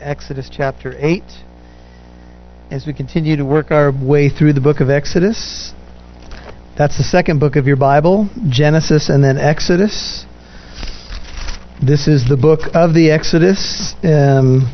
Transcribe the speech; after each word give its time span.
Exodus 0.00 0.48
chapter 0.50 0.94
8. 0.98 1.22
As 2.70 2.86
we 2.86 2.92
continue 2.92 3.36
to 3.36 3.44
work 3.44 3.70
our 3.70 3.92
way 3.92 4.28
through 4.28 4.52
the 4.52 4.60
book 4.60 4.80
of 4.80 4.90
Exodus, 4.90 5.72
that's 6.76 6.98
the 6.98 7.04
second 7.04 7.38
book 7.38 7.56
of 7.56 7.66
your 7.66 7.76
Bible 7.76 8.28
Genesis 8.48 9.08
and 9.08 9.22
then 9.22 9.38
Exodus. 9.38 10.26
This 11.82 12.08
is 12.08 12.28
the 12.28 12.36
book 12.36 12.74
of 12.74 12.94
the 12.94 13.10
Exodus, 13.10 13.94
um, 14.02 14.72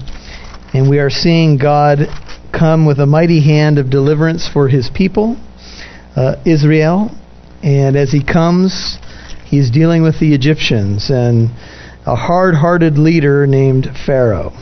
and 0.72 0.89
we 0.89 0.98
are 0.98 1.11
seeing 1.11 1.59
God 1.59 2.07
come 2.52 2.86
with 2.86 2.98
a 2.98 3.07
mighty 3.07 3.41
hand 3.41 3.79
of 3.79 3.91
deliverance 3.91 4.48
for 4.48 4.68
his 4.68 4.89
people, 4.89 5.36
uh, 6.16 6.36
Israel. 6.46 7.11
And 7.62 7.96
as 7.96 8.11
he 8.11 8.25
comes, 8.25 8.98
he's 9.45 9.70
dealing 9.70 10.02
with 10.02 10.18
the 10.20 10.34
Egyptians 10.34 11.11
and 11.11 11.50
a 12.07 12.16
hard 12.16 12.54
hearted 12.54 12.98
leader 12.98 13.46
named 13.46 13.89
Pharaoh. 14.07 14.52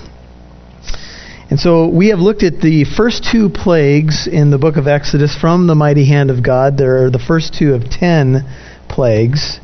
And 1.51 1.59
so 1.59 1.89
we 1.89 2.11
have 2.11 2.21
looked 2.21 2.45
at 2.45 2.61
the 2.61 2.85
first 2.85 3.25
two 3.25 3.49
plagues 3.49 4.29
in 4.29 4.53
the 4.53 4.59
book 4.59 4.77
of 4.77 4.87
Exodus 4.87 5.37
from 5.37 5.67
the 5.67 5.75
mighty 5.75 6.07
hand 6.07 6.31
of 6.31 6.45
God. 6.45 6.79
There 6.79 7.05
are 7.05 7.11
the 7.11 7.19
first 7.19 7.55
two 7.59 7.75
of 7.75 7.91
ten 7.91 8.45
plagues. 8.89 9.59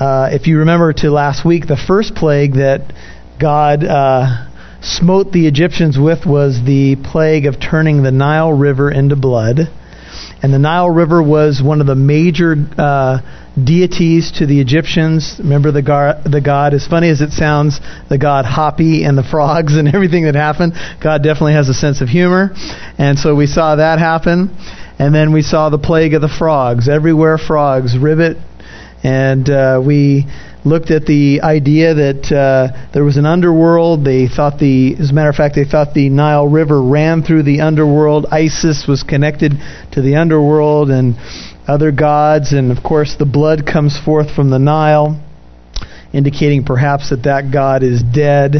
Uh, 0.00 0.30
if 0.32 0.48
you 0.48 0.58
remember 0.58 0.92
to 0.92 1.10
last 1.12 1.44
week, 1.44 1.68
the 1.68 1.76
first 1.76 2.16
plague 2.16 2.54
that 2.54 2.92
God 3.38 3.84
uh, 3.84 4.48
smote 4.82 5.30
the 5.30 5.46
Egyptians 5.46 5.96
with 5.96 6.26
was 6.26 6.64
the 6.64 6.96
plague 6.96 7.46
of 7.46 7.60
turning 7.60 8.02
the 8.02 8.10
Nile 8.10 8.52
River 8.52 8.90
into 8.90 9.14
blood. 9.14 9.68
And 10.42 10.54
the 10.54 10.58
Nile 10.58 10.88
River 10.88 11.22
was 11.22 11.62
one 11.62 11.80
of 11.80 11.86
the 11.86 11.94
major 11.94 12.56
uh, 12.78 13.18
deities 13.62 14.32
to 14.38 14.46
the 14.46 14.60
Egyptians. 14.60 15.36
Remember 15.38 15.70
the, 15.70 15.82
gar- 15.82 16.22
the 16.24 16.40
god, 16.40 16.72
as 16.72 16.86
funny 16.86 17.10
as 17.10 17.20
it 17.20 17.32
sounds, 17.32 17.78
the 18.08 18.16
god 18.16 18.46
Hapi 18.46 19.06
and 19.06 19.18
the 19.18 19.22
frogs 19.22 19.76
and 19.76 19.86
everything 19.94 20.24
that 20.24 20.34
happened. 20.34 20.74
God 21.02 21.22
definitely 21.22 21.54
has 21.54 21.68
a 21.68 21.74
sense 21.74 22.00
of 22.00 22.08
humor. 22.08 22.50
And 22.96 23.18
so 23.18 23.34
we 23.34 23.46
saw 23.46 23.76
that 23.76 23.98
happen. 23.98 24.56
And 24.98 25.14
then 25.14 25.32
we 25.32 25.42
saw 25.42 25.70
the 25.70 25.78
plague 25.78 26.14
of 26.14 26.22
the 26.22 26.28
frogs. 26.28 26.88
Everywhere 26.88 27.38
frogs, 27.38 27.96
ribbit. 27.96 28.36
And 29.02 29.48
uh, 29.48 29.82
we 29.84 30.26
looked 30.64 30.90
at 30.90 31.06
the 31.06 31.40
idea 31.42 31.94
that 31.94 32.32
uh, 32.32 32.90
there 32.92 33.04
was 33.04 33.16
an 33.16 33.26
underworld. 33.26 34.04
They 34.04 34.28
thought 34.28 34.58
the, 34.58 34.96
as 34.98 35.10
a 35.10 35.14
matter 35.14 35.30
of 35.30 35.36
fact, 35.36 35.54
they 35.54 35.64
thought 35.64 35.94
the 35.94 36.08
Nile 36.10 36.46
River 36.46 36.82
ran 36.82 37.22
through 37.22 37.44
the 37.44 37.62
underworld. 37.62 38.26
Isis 38.30 38.86
was 38.86 39.02
connected 39.02 39.52
to 39.92 40.02
the 40.02 40.16
underworld, 40.16 40.90
and 40.90 41.16
other 41.66 41.92
gods, 41.92 42.52
and 42.52 42.76
of 42.76 42.82
course 42.82 43.16
the 43.18 43.26
blood 43.26 43.64
comes 43.64 43.98
forth 43.98 44.34
from 44.34 44.50
the 44.50 44.58
Nile, 44.58 45.22
indicating 46.12 46.64
perhaps 46.64 47.10
that 47.10 47.22
that 47.24 47.52
god 47.52 47.82
is 47.82 48.02
dead. 48.02 48.56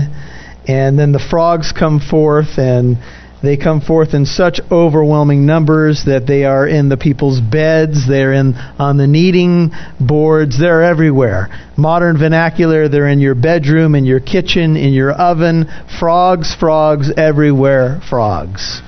And 0.69 0.99
then 0.99 1.13
the 1.13 1.19
frogs 1.19 1.73
come 1.73 2.01
forth, 2.01 2.59
and 2.59 2.99
they 3.43 3.57
come 3.57 3.81
forth 3.81 4.13
in 4.13 4.27
such 4.27 4.61
overwhelming 4.71 5.47
numbers 5.47 6.05
that 6.05 6.27
they 6.27 6.45
are 6.45 6.67
in 6.67 6.89
the 6.89 6.97
people's 6.97 7.41
beds, 7.41 8.07
they're 8.07 8.35
in 8.35 8.55
on 8.55 8.97
the 8.97 9.07
kneading 9.07 9.71
boards, 9.99 10.59
they're 10.59 10.83
everywhere. 10.83 11.49
Modern 11.77 12.19
vernacular, 12.19 12.89
they're 12.89 13.09
in 13.09 13.21
your 13.21 13.35
bedroom, 13.35 13.95
in 13.95 14.05
your 14.05 14.21
kitchen, 14.21 14.77
in 14.77 14.93
your 14.93 15.13
oven. 15.13 15.67
Frogs, 15.99 16.55
frogs, 16.55 17.11
everywhere, 17.17 18.01
frogs. 18.09 18.83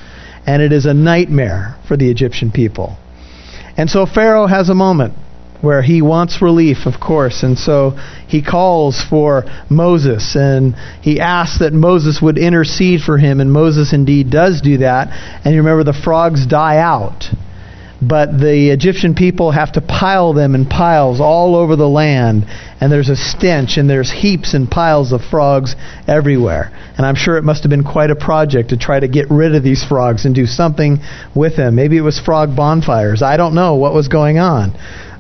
And 0.47 0.61
it 0.61 0.73
is 0.73 0.85
a 0.85 0.95
nightmare 0.95 1.77
for 1.89 1.97
the 1.97 2.11
Egyptian 2.11 2.51
people. 2.51 2.99
And 3.77 3.89
so 3.89 4.05
Pharaoh 4.05 4.47
has 4.47 4.69
a 4.69 4.75
moment 4.75 5.15
where 5.63 5.81
he 5.81 6.03
wants 6.03 6.43
relief, 6.43 6.87
of 6.87 7.01
course, 7.01 7.43
and 7.43 7.57
so 7.59 7.93
he 8.29 8.43
calls 8.43 9.01
for 9.01 9.45
Moses 9.71 10.37
and 10.37 10.75
he 11.01 11.21
asks 11.21 11.61
that 11.61 11.73
Moses 11.73 12.21
would 12.21 12.37
intercede 12.37 13.01
for 13.01 13.17
him, 13.17 13.41
and 13.41 13.51
Moses 13.51 13.93
indeed 13.93 14.31
does 14.31 14.61
do 14.61 14.79
that. 14.79 15.09
And 15.45 15.55
you 15.55 15.61
remember 15.63 15.85
the 15.85 15.99
frogs 15.99 16.47
die 16.47 16.77
out 16.77 17.25
but 18.03 18.37
the 18.37 18.71
Egyptian 18.71 19.15
people 19.15 19.53
have 19.53 19.73
to 19.73 19.81
pile 19.81 20.33
them 20.33 20.57
in 20.57 20.67
piles 20.67 21.21
all 21.21 21.55
over 21.55 21.77
the 21.77 21.89
land, 21.89 22.45
and 22.81 22.91
there's 22.91 23.09
a 23.09 23.15
stench, 23.15 23.77
and 23.77 23.89
there's 23.89 24.11
heaps 24.11 24.55
and 24.55 24.69
piles 24.69 25.13
of 25.13 25.21
frogs 25.23 25.77
everywhere. 26.09 26.73
And 26.97 27.07
I'm 27.07 27.15
sure 27.15 27.37
it 27.37 27.45
must 27.45 27.63
have 27.63 27.71
been 27.71 27.85
quite 27.85 28.11
a 28.11 28.17
project 28.17 28.71
to 28.71 28.77
try 28.77 28.99
to 28.99 29.07
get 29.07 29.31
rid 29.31 29.55
of 29.55 29.63
these 29.63 29.85
frogs 29.85 30.25
and 30.25 30.35
do 30.35 30.47
something 30.47 30.99
with 31.35 31.57
them. 31.57 31.77
Maybe 31.77 31.97
it 31.97 32.01
was 32.01 32.19
frog 32.19 32.57
bonfires. 32.57 33.23
I 33.23 33.37
don't 33.37 33.55
know 33.55 33.77
what 33.77 33.95
was 33.95 34.09
going 34.09 34.39
on. 34.39 34.73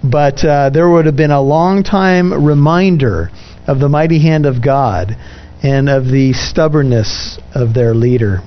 But 0.04 0.44
uh, 0.44 0.70
there 0.70 0.90
would 0.90 1.06
have 1.06 1.16
been 1.16 1.30
a 1.30 1.40
long 1.40 1.84
time 1.84 2.32
reminder 2.44 3.30
of 3.66 3.78
the 3.78 3.88
mighty 3.88 4.20
hand 4.20 4.46
of 4.46 4.62
God 4.62 5.16
and 5.62 5.88
of 5.88 6.06
the 6.06 6.32
stubbornness 6.32 7.38
of 7.54 7.74
their 7.74 7.94
leader. 7.94 8.40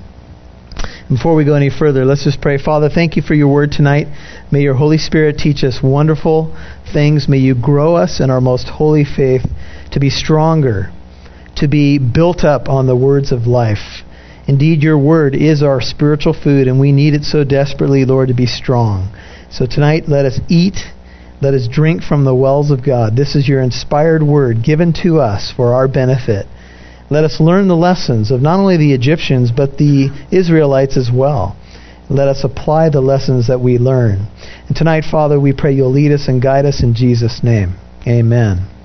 Before 1.08 1.34
we 1.36 1.44
go 1.44 1.54
any 1.54 1.70
further, 1.70 2.04
let's 2.04 2.24
just 2.24 2.40
pray. 2.40 2.58
Father, 2.58 2.88
thank 2.88 3.16
you 3.16 3.22
for 3.22 3.34
your 3.34 3.46
word 3.46 3.70
tonight. 3.70 4.08
May 4.50 4.62
your 4.62 4.74
Holy 4.74 4.98
Spirit 4.98 5.38
teach 5.38 5.62
us 5.62 5.78
wonderful 5.82 6.54
things. 6.92 7.28
May 7.28 7.38
you 7.38 7.54
grow 7.54 7.94
us 7.94 8.20
in 8.20 8.28
our 8.28 8.40
most 8.40 8.68
holy 8.68 9.04
faith 9.04 9.42
to 9.92 10.00
be 10.00 10.10
stronger, 10.10 10.92
to 11.56 11.68
be 11.68 11.98
built 11.98 12.42
up 12.42 12.68
on 12.68 12.86
the 12.86 12.96
words 12.96 13.30
of 13.30 13.46
life. 13.46 14.02
Indeed, 14.48 14.82
your 14.82 14.98
word 14.98 15.34
is 15.34 15.62
our 15.62 15.80
spiritual 15.80 16.34
food, 16.34 16.68
and 16.68 16.78
we 16.78 16.92
need 16.92 17.14
it 17.14 17.22
so 17.22 17.44
desperately, 17.44 18.04
Lord, 18.04 18.28
to 18.28 18.34
be 18.34 18.46
strong. 18.46 19.08
So 19.50 19.64
tonight, 19.64 20.08
let 20.08 20.24
us 20.24 20.40
eat, 20.48 20.78
let 21.40 21.54
us 21.54 21.68
drink 21.68 22.02
from 22.02 22.24
the 22.24 22.34
wells 22.34 22.70
of 22.70 22.84
God. 22.84 23.16
This 23.16 23.36
is 23.36 23.48
your 23.48 23.60
inspired 23.60 24.22
word 24.22 24.62
given 24.62 24.92
to 25.02 25.20
us 25.20 25.52
for 25.54 25.74
our 25.74 25.88
benefit. 25.88 26.46
Let 27.10 27.24
us 27.24 27.40
learn 27.40 27.68
the 27.68 27.76
lessons 27.76 28.30
of 28.30 28.40
not 28.40 28.58
only 28.58 28.76
the 28.76 28.92
Egyptians, 28.92 29.52
but 29.52 29.78
the 29.78 30.10
Israelites 30.30 30.96
as 30.96 31.10
well. 31.12 31.56
Let 32.08 32.28
us 32.28 32.44
apply 32.44 32.88
the 32.88 33.00
lessons 33.00 33.48
that 33.48 33.60
we 33.60 33.78
learn. 33.78 34.26
And 34.68 34.76
tonight, 34.76 35.04
Father, 35.04 35.38
we 35.38 35.52
pray 35.52 35.72
you'll 35.72 35.92
lead 35.92 36.12
us 36.12 36.28
and 36.28 36.40
guide 36.40 36.64
us 36.64 36.82
in 36.82 36.94
Jesus' 36.94 37.42
name. 37.42 37.74
Amen. 38.06 38.75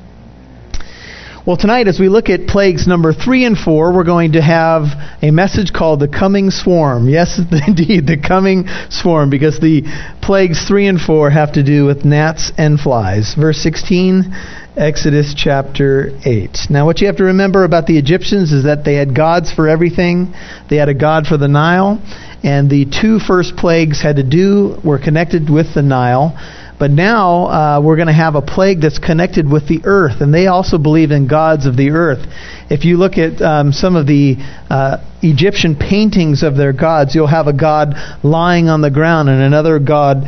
Well, 1.44 1.58
tonight, 1.58 1.88
as 1.88 2.00
we 2.00 2.08
look 2.08 2.30
at 2.30 2.46
plagues 2.46 2.86
number 2.86 3.14
three 3.14 3.46
and 3.46 3.58
four, 3.58 3.96
we're 3.96 4.04
going 4.04 4.34
to 4.34 4.42
have 4.44 4.84
a 5.24 5.32
message 5.32 5.74
called 5.74 6.00
the 6.00 6.08
coming 6.08 6.52
swarm. 6.52 7.10
Yes, 7.12 7.40
indeed, 7.68 8.06
the 8.06 8.18
coming 8.18 8.68
swarm, 8.92 9.32
because 9.32 9.60
the 9.60 9.82
plagues 10.22 10.68
three 10.68 10.88
and 10.88 11.02
four 11.02 11.32
have 11.32 11.54
to 11.54 11.64
do 11.64 11.86
with 11.86 12.06
gnats 12.06 12.52
and 12.60 12.80
flies. 12.80 13.34
Verse 13.34 13.58
16 13.58 14.32
Exodus 14.78 15.34
chapter 15.36 16.12
8. 16.24 16.70
Now, 16.70 16.86
what 16.86 17.02
you 17.02 17.08
have 17.08 17.18
to 17.18 17.26
remember 17.26 17.64
about 17.64 17.88
the 17.88 17.98
Egyptians 17.98 18.54
is 18.54 18.66
that 18.66 18.86
they 18.86 18.94
had 18.94 19.16
gods 19.16 19.52
for 19.52 19.68
everything. 19.68 20.34
They 20.70 20.76
had 20.78 20.90
a 20.90 20.94
god 20.94 21.26
for 21.26 21.38
the 21.38 21.48
Nile, 21.48 22.00
and 22.44 22.70
the 22.70 22.86
two 22.86 23.18
first 23.18 23.58
plagues 23.58 24.00
had 24.00 24.18
to 24.18 24.24
do, 24.24 24.80
were 24.86 25.00
connected 25.00 25.50
with 25.50 25.74
the 25.74 25.82
Nile. 25.82 26.38
But 26.82 26.90
now 26.90 27.46
uh, 27.46 27.82
we're 27.84 27.96
going 27.96 28.08
to 28.08 28.14
have 28.14 28.34
a 28.34 28.42
plague 28.42 28.82
that's 28.82 28.98
connected 28.98 29.48
with 29.48 29.68
the 29.68 29.82
earth, 29.84 30.20
and 30.20 30.34
they 30.34 30.48
also 30.48 30.80
believe 30.80 31.12
in 31.12 31.28
gods 31.28 31.68
of 31.68 31.78
the 31.78 31.92
earth. 31.92 32.26
If 32.72 32.86
you 32.86 32.98
look 32.98 33.20
at 33.20 33.40
um, 33.40 33.72
some 33.72 33.96
of 33.96 34.08
the 34.08 34.38
uh, 34.68 34.98
Egyptian 35.22 35.76
paintings 35.76 36.42
of 36.42 36.58
their 36.58 36.74
gods, 36.74 37.14
you'll 37.14 37.28
have 37.28 37.46
a 37.46 37.54
god 37.54 37.94
lying 38.24 38.68
on 38.68 38.82
the 38.82 38.90
ground 38.90 39.30
and 39.30 39.44
another 39.44 39.78
god 39.78 40.24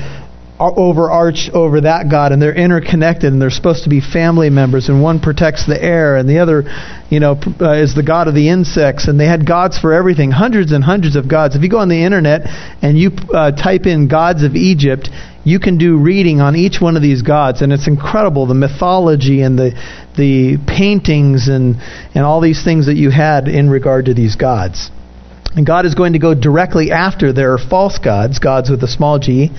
overarch 0.60 1.50
over 1.54 1.82
that 1.82 2.10
God, 2.10 2.32
and 2.32 2.42
they're 2.42 2.56
interconnected, 2.56 3.32
and 3.32 3.42
they're 3.42 3.50
supposed 3.50 3.84
to 3.84 3.90
be 3.90 4.02
family 4.02 4.50
members, 4.50 4.90
and 4.90 5.02
one 5.02 5.20
protects 5.20 5.66
the 5.66 5.82
air, 5.82 6.16
and 6.16 6.30
the 6.30 6.40
other, 6.40 6.64
you 7.10 7.20
know, 7.20 7.40
uh, 7.60 7.74
is 7.74 7.96
the 7.96 8.04
God 8.04 8.28
of 8.28 8.36
the 8.36 8.50
insects, 8.50 9.08
and 9.08 9.20
they 9.20 9.26
had 9.26 9.48
gods 9.48 9.78
for 9.78 9.94
everything, 9.94 10.32
hundreds 10.32 10.72
and 10.72 10.84
hundreds 10.84 11.16
of 11.16 11.28
gods. 11.28 11.56
If 11.56 11.64
you 11.64 11.70
go 11.70 11.80
on 11.80 11.90
the 11.90 12.04
internet 12.04 12.42
and 12.82 12.98
you 12.98 13.12
uh, 13.34 13.52
type 13.52 13.86
in 13.86 14.08
gods 14.08 14.44
of 14.44 14.56
Egypt, 14.56 15.10
you 15.44 15.60
can 15.60 15.78
do 15.78 15.98
reading 15.98 16.40
on 16.40 16.56
each 16.56 16.80
one 16.80 16.96
of 16.96 17.02
these 17.02 17.22
gods, 17.22 17.62
and 17.62 17.74
it's 17.74 17.88
incredible 17.88 18.46
the 18.46 18.54
mythology 18.54 19.42
and 19.42 19.58
the 19.58 19.72
the 20.16 20.58
paintings 20.68 21.48
and 21.48 21.76
and 22.16 22.24
all 22.24 22.40
these 22.40 22.64
things 22.64 22.86
that 22.86 22.96
you 22.96 23.10
had 23.10 23.48
in 23.48 23.70
regard 23.70 24.06
to 24.06 24.14
these 24.14 24.36
gods. 24.36 24.90
And 25.56 25.66
God 25.68 25.86
is 25.86 25.94
going 25.94 26.14
to 26.14 26.20
go 26.20 26.34
directly 26.34 26.92
after 26.92 27.32
their 27.32 27.58
false 27.60 28.00
gods, 28.00 28.40
gods 28.40 28.70
with 28.72 28.84
a 28.84 28.88
small 28.88 29.20
g. 29.20 29.52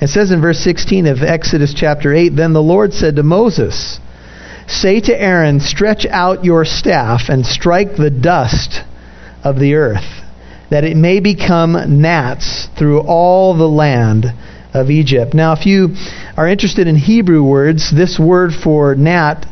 It 0.00 0.08
says 0.08 0.30
in 0.30 0.40
verse 0.40 0.60
16 0.60 1.06
of 1.06 1.22
Exodus 1.22 1.74
chapter 1.74 2.14
8 2.14 2.30
Then 2.30 2.52
the 2.52 2.62
Lord 2.62 2.92
said 2.92 3.16
to 3.16 3.24
Moses, 3.24 3.98
Say 4.68 5.00
to 5.00 5.20
Aaron, 5.20 5.58
Stretch 5.58 6.06
out 6.06 6.44
your 6.44 6.64
staff 6.64 7.22
and 7.28 7.44
strike 7.44 7.96
the 7.96 8.10
dust 8.10 8.82
of 9.42 9.58
the 9.58 9.74
earth, 9.74 10.22
that 10.70 10.84
it 10.84 10.96
may 10.96 11.18
become 11.18 12.00
gnats 12.00 12.68
through 12.78 13.00
all 13.00 13.56
the 13.56 13.68
land 13.68 14.26
of 14.72 14.88
Egypt. 14.88 15.34
Now, 15.34 15.52
if 15.52 15.66
you 15.66 15.96
are 16.36 16.46
interested 16.46 16.86
in 16.86 16.94
Hebrew 16.94 17.42
words, 17.42 17.90
this 17.90 18.20
word 18.20 18.52
for 18.52 18.94
gnat 18.94 19.46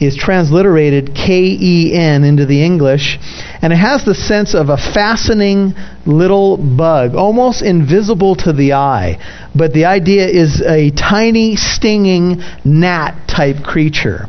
is 0.00 0.16
transliterated 0.16 1.14
K 1.14 1.56
E 1.60 1.94
N 1.94 2.24
into 2.24 2.46
the 2.46 2.62
English, 2.62 3.18
and 3.62 3.72
it 3.72 3.76
has 3.76 4.04
the 4.04 4.14
sense 4.14 4.54
of 4.54 4.68
a 4.68 4.76
fascinating 4.76 5.74
little 6.04 6.56
bug, 6.56 7.14
almost 7.14 7.62
invisible 7.62 8.34
to 8.36 8.52
the 8.52 8.74
eye. 8.74 9.18
But 9.54 9.72
the 9.72 9.86
idea 9.86 10.26
is 10.26 10.62
a 10.62 10.90
tiny, 10.90 11.56
stinging 11.56 12.42
gnat 12.64 13.28
type 13.28 13.64
creature. 13.64 14.26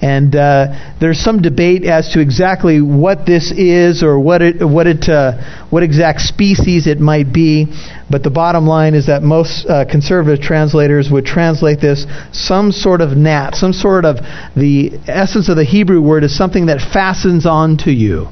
And 0.00 0.34
uh, 0.36 0.94
there's 1.00 1.18
some 1.18 1.42
debate 1.42 1.84
as 1.84 2.10
to 2.10 2.20
exactly 2.20 2.80
what 2.80 3.26
this 3.26 3.50
is 3.50 4.02
or 4.02 4.20
what 4.20 4.42
it, 4.42 4.64
what 4.64 4.86
it, 4.86 5.08
uh, 5.08 5.66
what 5.70 5.82
exact 5.82 6.20
species 6.20 6.86
it 6.86 7.00
might 7.00 7.32
be. 7.32 7.66
But 8.08 8.22
the 8.22 8.30
bottom 8.30 8.66
line 8.66 8.94
is 8.94 9.06
that 9.06 9.22
most 9.22 9.66
uh, 9.66 9.84
conservative 9.90 10.40
translators 10.40 11.10
would 11.10 11.24
translate 11.24 11.80
this 11.80 12.06
some 12.32 12.70
sort 12.70 13.00
of 13.00 13.16
gnat, 13.16 13.56
some 13.56 13.72
sort 13.72 14.04
of 14.04 14.18
the 14.56 14.92
essence 15.08 15.48
of 15.48 15.56
the 15.56 15.64
Hebrew 15.64 16.00
word 16.00 16.22
is 16.22 16.36
something 16.36 16.66
that 16.66 16.80
fastens 16.80 17.44
onto 17.44 17.90
you. 17.90 18.28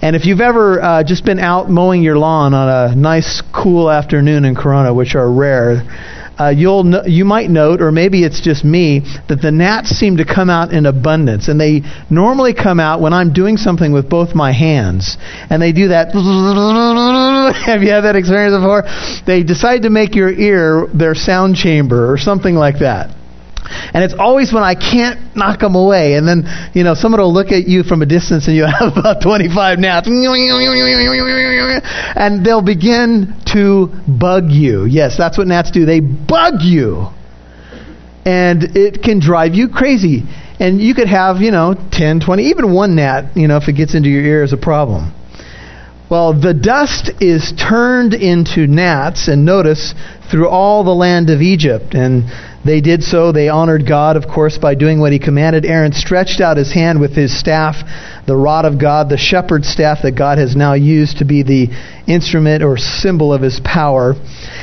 And 0.00 0.14
if 0.14 0.26
you've 0.26 0.40
ever 0.40 0.80
uh, 0.80 1.02
just 1.02 1.24
been 1.24 1.40
out 1.40 1.68
mowing 1.68 2.02
your 2.02 2.16
lawn 2.16 2.54
on 2.54 2.92
a 2.92 2.94
nice, 2.94 3.42
cool 3.52 3.90
afternoon 3.90 4.44
in 4.44 4.54
Corona, 4.54 4.94
which 4.94 5.16
are 5.16 5.30
rare, 5.30 5.82
uh, 6.38 6.48
you'll 6.48 6.84
no- 6.84 7.04
you 7.04 7.24
might 7.24 7.50
note, 7.50 7.80
or 7.80 7.90
maybe 7.90 8.24
it's 8.24 8.40
just 8.40 8.64
me, 8.64 9.00
that 9.28 9.42
the 9.42 9.50
gnats 9.50 9.90
seem 9.90 10.16
to 10.18 10.24
come 10.24 10.48
out 10.50 10.72
in 10.72 10.86
abundance, 10.86 11.48
and 11.48 11.60
they 11.60 11.82
normally 12.10 12.54
come 12.54 12.78
out 12.80 13.00
when 13.00 13.12
I'm 13.12 13.32
doing 13.32 13.56
something 13.56 13.92
with 13.92 14.08
both 14.08 14.34
my 14.34 14.52
hands, 14.52 15.18
and 15.50 15.60
they 15.60 15.72
do 15.72 15.88
that. 15.88 16.08
Have 17.66 17.82
you 17.82 17.90
had 17.90 18.02
that 18.02 18.16
experience 18.16 18.56
before? 18.56 18.84
They 19.26 19.42
decide 19.42 19.82
to 19.82 19.90
make 19.90 20.14
your 20.14 20.30
ear 20.30 20.86
their 20.94 21.14
sound 21.14 21.56
chamber, 21.56 22.12
or 22.12 22.18
something 22.18 22.54
like 22.54 22.78
that. 22.80 23.17
And 23.68 24.04
it's 24.04 24.14
always 24.18 24.52
when 24.52 24.62
I 24.62 24.74
can't 24.74 25.36
knock 25.36 25.60
them 25.60 25.74
away. 25.74 26.14
And 26.14 26.26
then, 26.26 26.44
you 26.74 26.84
know, 26.84 26.94
someone 26.94 27.20
will 27.20 27.32
look 27.32 27.52
at 27.52 27.68
you 27.68 27.82
from 27.82 28.02
a 28.02 28.06
distance 28.06 28.46
and 28.48 28.56
you 28.56 28.64
have 28.78 28.96
about 28.96 29.22
25 29.22 29.78
gnats. 29.78 30.08
And 32.16 32.44
they'll 32.44 32.62
begin 32.62 33.34
to 33.52 33.88
bug 34.08 34.50
you. 34.50 34.84
Yes, 34.84 35.16
that's 35.16 35.38
what 35.38 35.46
gnats 35.46 35.70
do. 35.70 35.84
They 35.84 36.00
bug 36.00 36.62
you. 36.62 37.08
And 38.24 38.76
it 38.76 39.02
can 39.02 39.20
drive 39.20 39.54
you 39.54 39.68
crazy. 39.68 40.24
And 40.60 40.80
you 40.80 40.94
could 40.94 41.08
have, 41.08 41.36
you 41.38 41.50
know, 41.50 41.74
10, 41.92 42.20
20, 42.20 42.42
even 42.44 42.74
one 42.74 42.96
gnat, 42.96 43.36
you 43.36 43.46
know, 43.48 43.56
if 43.58 43.68
it 43.68 43.74
gets 43.74 43.94
into 43.94 44.08
your 44.08 44.24
ear 44.24 44.42
is 44.42 44.52
a 44.52 44.56
problem. 44.56 45.14
Well, 46.10 46.32
the 46.32 46.54
dust 46.54 47.10
is 47.20 47.52
turned 47.52 48.14
into 48.14 48.66
gnats, 48.66 49.28
and 49.28 49.44
notice, 49.44 49.94
through 50.30 50.48
all 50.48 50.82
the 50.82 50.94
land 50.94 51.28
of 51.28 51.42
Egypt. 51.42 51.94
And 51.94 52.24
they 52.64 52.80
did 52.80 53.02
so. 53.02 53.30
They 53.30 53.50
honored 53.50 53.86
God, 53.86 54.16
of 54.16 54.26
course, 54.26 54.56
by 54.56 54.74
doing 54.74 55.00
what 55.00 55.12
he 55.12 55.18
commanded. 55.18 55.66
Aaron 55.66 55.92
stretched 55.92 56.40
out 56.40 56.56
his 56.56 56.72
hand 56.72 56.98
with 56.98 57.14
his 57.14 57.38
staff, 57.38 57.76
the 58.26 58.36
rod 58.36 58.64
of 58.64 58.80
God, 58.80 59.10
the 59.10 59.18
shepherd's 59.18 59.68
staff 59.68 59.98
that 60.02 60.12
God 60.12 60.38
has 60.38 60.56
now 60.56 60.72
used 60.72 61.18
to 61.18 61.26
be 61.26 61.42
the 61.42 61.68
instrument 62.06 62.62
or 62.62 62.78
symbol 62.78 63.32
of 63.32 63.42
his 63.42 63.60
power, 63.62 64.14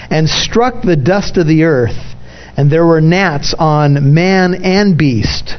and 0.09 0.27
struck 0.27 0.81
the 0.81 0.95
dust 0.95 1.37
of 1.37 1.45
the 1.45 1.63
earth. 1.63 2.15
And 2.57 2.71
there 2.71 2.85
were 2.85 3.01
gnats 3.01 3.53
on 3.57 4.15
man 4.15 4.55
and 4.63 4.97
beast. 4.97 5.57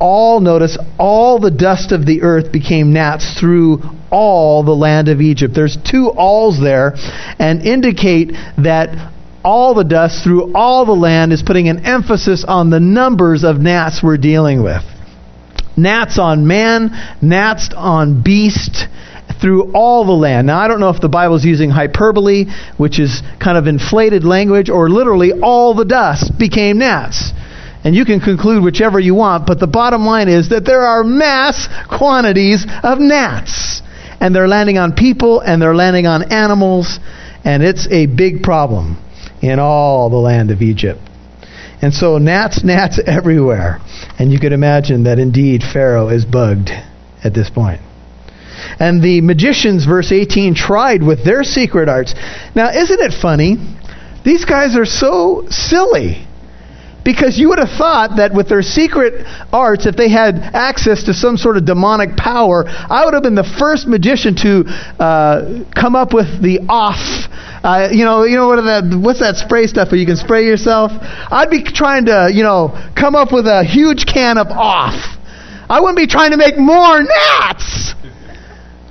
All, 0.00 0.40
notice, 0.40 0.78
all 0.98 1.40
the 1.40 1.50
dust 1.50 1.92
of 1.92 2.06
the 2.06 2.22
earth 2.22 2.52
became 2.52 2.92
gnats 2.92 3.38
through 3.38 3.82
all 4.10 4.62
the 4.62 4.74
land 4.74 5.08
of 5.08 5.20
Egypt. 5.20 5.54
There's 5.54 5.76
two 5.76 6.08
alls 6.08 6.60
there 6.60 6.94
and 7.38 7.62
indicate 7.62 8.32
that 8.58 9.12
all 9.44 9.74
the 9.74 9.84
dust 9.84 10.22
through 10.22 10.52
all 10.54 10.84
the 10.84 10.92
land 10.92 11.32
is 11.32 11.42
putting 11.42 11.68
an 11.68 11.84
emphasis 11.84 12.44
on 12.46 12.70
the 12.70 12.80
numbers 12.80 13.44
of 13.44 13.58
gnats 13.58 14.02
we're 14.02 14.16
dealing 14.18 14.62
with. 14.62 14.82
Gnats 15.76 16.18
on 16.18 16.46
man, 16.46 16.90
gnats 17.22 17.70
on 17.76 18.22
beast, 18.22 18.86
through 19.40 19.72
all 19.72 20.04
the 20.04 20.12
land. 20.12 20.46
Now, 20.48 20.58
I 20.58 20.68
don't 20.68 20.80
know 20.80 20.90
if 20.90 21.00
the 21.00 21.08
Bible 21.08 21.36
is 21.36 21.44
using 21.44 21.70
hyperbole, 21.70 22.46
which 22.76 22.98
is 22.98 23.22
kind 23.42 23.56
of 23.56 23.66
inflated 23.66 24.24
language, 24.24 24.70
or 24.70 24.90
literally 24.90 25.32
all 25.32 25.74
the 25.74 25.84
dust 25.84 26.36
became 26.38 26.78
gnats. 26.78 27.32
And 27.88 27.96
you 27.96 28.04
can 28.04 28.20
conclude 28.20 28.62
whichever 28.62 29.00
you 29.00 29.14
want, 29.14 29.46
but 29.46 29.58
the 29.58 29.66
bottom 29.66 30.04
line 30.04 30.28
is 30.28 30.50
that 30.50 30.66
there 30.66 30.82
are 30.82 31.02
mass 31.02 31.70
quantities 31.88 32.66
of 32.82 32.98
gnats. 32.98 33.80
And 34.20 34.36
they're 34.36 34.46
landing 34.46 34.76
on 34.76 34.92
people 34.92 35.40
and 35.40 35.62
they're 35.62 35.74
landing 35.74 36.06
on 36.06 36.30
animals, 36.30 37.00
and 37.46 37.62
it's 37.62 37.88
a 37.90 38.04
big 38.04 38.42
problem 38.42 39.02
in 39.40 39.58
all 39.58 40.10
the 40.10 40.18
land 40.18 40.50
of 40.50 40.60
Egypt. 40.60 41.00
And 41.80 41.94
so 41.94 42.18
gnats, 42.18 42.62
gnats 42.62 43.00
everywhere. 43.06 43.78
And 44.18 44.30
you 44.30 44.38
could 44.38 44.52
imagine 44.52 45.04
that 45.04 45.18
indeed 45.18 45.62
Pharaoh 45.62 46.10
is 46.10 46.26
bugged 46.26 46.68
at 47.24 47.32
this 47.32 47.48
point. 47.48 47.80
And 48.78 49.02
the 49.02 49.22
magicians, 49.22 49.86
verse 49.86 50.12
18, 50.12 50.54
tried 50.54 51.02
with 51.02 51.24
their 51.24 51.42
secret 51.42 51.88
arts. 51.88 52.14
Now, 52.54 52.68
isn't 52.68 53.00
it 53.00 53.14
funny? 53.14 53.56
These 54.26 54.44
guys 54.44 54.76
are 54.76 54.84
so 54.84 55.46
silly. 55.48 56.27
Because 57.08 57.38
you 57.38 57.48
would 57.48 57.58
have 57.58 57.72
thought 57.72 58.18
that 58.18 58.34
with 58.34 58.50
their 58.50 58.60
secret 58.60 59.24
arts, 59.50 59.86
if 59.86 59.96
they 59.96 60.10
had 60.10 60.34
access 60.52 61.04
to 61.04 61.14
some 61.14 61.38
sort 61.38 61.56
of 61.56 61.64
demonic 61.64 62.18
power, 62.18 62.64
I 62.68 63.06
would 63.06 63.14
have 63.14 63.22
been 63.22 63.34
the 63.34 63.48
first 63.58 63.86
magician 63.88 64.36
to 64.44 64.64
uh, 65.00 65.64
come 65.72 65.96
up 65.96 66.12
with 66.12 66.28
the 66.42 66.68
off. 66.68 67.00
Uh, 67.64 67.88
you 67.90 68.04
know, 68.04 68.24
you 68.24 68.36
know 68.36 68.48
what 68.48 68.60
that? 68.60 68.92
What's 68.92 69.20
that 69.20 69.36
spray 69.36 69.66
stuff 69.68 69.90
where 69.90 69.98
you 69.98 70.04
can 70.04 70.16
spray 70.18 70.44
yourself? 70.44 70.92
I'd 70.92 71.48
be 71.48 71.62
trying 71.64 72.12
to, 72.12 72.28
you 72.30 72.42
know, 72.42 72.76
come 72.94 73.14
up 73.14 73.32
with 73.32 73.46
a 73.46 73.64
huge 73.64 74.04
can 74.04 74.36
of 74.36 74.48
off. 74.48 75.00
I 75.70 75.80
wouldn't 75.80 75.96
be 75.96 76.06
trying 76.06 76.32
to 76.32 76.36
make 76.36 76.58
more 76.58 77.00
gnats. 77.00 77.94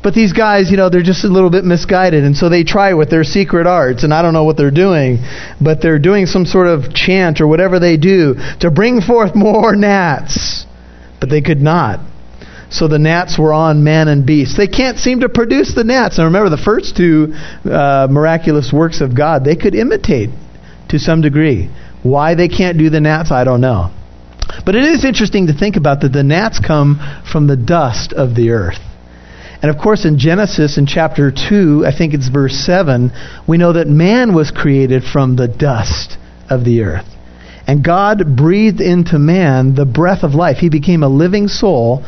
But 0.07 0.13
these 0.13 0.31
guys, 0.31 0.71
you 0.71 0.77
know, 0.77 0.87
they're 0.87 1.03
just 1.03 1.25
a 1.25 1.27
little 1.27 1.49
bit 1.49 1.65
misguided, 1.65 2.23
and 2.23 2.33
so 2.33 2.47
they 2.47 2.63
try 2.63 2.93
with 2.93 3.09
their 3.09 3.25
secret 3.25 3.67
arts, 3.67 4.05
and 4.05 4.13
I 4.13 4.21
don't 4.21 4.31
know 4.31 4.45
what 4.45 4.55
they're 4.55 4.71
doing, 4.71 5.17
but 5.59 5.81
they're 5.81 5.99
doing 5.99 6.27
some 6.27 6.45
sort 6.45 6.67
of 6.67 6.93
chant 6.93 7.41
or 7.41 7.47
whatever 7.49 7.77
they 7.77 7.97
do 7.97 8.35
to 8.61 8.71
bring 8.71 9.01
forth 9.01 9.35
more 9.35 9.75
gnats. 9.75 10.65
But 11.19 11.29
they 11.29 11.41
could 11.41 11.59
not. 11.59 11.99
So 12.69 12.87
the 12.87 12.97
gnats 12.97 13.37
were 13.37 13.51
on 13.51 13.83
man 13.83 14.07
and 14.07 14.25
beast. 14.25 14.55
They 14.55 14.69
can't 14.69 14.97
seem 14.97 15.19
to 15.19 15.27
produce 15.27 15.75
the 15.75 15.83
gnats. 15.83 16.19
And 16.19 16.23
remember, 16.23 16.51
the 16.51 16.55
first 16.55 16.95
two 16.95 17.33
uh, 17.69 18.07
miraculous 18.09 18.71
works 18.71 19.01
of 19.01 19.13
God, 19.13 19.43
they 19.43 19.57
could 19.57 19.75
imitate 19.75 20.29
to 20.87 20.99
some 20.99 21.19
degree. 21.19 21.69
Why 22.01 22.33
they 22.33 22.47
can't 22.47 22.77
do 22.77 22.89
the 22.89 23.01
gnats, 23.01 23.29
I 23.29 23.43
don't 23.43 23.59
know. 23.59 23.91
But 24.65 24.75
it 24.75 24.85
is 24.85 25.03
interesting 25.03 25.47
to 25.47 25.53
think 25.53 25.75
about 25.75 25.99
that 25.99 26.13
the 26.13 26.23
gnats 26.23 26.61
come 26.65 26.97
from 27.29 27.47
the 27.47 27.57
dust 27.57 28.13
of 28.13 28.35
the 28.35 28.51
earth. 28.51 28.79
And 29.61 29.71
of 29.71 29.81
course, 29.81 30.05
in 30.05 30.19
Genesis, 30.19 30.77
in 30.77 30.85
chapter 30.85 31.31
2, 31.31 31.83
I 31.85 31.91
think 31.95 32.13
it's 32.13 32.29
verse 32.29 32.53
7, 32.53 33.11
we 33.47 33.57
know 33.57 33.73
that 33.73 33.87
man 33.87 34.35
was 34.35 34.51
created 34.51 35.03
from 35.03 35.35
the 35.35 35.47
dust 35.47 36.17
of 36.49 36.63
the 36.63 36.81
earth. 36.81 37.07
And 37.65 37.83
God 37.83 38.37
breathed 38.37 38.79
into 38.79 39.19
man 39.19 39.75
the 39.75 39.85
breath 39.85 40.23
of 40.23 40.33
life. 40.33 40.57
He 40.57 40.69
became 40.69 41.03
a 41.03 41.09
living 41.09 41.47
soul 41.47 42.05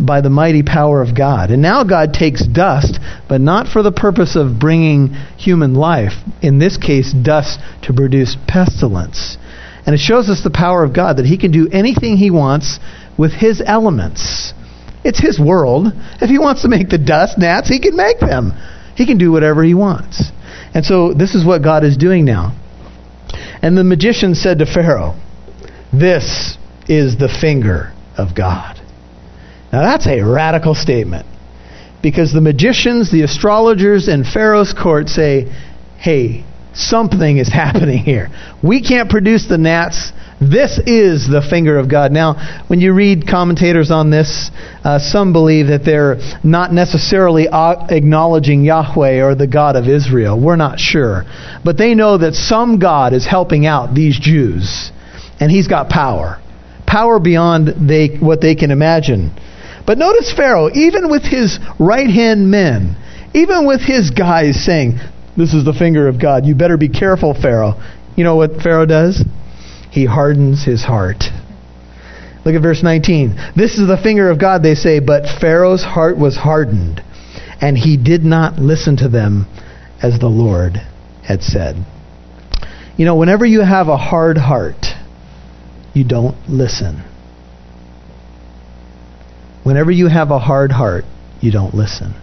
by 0.00 0.20
the 0.20 0.30
mighty 0.30 0.62
power 0.62 1.02
of 1.02 1.14
God. 1.16 1.50
And 1.50 1.60
now 1.60 1.84
God 1.84 2.14
takes 2.14 2.46
dust, 2.46 2.98
but 3.28 3.40
not 3.40 3.68
for 3.68 3.82
the 3.82 3.92
purpose 3.92 4.36
of 4.36 4.58
bringing 4.58 5.08
human 5.36 5.74
life. 5.74 6.14
In 6.40 6.58
this 6.58 6.76
case, 6.76 7.12
dust 7.12 7.60
to 7.82 7.92
produce 7.92 8.36
pestilence. 8.48 9.36
And 9.84 9.94
it 9.94 9.98
shows 9.98 10.30
us 10.30 10.42
the 10.42 10.50
power 10.50 10.82
of 10.82 10.94
God 10.94 11.18
that 11.18 11.26
He 11.26 11.36
can 11.36 11.50
do 11.50 11.68
anything 11.70 12.16
He 12.16 12.30
wants 12.30 12.78
with 13.18 13.32
His 13.32 13.62
elements. 13.64 14.54
It's 15.04 15.20
his 15.20 15.38
world. 15.38 15.88
If 16.20 16.30
he 16.30 16.38
wants 16.38 16.62
to 16.62 16.68
make 16.68 16.88
the 16.88 16.98
dust 16.98 17.38
gnats, 17.38 17.68
he 17.68 17.80
can 17.80 17.96
make 17.96 18.20
them. 18.20 18.52
He 18.94 19.06
can 19.06 19.18
do 19.18 19.32
whatever 19.32 19.62
he 19.62 19.74
wants. 19.74 20.30
And 20.74 20.84
so 20.84 21.12
this 21.12 21.34
is 21.34 21.44
what 21.44 21.62
God 21.62 21.84
is 21.84 21.96
doing 21.96 22.24
now. 22.24 22.56
And 23.62 23.76
the 23.76 23.84
magician 23.84 24.34
said 24.34 24.58
to 24.58 24.66
Pharaoh, 24.66 25.18
This 25.92 26.56
is 26.88 27.16
the 27.16 27.28
finger 27.28 27.92
of 28.16 28.34
God. 28.34 28.80
Now 29.72 29.82
that's 29.82 30.06
a 30.06 30.20
radical 30.22 30.74
statement. 30.74 31.26
Because 32.02 32.32
the 32.32 32.40
magicians, 32.40 33.12
the 33.12 33.22
astrologers, 33.22 34.08
and 34.08 34.26
Pharaoh's 34.26 34.74
court 34.74 35.08
say, 35.08 35.46
Hey, 35.98 36.44
something 36.74 37.38
is 37.38 37.48
happening 37.52 37.98
here. 37.98 38.28
We 38.62 38.82
can't 38.82 39.08
produce 39.08 39.48
the 39.48 39.58
gnats. 39.58 40.12
This 40.50 40.80
is 40.86 41.28
the 41.28 41.40
finger 41.40 41.78
of 41.78 41.88
God. 41.88 42.10
Now, 42.10 42.64
when 42.66 42.80
you 42.80 42.92
read 42.92 43.28
commentators 43.28 43.92
on 43.92 44.10
this, 44.10 44.50
uh, 44.82 44.98
some 44.98 45.32
believe 45.32 45.68
that 45.68 45.84
they're 45.84 46.16
not 46.42 46.72
necessarily 46.72 47.46
acknowledging 47.48 48.64
Yahweh 48.64 49.22
or 49.22 49.36
the 49.36 49.46
God 49.46 49.76
of 49.76 49.86
Israel. 49.86 50.40
We're 50.40 50.56
not 50.56 50.80
sure. 50.80 51.24
But 51.64 51.78
they 51.78 51.94
know 51.94 52.18
that 52.18 52.34
some 52.34 52.80
God 52.80 53.12
is 53.12 53.24
helping 53.24 53.66
out 53.66 53.94
these 53.94 54.18
Jews, 54.18 54.90
and 55.38 55.48
he's 55.48 55.68
got 55.68 55.88
power. 55.88 56.42
Power 56.88 57.20
beyond 57.20 57.88
they, 57.88 58.16
what 58.18 58.40
they 58.40 58.56
can 58.56 58.72
imagine. 58.72 59.30
But 59.86 59.96
notice 59.96 60.32
Pharaoh, 60.32 60.70
even 60.74 61.08
with 61.08 61.22
his 61.22 61.60
right 61.78 62.10
hand 62.10 62.50
men, 62.50 62.96
even 63.32 63.64
with 63.64 63.80
his 63.80 64.10
guys 64.10 64.64
saying, 64.64 64.98
This 65.36 65.54
is 65.54 65.64
the 65.64 65.72
finger 65.72 66.08
of 66.08 66.20
God, 66.20 66.46
you 66.46 66.56
better 66.56 66.76
be 66.76 66.88
careful, 66.88 67.32
Pharaoh. 67.32 67.80
You 68.16 68.24
know 68.24 68.34
what 68.34 68.60
Pharaoh 68.60 68.86
does? 68.86 69.24
He 69.92 70.06
hardens 70.06 70.64
his 70.64 70.82
heart. 70.82 71.24
Look 72.46 72.54
at 72.54 72.62
verse 72.62 72.82
19. 72.82 73.36
This 73.54 73.78
is 73.78 73.86
the 73.86 74.00
finger 74.02 74.30
of 74.30 74.40
God, 74.40 74.62
they 74.62 74.74
say, 74.74 75.00
but 75.00 75.24
Pharaoh's 75.38 75.84
heart 75.84 76.18
was 76.18 76.34
hardened, 76.34 77.02
and 77.60 77.76
he 77.76 77.98
did 77.98 78.24
not 78.24 78.58
listen 78.58 78.96
to 78.96 79.08
them 79.08 79.46
as 80.02 80.18
the 80.18 80.28
Lord 80.28 80.76
had 81.22 81.42
said. 81.42 81.76
You 82.96 83.04
know, 83.04 83.16
whenever 83.16 83.44
you 83.44 83.60
have 83.60 83.88
a 83.88 83.98
hard 83.98 84.38
heart, 84.38 84.86
you 85.92 86.04
don't 86.04 86.36
listen. 86.48 87.04
Whenever 89.62 89.90
you 89.90 90.08
have 90.08 90.30
a 90.30 90.38
hard 90.38 90.72
heart, 90.72 91.04
you 91.42 91.52
don't 91.52 91.74
listen. 91.74 92.14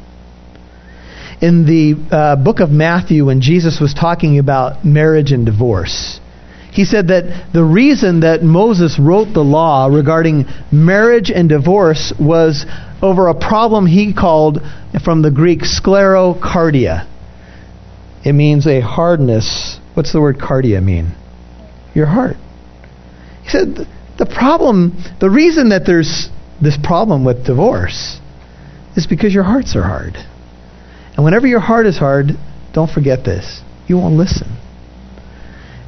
In 1.39 1.65
the 1.67 1.95
uh, 2.13 2.35
book 2.35 2.61
of 2.61 2.71
Matthew, 2.71 3.27
when 3.27 3.41
Jesus 3.41 3.79
was 3.79 3.93
talking 3.93 4.39
about 4.39 4.83
marriage 4.83 5.31
and 5.31 5.45
divorce, 5.45 6.19
he 6.79 6.85
said 6.85 7.09
that 7.09 7.51
the 7.51 7.61
reason 7.61 8.21
that 8.21 8.41
Moses 8.41 8.97
wrote 8.97 9.33
the 9.33 9.43
law 9.43 9.87
regarding 9.87 10.45
marriage 10.71 11.29
and 11.29 11.49
divorce 11.49 12.13
was 12.17 12.65
over 13.01 13.27
a 13.27 13.33
problem 13.33 13.85
he 13.85 14.13
called 14.13 14.59
from 15.03 15.21
the 15.21 15.29
Greek 15.29 15.59
sclerocardia. 15.59 17.05
It 18.23 18.31
means 18.31 18.65
a 18.65 18.79
hardness. 18.79 19.77
What's 19.93 20.13
the 20.13 20.21
word 20.21 20.37
cardia 20.37 20.81
mean? 20.81 21.17
Your 21.93 22.05
heart. 22.05 22.37
He 23.43 23.49
said 23.49 23.75
the 24.17 24.25
problem, 24.25 25.03
the 25.19 25.29
reason 25.29 25.71
that 25.71 25.81
there's 25.85 26.29
this 26.61 26.77
problem 26.81 27.25
with 27.25 27.45
divorce 27.45 28.21
is 28.95 29.05
because 29.05 29.33
your 29.33 29.43
hearts 29.43 29.75
are 29.75 29.83
hard. 29.83 30.15
And 31.17 31.25
whenever 31.25 31.45
your 31.45 31.59
heart 31.59 31.87
is 31.87 31.97
hard, 31.97 32.27
don't 32.71 32.89
forget 32.89 33.25
this. 33.25 33.59
You 33.89 33.97
won't 33.97 34.15
listen. 34.15 34.55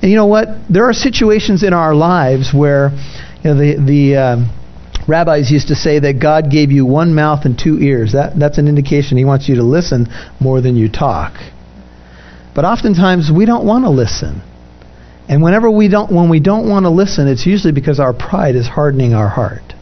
And 0.01 0.09
you 0.09 0.17
know 0.17 0.25
what? 0.25 0.47
There 0.69 0.89
are 0.89 0.93
situations 0.93 1.63
in 1.63 1.73
our 1.73 1.93
lives 1.93 2.51
where 2.53 2.89
you 3.43 3.53
know, 3.53 3.55
the, 3.55 3.83
the 3.85 4.15
um, 4.17 5.05
rabbis 5.07 5.51
used 5.51 5.67
to 5.67 5.75
say 5.75 5.99
that 5.99 6.19
God 6.19 6.49
gave 6.49 6.71
you 6.71 6.85
one 6.85 7.13
mouth 7.13 7.45
and 7.45 7.57
two 7.57 7.77
ears. 7.79 8.13
That, 8.13 8.37
that's 8.37 8.57
an 8.57 8.67
indication 8.67 9.17
He 9.17 9.25
wants 9.25 9.47
you 9.47 9.55
to 9.55 9.63
listen 9.63 10.07
more 10.39 10.61
than 10.61 10.75
you 10.75 10.89
talk. 10.89 11.33
But 12.55 12.65
oftentimes 12.65 13.31
we 13.33 13.45
don't 13.45 13.65
want 13.65 13.85
to 13.85 13.89
listen. 13.89 14.41
And 15.29 15.41
whenever 15.41 15.71
we 15.71 15.87
don't, 15.87 16.11
when 16.13 16.29
we 16.29 16.39
don't 16.39 16.69
want 16.69 16.85
to 16.85 16.89
listen, 16.89 17.27
it's 17.27 17.45
usually 17.45 17.71
because 17.71 17.99
our 17.99 18.13
pride 18.13 18.55
is 18.55 18.67
hardening 18.67 19.13
our 19.13 19.29
heart. 19.29 19.73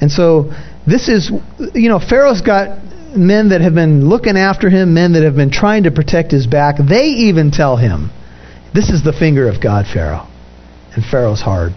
And 0.00 0.10
so 0.10 0.50
this 0.86 1.08
is, 1.08 1.30
you 1.74 1.88
know, 1.88 2.00
Pharaoh's 2.00 2.40
got 2.40 2.82
men 3.16 3.50
that 3.50 3.60
have 3.60 3.74
been 3.74 4.08
looking 4.08 4.36
after 4.36 4.70
him, 4.70 4.94
men 4.94 5.12
that 5.12 5.22
have 5.22 5.36
been 5.36 5.50
trying 5.50 5.84
to 5.84 5.90
protect 5.90 6.32
his 6.32 6.46
back. 6.46 6.76
They 6.78 7.04
even 7.28 7.50
tell 7.50 7.76
him, 7.76 8.10
this 8.74 8.90
is 8.90 9.02
the 9.02 9.12
finger 9.12 9.48
of 9.48 9.60
God, 9.60 9.86
Pharaoh. 9.92 10.26
And 10.94 11.04
Pharaoh's 11.04 11.40
hard. 11.40 11.72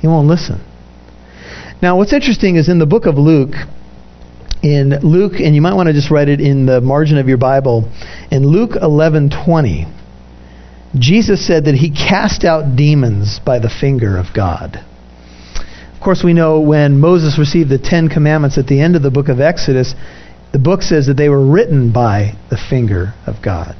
He 0.00 0.06
won't 0.06 0.28
listen. 0.28 0.64
Now, 1.80 1.96
what's 1.96 2.12
interesting 2.12 2.56
is 2.56 2.68
in 2.68 2.78
the 2.78 2.86
book 2.86 3.06
of 3.06 3.16
Luke, 3.16 3.54
in 4.62 4.98
Luke, 5.02 5.34
and 5.40 5.54
you 5.54 5.62
might 5.62 5.74
want 5.74 5.88
to 5.88 5.92
just 5.92 6.10
write 6.10 6.28
it 6.28 6.40
in 6.40 6.66
the 6.66 6.80
margin 6.80 7.18
of 7.18 7.28
your 7.28 7.38
Bible, 7.38 7.88
in 8.30 8.46
Luke 8.46 8.72
11:20, 8.72 9.86
Jesus 10.98 11.46
said 11.46 11.66
that 11.66 11.74
he 11.74 11.90
cast 11.90 12.44
out 12.44 12.76
demons 12.76 13.40
by 13.44 13.58
the 13.58 13.68
finger 13.68 14.16
of 14.16 14.26
God. 14.34 14.80
Of 15.94 16.00
course, 16.00 16.24
we 16.24 16.32
know 16.32 16.60
when 16.60 17.00
Moses 17.00 17.38
received 17.38 17.70
the 17.70 17.78
Ten 17.78 18.08
Commandments 18.08 18.58
at 18.58 18.66
the 18.66 18.80
end 18.80 18.96
of 18.96 19.02
the 19.02 19.10
book 19.10 19.28
of 19.28 19.40
Exodus, 19.40 19.94
the 20.52 20.58
book 20.58 20.82
says 20.82 21.06
that 21.06 21.16
they 21.16 21.28
were 21.28 21.44
written 21.44 21.92
by 21.92 22.34
the 22.50 22.56
finger 22.56 23.14
of 23.26 23.42
God. 23.42 23.76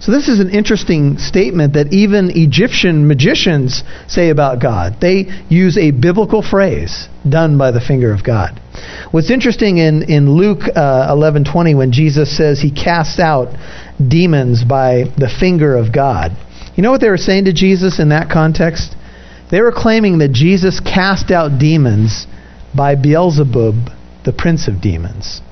So 0.00 0.12
this 0.12 0.28
is 0.28 0.40
an 0.40 0.48
interesting 0.48 1.18
statement 1.18 1.74
that 1.74 1.92
even 1.92 2.30
Egyptian 2.34 3.06
magicians 3.06 3.84
say 4.08 4.30
about 4.30 4.58
God. 4.58 4.96
They 4.98 5.26
use 5.50 5.76
a 5.76 5.90
biblical 5.90 6.40
phrase, 6.40 7.06
done 7.28 7.58
by 7.58 7.70
the 7.70 7.82
finger 7.82 8.10
of 8.10 8.24
God. 8.24 8.58
What's 9.10 9.30
interesting 9.30 9.76
in, 9.76 10.04
in 10.04 10.30
Luke 10.30 10.62
uh, 10.74 11.14
11:20 11.14 11.76
when 11.76 11.92
Jesus 11.92 12.34
says 12.34 12.60
he 12.60 12.70
casts 12.70 13.18
out 13.18 13.54
demons 14.00 14.64
by 14.64 15.04
the 15.18 15.28
finger 15.28 15.76
of 15.76 15.92
God. 15.92 16.32
You 16.76 16.82
know 16.82 16.90
what 16.90 17.02
they 17.02 17.10
were 17.10 17.18
saying 17.18 17.44
to 17.44 17.52
Jesus 17.52 18.00
in 18.00 18.08
that 18.08 18.30
context? 18.30 18.96
They 19.50 19.60
were 19.60 19.72
claiming 19.72 20.18
that 20.18 20.32
Jesus 20.32 20.80
cast 20.80 21.30
out 21.30 21.58
demons 21.58 22.26
by 22.74 22.94
Beelzebub, 22.94 23.90
the 24.24 24.32
prince 24.32 24.66
of 24.66 24.80
demons. 24.80 25.42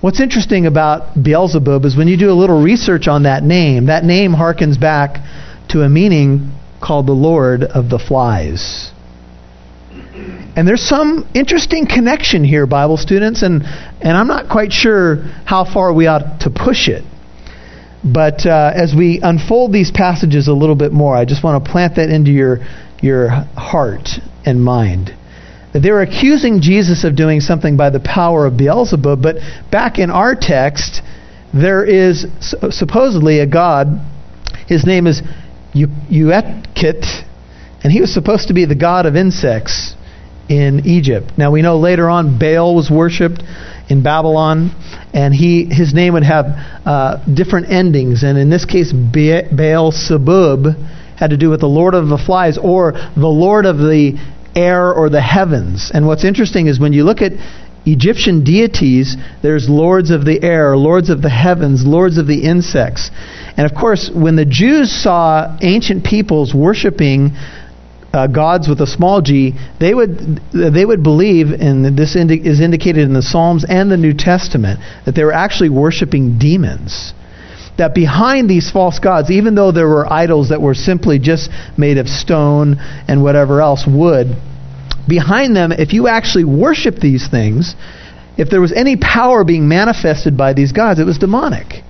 What's 0.00 0.20
interesting 0.20 0.66
about 0.66 1.20
Beelzebub 1.20 1.84
is 1.84 1.96
when 1.96 2.06
you 2.06 2.16
do 2.16 2.30
a 2.30 2.32
little 2.32 2.62
research 2.62 3.08
on 3.08 3.24
that 3.24 3.42
name, 3.42 3.86
that 3.86 4.04
name 4.04 4.32
harkens 4.32 4.78
back 4.78 5.18
to 5.70 5.82
a 5.82 5.88
meaning 5.88 6.52
called 6.80 7.08
the 7.08 7.12
Lord 7.12 7.64
of 7.64 7.90
the 7.90 7.98
Flies. 7.98 8.92
And 10.54 10.68
there's 10.68 10.82
some 10.82 11.28
interesting 11.34 11.86
connection 11.86 12.44
here, 12.44 12.64
Bible 12.64 12.96
students, 12.96 13.42
and, 13.42 13.62
and 13.64 14.16
I'm 14.16 14.28
not 14.28 14.48
quite 14.48 14.72
sure 14.72 15.16
how 15.44 15.64
far 15.64 15.92
we 15.92 16.06
ought 16.06 16.42
to 16.42 16.50
push 16.50 16.86
it. 16.86 17.02
But 18.04 18.46
uh, 18.46 18.72
as 18.74 18.94
we 18.96 19.18
unfold 19.20 19.72
these 19.72 19.90
passages 19.90 20.46
a 20.46 20.52
little 20.52 20.76
bit 20.76 20.92
more, 20.92 21.16
I 21.16 21.24
just 21.24 21.42
want 21.42 21.64
to 21.64 21.70
plant 21.70 21.96
that 21.96 22.08
into 22.08 22.30
your, 22.30 22.58
your 23.02 23.30
heart 23.30 24.08
and 24.44 24.62
mind. 24.62 25.12
They 25.74 25.90
were 25.90 26.02
accusing 26.02 26.60
Jesus 26.60 27.04
of 27.04 27.14
doing 27.14 27.40
something 27.40 27.76
by 27.76 27.90
the 27.90 28.00
power 28.00 28.46
of 28.46 28.56
Beelzebub, 28.56 29.22
but 29.22 29.36
back 29.70 29.98
in 29.98 30.10
our 30.10 30.34
text, 30.34 31.02
there 31.52 31.84
is 31.84 32.26
supposedly 32.70 33.40
a 33.40 33.46
god. 33.46 33.88
His 34.66 34.86
name 34.86 35.06
is 35.06 35.22
Uatkit, 35.74 37.24
and 37.82 37.92
he 37.92 38.00
was 38.00 38.12
supposed 38.12 38.48
to 38.48 38.54
be 38.54 38.64
the 38.64 38.74
god 38.74 39.06
of 39.06 39.16
insects 39.16 39.94
in 40.48 40.86
Egypt. 40.86 41.32
Now 41.36 41.50
we 41.50 41.60
know 41.60 41.78
later 41.78 42.08
on 42.08 42.38
Baal 42.38 42.74
was 42.74 42.90
worshipped 42.90 43.42
in 43.90 44.02
Babylon, 44.02 44.70
and 45.12 45.34
he 45.34 45.66
his 45.66 45.92
name 45.92 46.14
would 46.14 46.24
have 46.24 46.46
uh, 46.86 47.24
different 47.32 47.70
endings, 47.70 48.22
and 48.22 48.38
in 48.38 48.50
this 48.50 48.64
case, 48.64 48.92
Baal 48.92 49.92
Sebub 49.92 50.96
had 51.18 51.30
to 51.30 51.36
do 51.36 51.50
with 51.50 51.60
the 51.60 51.68
Lord 51.68 51.94
of 51.94 52.08
the 52.08 52.18
Flies 52.18 52.58
or 52.58 52.92
the 52.92 53.26
Lord 53.26 53.66
of 53.66 53.78
the 53.78 54.16
air 54.54 54.92
or 54.92 55.08
the 55.08 55.20
heavens. 55.20 55.90
And 55.92 56.06
what's 56.06 56.24
interesting 56.24 56.66
is 56.66 56.78
when 56.80 56.92
you 56.92 57.04
look 57.04 57.22
at 57.22 57.32
Egyptian 57.86 58.44
deities, 58.44 59.16
there's 59.42 59.68
lords 59.68 60.10
of 60.10 60.24
the 60.24 60.42
air, 60.42 60.76
lords 60.76 61.10
of 61.10 61.22
the 61.22 61.30
heavens, 61.30 61.86
lords 61.86 62.18
of 62.18 62.26
the 62.26 62.44
insects. 62.44 63.10
And 63.56 63.64
of 63.64 63.74
course, 63.74 64.10
when 64.14 64.36
the 64.36 64.44
Jews 64.44 64.90
saw 64.90 65.56
ancient 65.62 66.04
peoples 66.04 66.54
worshiping 66.54 67.30
uh, 68.12 68.26
gods 68.26 68.68
with 68.68 68.80
a 68.80 68.86
small 68.86 69.20
g, 69.20 69.54
they 69.80 69.94
would 69.94 70.40
they 70.52 70.84
would 70.84 71.02
believe, 71.02 71.48
and 71.52 71.96
this 71.96 72.16
indi- 72.16 72.46
is 72.46 72.60
indicated 72.60 73.02
in 73.02 73.12
the 73.12 73.22
Psalms 73.22 73.64
and 73.68 73.90
the 73.90 73.96
New 73.96 74.14
Testament, 74.14 74.80
that 75.04 75.14
they 75.14 75.24
were 75.24 75.32
actually 75.32 75.70
worshiping 75.70 76.38
demons 76.38 77.12
that 77.78 77.94
behind 77.94 78.50
these 78.50 78.70
false 78.70 78.98
gods, 78.98 79.30
even 79.30 79.54
though 79.54 79.72
there 79.72 79.88
were 79.88 80.12
idols 80.12 80.50
that 80.50 80.60
were 80.60 80.74
simply 80.74 81.18
just 81.18 81.48
made 81.76 81.96
of 81.96 82.08
stone 82.08 82.76
and 83.08 83.22
whatever 83.22 83.60
else, 83.60 83.86
wood, 83.86 84.36
behind 85.08 85.56
them, 85.56 85.72
if 85.72 85.92
you 85.92 86.08
actually 86.08 86.44
worship 86.44 86.96
these 86.96 87.28
things, 87.28 87.74
if 88.36 88.50
there 88.50 88.60
was 88.60 88.72
any 88.72 88.96
power 88.96 89.44
being 89.44 89.68
manifested 89.68 90.36
by 90.36 90.52
these 90.52 90.72
gods, 90.72 91.00
it 91.00 91.04
was 91.04 91.18
demonic. 91.18 91.82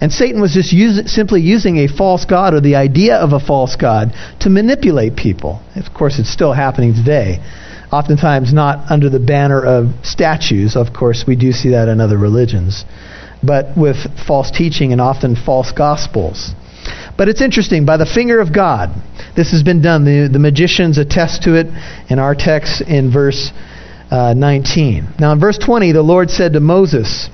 And 0.00 0.10
Satan 0.10 0.40
was 0.40 0.52
just 0.52 0.72
use, 0.72 1.12
simply 1.12 1.42
using 1.42 1.78
a 1.78 1.86
false 1.86 2.24
god 2.24 2.54
or 2.54 2.60
the 2.60 2.76
idea 2.76 3.16
of 3.16 3.32
a 3.32 3.40
false 3.40 3.76
god 3.76 4.12
to 4.40 4.50
manipulate 4.50 5.14
people. 5.14 5.62
Of 5.76 5.94
course, 5.94 6.18
it's 6.18 6.32
still 6.32 6.52
happening 6.52 6.94
today. 6.94 7.38
Oftentimes, 7.92 8.52
not 8.52 8.90
under 8.90 9.10
the 9.10 9.18
banner 9.18 9.62
of 9.62 9.88
statues. 10.02 10.74
Of 10.74 10.92
course, 10.92 11.24
we 11.26 11.36
do 11.36 11.52
see 11.52 11.70
that 11.70 11.88
in 11.88 12.00
other 12.00 12.16
religions 12.16 12.84
but 13.42 13.76
with 13.76 13.96
false 14.26 14.50
teaching 14.50 14.92
and 14.92 15.00
often 15.00 15.36
false 15.36 15.72
gospels. 15.72 16.54
But 17.16 17.28
it's 17.28 17.42
interesting, 17.42 17.84
by 17.84 17.96
the 17.96 18.06
finger 18.06 18.40
of 18.40 18.54
God, 18.54 18.90
this 19.36 19.50
has 19.52 19.62
been 19.62 19.82
done. 19.82 20.04
The, 20.04 20.28
the 20.32 20.38
magicians 20.38 20.98
attest 20.98 21.42
to 21.44 21.54
it 21.54 21.66
in 22.08 22.18
our 22.18 22.34
text 22.34 22.80
in 22.80 23.12
verse 23.12 23.52
uh, 24.10 24.34
19. 24.34 25.14
Now, 25.18 25.32
in 25.32 25.40
verse 25.40 25.58
20, 25.58 25.92
the 25.92 26.02
Lord 26.02 26.30
said 26.30 26.54
to 26.54 26.60
Moses, 26.60 27.28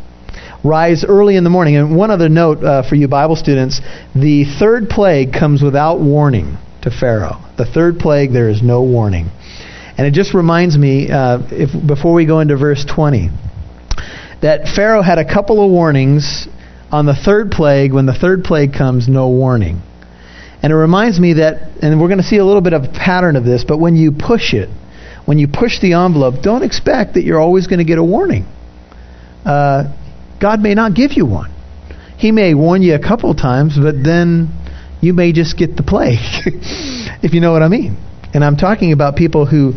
Rise 0.64 1.04
early 1.04 1.36
in 1.36 1.44
the 1.44 1.50
morning. 1.50 1.76
And 1.76 1.96
one 1.96 2.10
other 2.10 2.28
note 2.28 2.62
uh, 2.64 2.82
for 2.88 2.96
you 2.96 3.06
Bible 3.06 3.36
students 3.36 3.80
the 4.14 4.44
third 4.58 4.88
plague 4.88 5.32
comes 5.32 5.62
without 5.62 6.00
warning 6.00 6.58
to 6.82 6.90
Pharaoh. 6.90 7.40
The 7.56 7.66
third 7.66 7.98
plague, 7.98 8.32
there 8.32 8.48
is 8.48 8.62
no 8.62 8.82
warning. 8.82 9.30
And 9.96 10.06
it 10.06 10.12
just 10.12 10.34
reminds 10.34 10.76
me, 10.76 11.10
uh, 11.10 11.38
if, 11.50 11.70
before 11.86 12.12
we 12.12 12.26
go 12.26 12.40
into 12.40 12.56
verse 12.56 12.84
20, 12.84 13.30
that 14.43 14.69
Pharaoh 14.75 15.02
had 15.02 15.19
a 15.19 15.25
couple 15.25 15.64
of 15.64 15.71
warnings 15.71 16.49
on 16.90 17.07
the 17.07 17.14
third 17.14 17.50
plague. 17.50 17.93
When 17.93 18.07
the 18.07 18.14
third 18.14 18.45
plague 18.45 18.73
comes, 18.73 19.09
no 19.09 19.28
warning. 19.28 19.83
And 20.62 20.73
it 20.73 20.76
reminds 20.76 21.21
me 21.21 21.35
that, 21.35 21.71
and 21.83 22.00
we're 22.00 22.09
going 22.09 22.21
to 22.21 22.25
see 22.25 22.38
a 22.38 22.45
little 22.45 22.62
bit 22.62 22.73
of 22.73 22.85
a 22.85 22.88
pattern 22.88 23.37
of 23.37 23.45
this, 23.45 23.64
but 23.66 23.78
when 23.78 23.97
you 23.97 24.12
push 24.12 24.55
it, 24.55 24.69
when 25.25 25.38
you 25.38 25.49
push 25.49 25.81
the 25.81 25.93
envelope, 25.93 26.43
don't 26.43 26.62
expect 26.62 27.14
that 27.14 27.25
you're 27.25 27.40
always 27.40 27.66
going 27.66 27.78
to 27.78 27.85
get 27.85 27.99
a 27.99 28.05
warning. 28.05 28.47
Uh, 29.45 29.95
God 30.40 30.61
may 30.61 30.75
not 30.75 30.95
give 30.95 31.12
you 31.12 31.26
one. 31.26 31.52
He 32.19 32.33
may 32.33 32.55
warn 32.55 32.83
you 32.83 32.95
a 32.95 32.99
couple 32.99 33.35
times, 33.35 33.76
but 33.78 34.02
then 34.02 34.49
you 35.00 35.12
may 35.12 35.33
just 35.33 35.59
get 35.59 35.76
the 35.76 35.83
plague, 35.83 36.19
if 37.23 37.35
you 37.35 37.40
know 37.40 37.52
what 37.52 37.62
I 37.62 37.69
mean. 37.69 37.97
And 38.33 38.45
I'm 38.45 38.57
talking 38.57 38.93
about 38.93 39.16
people 39.16 39.47
who 39.47 39.75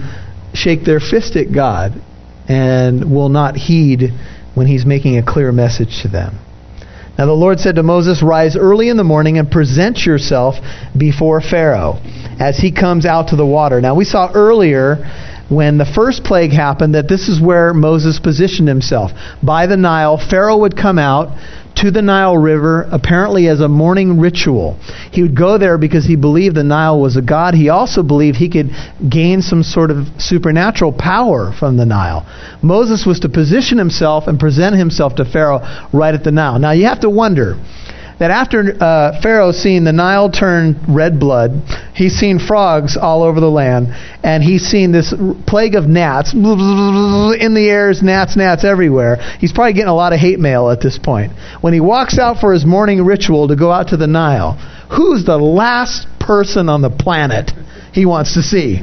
shake 0.54 0.84
their 0.84 1.00
fist 1.00 1.36
at 1.36 1.54
God 1.54 2.02
and 2.48 3.14
will 3.14 3.30
not 3.30 3.56
heed 3.56 4.12
when 4.56 4.68
he's 4.68 4.86
making 4.86 5.18
a 5.18 5.26
clear 5.26 5.52
message 5.52 6.02
to 6.02 6.08
them. 6.08 6.40
Now 7.18 7.26
the 7.26 7.34
Lord 7.34 7.60
said 7.60 7.76
to 7.76 7.84
Moses, 7.84 8.24
Rise 8.24 8.56
early 8.56 8.88
in 8.88 8.96
the 8.96 9.04
morning 9.04 9.38
and 9.38 9.52
present 9.52 10.06
yourself 10.06 10.56
before 10.98 11.42
Pharaoh 11.42 12.00
as 12.40 12.58
he 12.58 12.72
comes 12.72 13.06
out 13.06 13.30
to 13.30 13.36
the 13.36 13.46
water. 13.46 13.82
Now 13.82 13.96
we 13.96 14.06
saw 14.06 14.32
earlier 14.34 15.06
when 15.50 15.78
the 15.78 15.86
first 15.86 16.24
plague 16.24 16.52
happened 16.52 16.96
that 16.96 17.10
this 17.10 17.28
is 17.28 17.42
where 17.42 17.74
Moses 17.74 18.20
positioned 18.20 18.68
himself. 18.68 19.12
By 19.44 19.68
the 19.68 19.76
Nile, 19.76 20.18
Pharaoh 20.18 20.60
would 20.60 20.78
come 20.78 20.98
out 20.98 21.36
to 21.82 21.92
the 21.92 22.02
Nile 22.02 22.38
River, 22.38 22.88
apparently 22.92 23.48
as 23.48 23.62
a 23.62 23.70
morning 23.70 24.20
ritual. 24.20 24.78
He 25.12 25.22
would 25.22 25.36
go 25.36 25.58
there 25.58 25.78
because 25.78 26.06
he 26.06 26.18
believed 26.18 26.56
the 26.56 26.64
Nile 26.64 27.00
was 27.00 27.16
a 27.16 27.22
god. 27.22 27.54
He 27.54 27.70
also 27.70 28.04
believed 28.04 28.38
he 28.38 28.50
could 28.50 28.72
gain 29.10 29.42
some 29.42 29.64
sort 29.64 29.90
of 29.90 30.08
supernatural 30.18 30.92
power 30.92 31.54
from 31.58 31.78
the 31.78 31.86
Nile. 31.86 32.26
Moses 32.62 33.06
was 33.06 33.22
to 33.22 33.30
position 33.30 33.78
himself 33.78 34.28
and 34.28 34.40
present 34.40 34.76
himself 34.76 35.16
to 35.16 35.26
Pharaoh 35.26 35.62
right 35.94 36.14
at 36.14 36.26
the 36.26 36.32
Nile. 36.32 36.60
Now 36.60 36.72
you 36.72 36.86
have 36.86 37.02
to 37.02 37.10
wonder 37.10 37.56
that 38.20 38.32
after 38.32 38.76
uh, 38.80 39.22
Pharaoh 39.22 39.54
seen 39.54 39.86
the 39.86 39.94
Nile 39.94 40.30
turn 40.30 40.78
red 40.90 41.20
blood, 41.20 41.52
he's 41.96 42.14
seen 42.14 42.38
frogs 42.38 42.98
all 42.98 43.24
over 43.24 43.40
the 43.40 43.50
land, 43.50 43.88
and 44.24 44.44
he's 44.44 44.64
seen 44.64 44.92
this 44.92 45.14
plague 45.48 45.76
of 45.76 45.88
gnats 45.88 46.34
in 46.34 46.42
the 46.42 47.68
air, 47.70 47.94
gnats, 48.02 48.36
gnats 48.36 48.66
everywhere. 48.66 49.18
He's 49.40 49.54
probably 49.54 49.74
getting 49.74 49.90
a 49.90 49.96
lot 49.96 50.12
of 50.12 50.20
hate 50.20 50.40
mail 50.40 50.70
at 50.70 50.82
this 50.82 51.00
point. 51.00 51.32
When 51.62 51.74
he 51.74 51.80
walks 51.80 52.20
out 52.20 52.40
for 52.40 52.52
his 52.52 52.66
morning 52.66 53.04
ritual 53.06 53.48
to 53.48 53.56
go 53.56 53.72
out 53.72 53.90
to 53.90 53.98
the 53.98 54.08
Nile, 54.08 54.54
who's 54.96 55.26
the 55.26 55.38
last 55.38 56.08
person 56.20 56.68
on 56.68 56.82
the 56.82 56.90
planet 56.90 57.52
he 57.94 58.06
wants 58.06 58.34
to 58.34 58.42
see? 58.42 58.82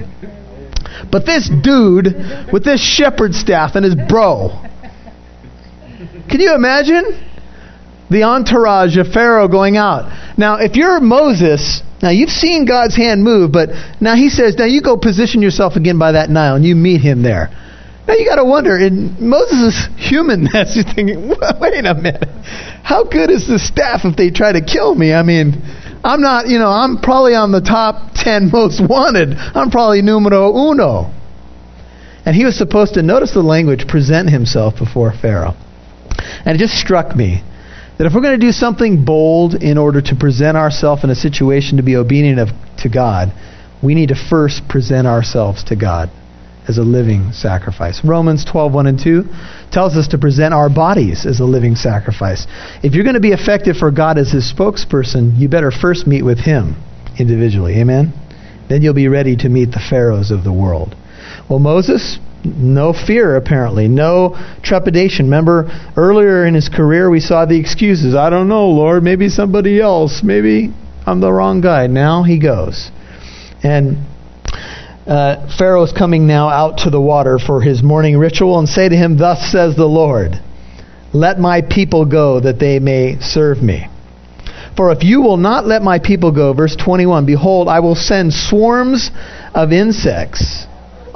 But 1.12 1.26
this 1.26 1.48
dude 1.48 2.06
with 2.52 2.64
this 2.64 2.80
shepherd 2.80 3.34
staff 3.34 3.74
and 3.74 3.84
his 3.84 3.94
bro. 3.94 4.62
Can 6.30 6.40
you 6.40 6.54
imagine? 6.54 7.25
The 8.10 8.22
entourage 8.22 8.96
of 8.96 9.08
Pharaoh 9.08 9.48
going 9.48 9.76
out. 9.76 10.38
Now, 10.38 10.56
if 10.56 10.76
you're 10.76 11.00
Moses, 11.00 11.82
now 12.02 12.10
you've 12.10 12.30
seen 12.30 12.66
God's 12.66 12.96
hand 12.96 13.25
move, 13.25 13.52
but 13.52 13.70
now 14.00 14.14
he 14.14 14.30
says, 14.30 14.56
now 14.56 14.66
you 14.66 14.82
go 14.82 14.96
position 14.96 15.42
yourself 15.42 15.76
again 15.76 15.98
by 15.98 16.12
that 16.12 16.30
Nile 16.30 16.54
and 16.56 16.64
you 16.64 16.75
meet 16.76 17.00
him 17.00 17.22
there. 17.22 17.50
Now 18.06 18.14
you 18.14 18.25
got 18.25 18.36
to 18.36 18.44
wonder, 18.44 18.78
in 18.78 19.16
Moses' 19.18 19.88
humanness, 19.96 20.76
you're 20.76 20.84
thinking, 20.84 21.28
wait 21.60 21.84
a 21.84 21.94
minute, 21.94 22.28
how 22.84 23.04
good 23.04 23.30
is 23.30 23.48
the 23.48 23.58
staff 23.58 24.02
if 24.04 24.16
they 24.16 24.30
try 24.30 24.52
to 24.52 24.64
kill 24.64 24.94
me? 24.94 25.12
I 25.12 25.22
mean, 25.22 25.60
I'm 26.04 26.20
not, 26.20 26.46
you 26.46 26.58
know, 26.58 26.68
I'm 26.68 27.00
probably 27.00 27.34
on 27.34 27.50
the 27.50 27.60
top 27.60 28.12
10 28.14 28.50
most 28.52 28.80
wanted. 28.80 29.34
I'm 29.36 29.70
probably 29.70 30.02
numero 30.02 30.54
uno. 30.54 31.12
And 32.25 32.34
he 32.34 32.44
was 32.44 32.56
supposed 32.56 32.94
to, 32.94 33.02
notice 33.02 33.32
the 33.32 33.42
language, 33.42 33.86
present 33.88 34.30
himself 34.30 34.78
before 34.78 35.12
Pharaoh. 35.12 35.54
And 36.44 36.56
it 36.56 36.58
just 36.58 36.75
struck 36.75 37.14
me 37.14 37.42
that 37.98 38.06
if 38.06 38.14
we're 38.14 38.20
going 38.20 38.38
to 38.38 38.46
do 38.46 38.52
something 38.52 39.04
bold 39.04 39.54
in 39.54 39.78
order 39.78 40.00
to 40.00 40.16
present 40.16 40.56
ourselves 40.56 41.04
in 41.04 41.10
a 41.10 41.14
situation 41.14 41.78
to 41.78 41.82
be 41.82 41.96
obedient 41.96 42.38
of, 42.38 42.48
to 42.78 42.88
God, 42.88 43.32
we 43.82 43.94
need 43.94 44.08
to 44.08 44.14
first 44.14 44.68
present 44.68 45.06
ourselves 45.06 45.64
to 45.64 45.76
God 45.76 46.10
as 46.68 46.78
a 46.78 46.82
living 46.82 47.32
sacrifice. 47.32 48.00
Romans 48.04 48.44
12, 48.44 48.72
1 48.72 48.86
and 48.86 48.98
2 48.98 49.24
tells 49.70 49.96
us 49.96 50.08
to 50.08 50.18
present 50.18 50.52
our 50.52 50.68
bodies 50.68 51.24
as 51.24 51.40
a 51.40 51.44
living 51.44 51.74
sacrifice. 51.74 52.46
If 52.82 52.94
you're 52.94 53.04
going 53.04 53.14
to 53.14 53.20
be 53.20 53.32
effective 53.32 53.76
for 53.76 53.90
God 53.90 54.18
as 54.18 54.32
his 54.32 54.52
spokesperson, 54.52 55.38
you 55.38 55.48
better 55.48 55.70
first 55.70 56.06
meet 56.06 56.22
with 56.22 56.38
him 56.38 56.76
individually. 57.18 57.80
Amen? 57.80 58.12
Then 58.68 58.82
you'll 58.82 58.94
be 58.94 59.08
ready 59.08 59.36
to 59.36 59.48
meet 59.48 59.70
the 59.70 59.84
pharaohs 59.88 60.30
of 60.30 60.42
the 60.42 60.52
world. 60.52 60.96
Well, 61.48 61.60
Moses, 61.60 62.18
no 62.56 62.92
fear, 62.92 63.36
apparently. 63.36 63.88
No 63.88 64.36
trepidation. 64.62 65.26
Remember, 65.26 65.70
earlier 65.96 66.46
in 66.46 66.54
his 66.54 66.68
career, 66.68 67.10
we 67.10 67.20
saw 67.20 67.46
the 67.46 67.58
excuses. 67.58 68.14
I 68.14 68.30
don't 68.30 68.48
know, 68.48 68.68
Lord. 68.68 69.02
Maybe 69.02 69.28
somebody 69.28 69.80
else. 69.80 70.22
Maybe 70.22 70.72
I'm 71.06 71.20
the 71.20 71.32
wrong 71.32 71.60
guy. 71.60 71.86
Now 71.86 72.22
he 72.22 72.38
goes. 72.38 72.90
And 73.62 73.98
uh, 75.06 75.56
Pharaoh 75.56 75.84
is 75.84 75.92
coming 75.92 76.26
now 76.26 76.48
out 76.48 76.78
to 76.78 76.90
the 76.90 77.00
water 77.00 77.38
for 77.38 77.60
his 77.60 77.82
morning 77.82 78.18
ritual 78.18 78.58
and 78.58 78.68
say 78.68 78.88
to 78.88 78.96
him, 78.96 79.18
Thus 79.18 79.50
says 79.50 79.76
the 79.76 79.86
Lord, 79.86 80.32
Let 81.12 81.38
my 81.38 81.62
people 81.62 82.04
go 82.04 82.40
that 82.40 82.58
they 82.58 82.78
may 82.78 83.18
serve 83.20 83.62
me. 83.62 83.88
For 84.76 84.92
if 84.92 85.02
you 85.02 85.22
will 85.22 85.38
not 85.38 85.66
let 85.66 85.82
my 85.82 85.98
people 85.98 86.32
go, 86.32 86.52
verse 86.52 86.76
21, 86.76 87.25
behold, 87.25 87.68
I 87.68 87.80
will 87.80 87.94
send 87.94 88.32
swarms 88.34 89.10
of 89.54 89.73
insects 89.73 90.66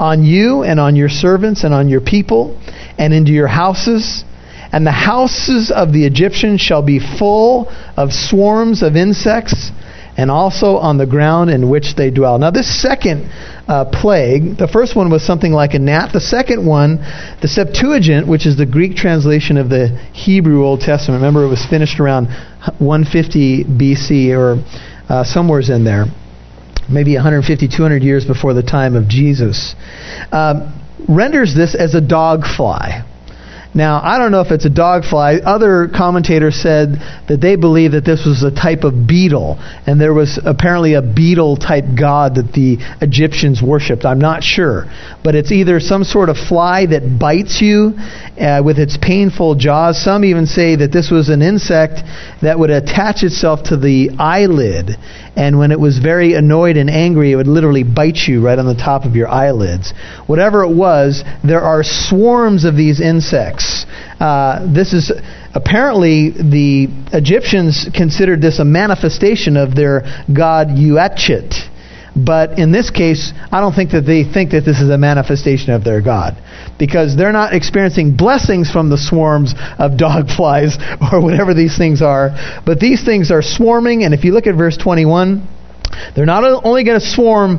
on 0.00 0.24
you 0.24 0.62
and 0.64 0.80
on 0.80 0.96
your 0.96 1.10
servants 1.10 1.62
and 1.62 1.74
on 1.74 1.88
your 1.88 2.00
people 2.00 2.58
and 2.98 3.12
into 3.12 3.32
your 3.32 3.46
houses. 3.46 4.24
And 4.72 4.86
the 4.86 4.92
houses 4.92 5.70
of 5.70 5.92
the 5.92 6.06
Egyptians 6.06 6.60
shall 6.60 6.82
be 6.82 6.98
full 6.98 7.68
of 7.96 8.12
swarms 8.12 8.82
of 8.82 8.96
insects, 8.96 9.70
and 10.16 10.30
also 10.30 10.76
on 10.76 10.96
the 10.98 11.06
ground 11.06 11.50
in 11.50 11.68
which 11.68 11.96
they 11.96 12.10
dwell. 12.10 12.38
Now, 12.38 12.50
this 12.50 12.80
second 12.80 13.30
uh, 13.66 13.86
plague, 13.86 14.58
the 14.58 14.68
first 14.68 14.94
one 14.94 15.10
was 15.10 15.24
something 15.24 15.52
like 15.52 15.74
a 15.74 15.78
gnat. 15.78 16.12
The 16.12 16.20
second 16.20 16.66
one, 16.66 16.96
the 17.40 17.48
Septuagint, 17.48 18.28
which 18.28 18.46
is 18.46 18.56
the 18.56 18.66
Greek 18.66 18.96
translation 18.96 19.56
of 19.56 19.68
the 19.68 19.88
Hebrew 20.12 20.64
Old 20.64 20.80
Testament, 20.80 21.20
remember 21.20 21.44
it 21.44 21.48
was 21.48 21.64
finished 21.66 22.00
around 22.00 22.26
150 22.78 23.64
BC 23.64 24.36
or 24.36 24.62
uh, 25.08 25.24
somewhere's 25.24 25.70
in 25.70 25.84
there 25.84 26.04
maybe 26.92 27.14
150, 27.14 27.68
200 27.68 28.03
years 28.03 28.24
before 28.24 28.55
the 28.55 28.62
time 28.62 28.96
of 28.96 29.09
Jesus, 29.09 29.74
um, 30.33 30.72
renders 31.09 31.55
this 31.55 31.74
as 31.74 31.94
a 31.94 32.00
dog 32.00 32.42
fly. 32.57 33.05
Now, 33.72 34.00
I 34.02 34.18
don't 34.18 34.33
know 34.33 34.40
if 34.40 34.50
it's 34.50 34.64
a 34.64 34.70
dog 34.70 35.04
fly. 35.04 35.37
Other 35.37 35.88
commentators 35.94 36.56
said 36.61 36.94
that 37.28 37.38
they 37.40 37.54
believe 37.54 37.92
that 37.92 38.04
this 38.04 38.26
was 38.26 38.42
a 38.42 38.50
type 38.50 38.83
of 38.83 39.06
beetle, 39.06 39.59
and 39.87 40.00
there 40.00 40.12
was 40.12 40.40
apparently 40.44 40.94
a 40.94 41.02
beetle 41.02 41.56
type 41.56 41.85
god 41.96 42.35
that 42.35 42.52
the 42.52 42.78
Egyptians 43.00 43.62
worshipped. 43.62 44.04
I'm 44.04 44.18
not 44.18 44.42
sure. 44.42 44.87
But 45.22 45.37
it's 45.37 45.52
either 45.52 45.78
some 45.78 46.02
sort 46.02 46.30
of 46.30 46.37
fly 46.37 46.87
that 46.87 47.18
bites 47.20 47.61
you 47.61 47.94
uh, 48.40 48.61
with 48.64 48.78
its 48.80 48.98
painful 49.00 49.54
jaws. 49.54 50.02
Some 50.02 50.24
even 50.24 50.46
say 50.46 50.74
that 50.74 50.90
this 50.90 51.11
was 51.11 51.28
an 51.28 51.40
insect 51.40 52.00
that 52.42 52.59
would 52.59 52.70
attach 52.70 53.22
itself 53.22 53.62
to 53.64 53.76
the 53.76 54.11
eyelid, 54.18 54.96
and 55.37 55.59
when 55.59 55.70
it 55.70 55.78
was 55.78 56.00
very 56.00 56.35
annoyed 56.35 56.76
and 56.76 56.90
angry, 56.90 57.30
it 57.30 57.37
would 57.37 57.46
literally 57.46 57.85
bite 57.85 58.26
you 58.26 58.44
right 58.44 58.59
on 58.59 58.66
the 58.66 58.74
top 58.74 59.04
of 59.04 59.14
your 59.14 59.28
eyelids. 59.28 59.94
Whatever 60.26 60.64
it 60.64 60.74
was, 60.74 61.22
there 61.44 61.61
are 61.61 61.85
swarms 61.85 62.64
of 62.64 62.74
these 62.74 63.00
insects. 63.00 63.60
Uh, 64.20 64.73
this 64.73 64.92
is 64.92 65.11
apparently 65.55 66.31
the 66.31 66.88
Egyptians 67.12 67.88
considered 67.94 68.40
this 68.42 68.59
a 68.59 68.64
manifestation 68.64 69.57
of 69.57 69.75
their 69.75 70.03
god 70.33 70.68
Uatchit. 70.68 71.68
But 72.14 72.59
in 72.59 72.73
this 72.73 72.90
case, 72.90 73.33
I 73.53 73.61
don't 73.61 73.73
think 73.73 73.92
that 73.92 74.03
they 74.03 74.25
think 74.25 74.51
that 74.51 74.64
this 74.64 74.81
is 74.81 74.90
a 74.90 74.99
manifestation 74.99 75.73
of 75.73 75.85
their 75.85 76.03
God. 76.03 76.37
Because 76.79 77.16
they're 77.16 77.33
not 77.33 77.55
experiencing 77.55 78.16
blessings 78.16 78.70
from 78.70 78.90
the 78.90 78.99
swarms 78.99 79.55
of 79.79 79.96
dog 79.96 80.29
flies 80.37 80.77
or 81.12 81.23
whatever 81.23 81.55
these 81.55 81.79
things 81.79 82.03
are. 82.03 82.31
But 82.66 82.81
these 82.81 83.05
things 83.05 83.31
are 83.31 83.42
swarming, 83.42 84.05
and 84.05 84.12
if 84.12 84.25
you 84.25 84.33
look 84.33 84.46
at 84.46 84.57
verse 84.57 84.77
21, 84.77 85.46
they're 86.14 86.27
not 86.27 86.44
only 86.64 86.85
going 86.85 86.99
to 86.99 87.07
swarm 87.07 87.59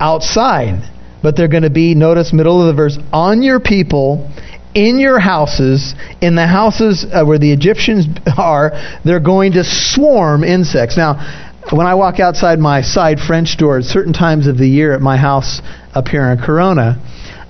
outside, 0.00 0.82
but 1.22 1.36
they're 1.36 1.48
going 1.48 1.62
to 1.62 1.70
be, 1.70 1.94
notice 1.94 2.32
middle 2.32 2.60
of 2.60 2.74
the 2.74 2.74
verse, 2.74 2.98
on 3.12 3.42
your 3.42 3.60
people 3.60 4.30
in 4.74 4.98
your 4.98 5.18
houses, 5.18 5.94
in 6.20 6.34
the 6.34 6.46
houses 6.46 7.04
uh, 7.12 7.24
where 7.24 7.38
the 7.38 7.52
Egyptians 7.52 8.06
are, 8.38 8.72
they're 9.04 9.20
going 9.20 9.52
to 9.52 9.64
swarm 9.64 10.44
insects. 10.44 10.96
Now, 10.96 11.50
when 11.70 11.86
I 11.86 11.94
walk 11.94 12.20
outside 12.20 12.58
my 12.58 12.82
side 12.82 13.18
French 13.20 13.56
door 13.56 13.78
at 13.78 13.84
certain 13.84 14.12
times 14.12 14.46
of 14.46 14.58
the 14.58 14.66
year 14.66 14.92
at 14.94 15.00
my 15.00 15.16
house 15.16 15.62
up 15.94 16.08
here 16.08 16.30
in 16.30 16.38
Corona, 16.38 17.00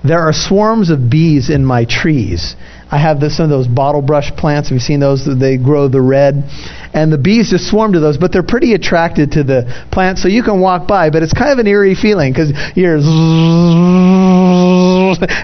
there 0.04 0.20
are 0.20 0.32
swarms 0.32 0.90
of 0.90 1.08
bees 1.08 1.48
in 1.48 1.64
my 1.64 1.84
trees. 1.84 2.56
I 2.92 2.98
have 2.98 3.20
this, 3.20 3.38
some 3.38 3.44
of 3.44 3.50
those 3.50 3.66
bottle 3.66 4.02
brush 4.02 4.30
plants. 4.36 4.68
Have 4.68 4.76
you 4.76 4.80
seen 4.80 5.00
those? 5.00 5.26
They 5.26 5.56
grow 5.56 5.88
the 5.88 6.02
red. 6.02 6.44
And 6.92 7.10
the 7.10 7.16
bees 7.16 7.48
just 7.48 7.66
swarm 7.66 7.94
to 7.94 8.00
those, 8.00 8.18
but 8.18 8.32
they're 8.32 8.42
pretty 8.42 8.74
attracted 8.74 9.32
to 9.32 9.42
the 9.42 9.86
plants, 9.90 10.20
so 10.20 10.28
you 10.28 10.42
can 10.42 10.60
walk 10.60 10.86
by, 10.86 11.08
but 11.08 11.22
it's 11.22 11.32
kind 11.32 11.50
of 11.50 11.58
an 11.58 11.66
eerie 11.66 11.94
feeling 11.94 12.34
because 12.34 12.52
you're 12.76 12.96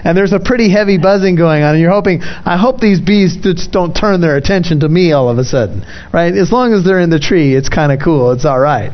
and 0.03 0.15
there's 0.15 0.31
a 0.31 0.39
pretty 0.39 0.69
heavy 0.69 0.99
buzzing 0.99 1.35
going 1.35 1.63
on, 1.63 1.73
and 1.73 1.81
you're 1.81 1.89
hoping, 1.89 2.21
I 2.21 2.55
hope 2.55 2.79
these 2.79 3.01
bees 3.01 3.35
just 3.41 3.71
don't 3.71 3.95
turn 3.95 4.21
their 4.21 4.37
attention 4.37 4.81
to 4.81 4.89
me 4.89 5.11
all 5.11 5.27
of 5.27 5.39
a 5.39 5.43
sudden, 5.43 5.83
right? 6.13 6.31
As 6.31 6.51
long 6.51 6.73
as 6.73 6.85
they're 6.85 6.99
in 6.99 7.09
the 7.09 7.17
tree, 7.17 7.55
it's 7.55 7.67
kind 7.67 7.91
of 7.91 7.99
cool. 7.99 8.31
It's 8.31 8.45
all 8.45 8.59
right. 8.59 8.91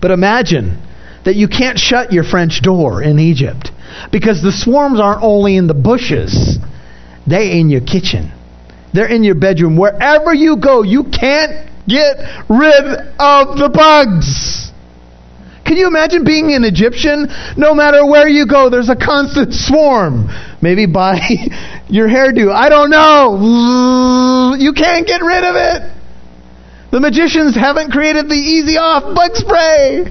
But 0.00 0.10
imagine 0.10 0.82
that 1.24 1.36
you 1.36 1.46
can't 1.46 1.78
shut 1.78 2.12
your 2.12 2.24
French 2.24 2.60
door 2.60 3.04
in 3.04 3.20
Egypt 3.20 3.70
because 4.10 4.42
the 4.42 4.50
swarms 4.50 4.98
aren't 4.98 5.22
only 5.22 5.56
in 5.56 5.68
the 5.68 5.74
bushes 5.74 6.58
they 7.26 7.58
in 7.58 7.70
your 7.70 7.80
kitchen. 7.80 8.32
They're 8.92 9.08
in 9.08 9.24
your 9.24 9.34
bedroom. 9.34 9.76
Wherever 9.76 10.34
you 10.34 10.56
go, 10.56 10.82
you 10.82 11.04
can't 11.04 11.70
get 11.88 12.16
rid 12.48 12.84
of 13.18 13.58
the 13.58 13.70
bugs. 13.72 14.70
Can 15.64 15.76
you 15.76 15.86
imagine 15.86 16.24
being 16.24 16.52
an 16.52 16.64
Egyptian? 16.64 17.28
No 17.56 17.74
matter 17.74 18.04
where 18.04 18.28
you 18.28 18.46
go, 18.46 18.68
there's 18.68 18.90
a 18.90 18.96
constant 18.96 19.54
swarm. 19.54 20.28
Maybe 20.60 20.86
by 20.86 21.18
your 21.88 22.08
hairdo. 22.08 22.52
I 22.52 22.68
don't 22.68 22.90
know. 22.90 24.56
You 24.58 24.72
can't 24.72 25.06
get 25.06 25.22
rid 25.22 25.44
of 25.44 25.56
it. 25.56 25.92
The 26.90 27.00
magicians 27.00 27.54
haven't 27.54 27.90
created 27.90 28.28
the 28.28 28.34
easy 28.34 28.76
off 28.76 29.14
bug 29.14 29.30
spray. 29.34 30.04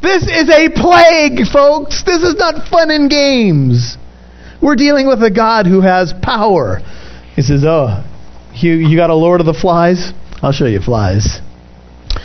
This 0.00 0.22
is 0.22 0.48
a 0.48 0.70
plague, 0.70 1.46
folks. 1.52 2.02
This 2.04 2.22
is 2.22 2.36
not 2.36 2.68
fun 2.68 2.90
and 2.90 3.10
games. 3.10 3.98
We're 4.62 4.76
dealing 4.76 5.06
with 5.06 5.22
a 5.22 5.30
God 5.30 5.66
who 5.66 5.80
has 5.80 6.12
power. 6.22 6.80
He 7.34 7.42
says, 7.42 7.64
Oh, 7.64 8.04
you, 8.54 8.72
you 8.72 8.96
got 8.96 9.10
a 9.10 9.14
Lord 9.14 9.40
of 9.40 9.46
the 9.46 9.54
flies? 9.54 10.12
I'll 10.42 10.52
show 10.52 10.66
you 10.66 10.80
flies. 10.80 11.40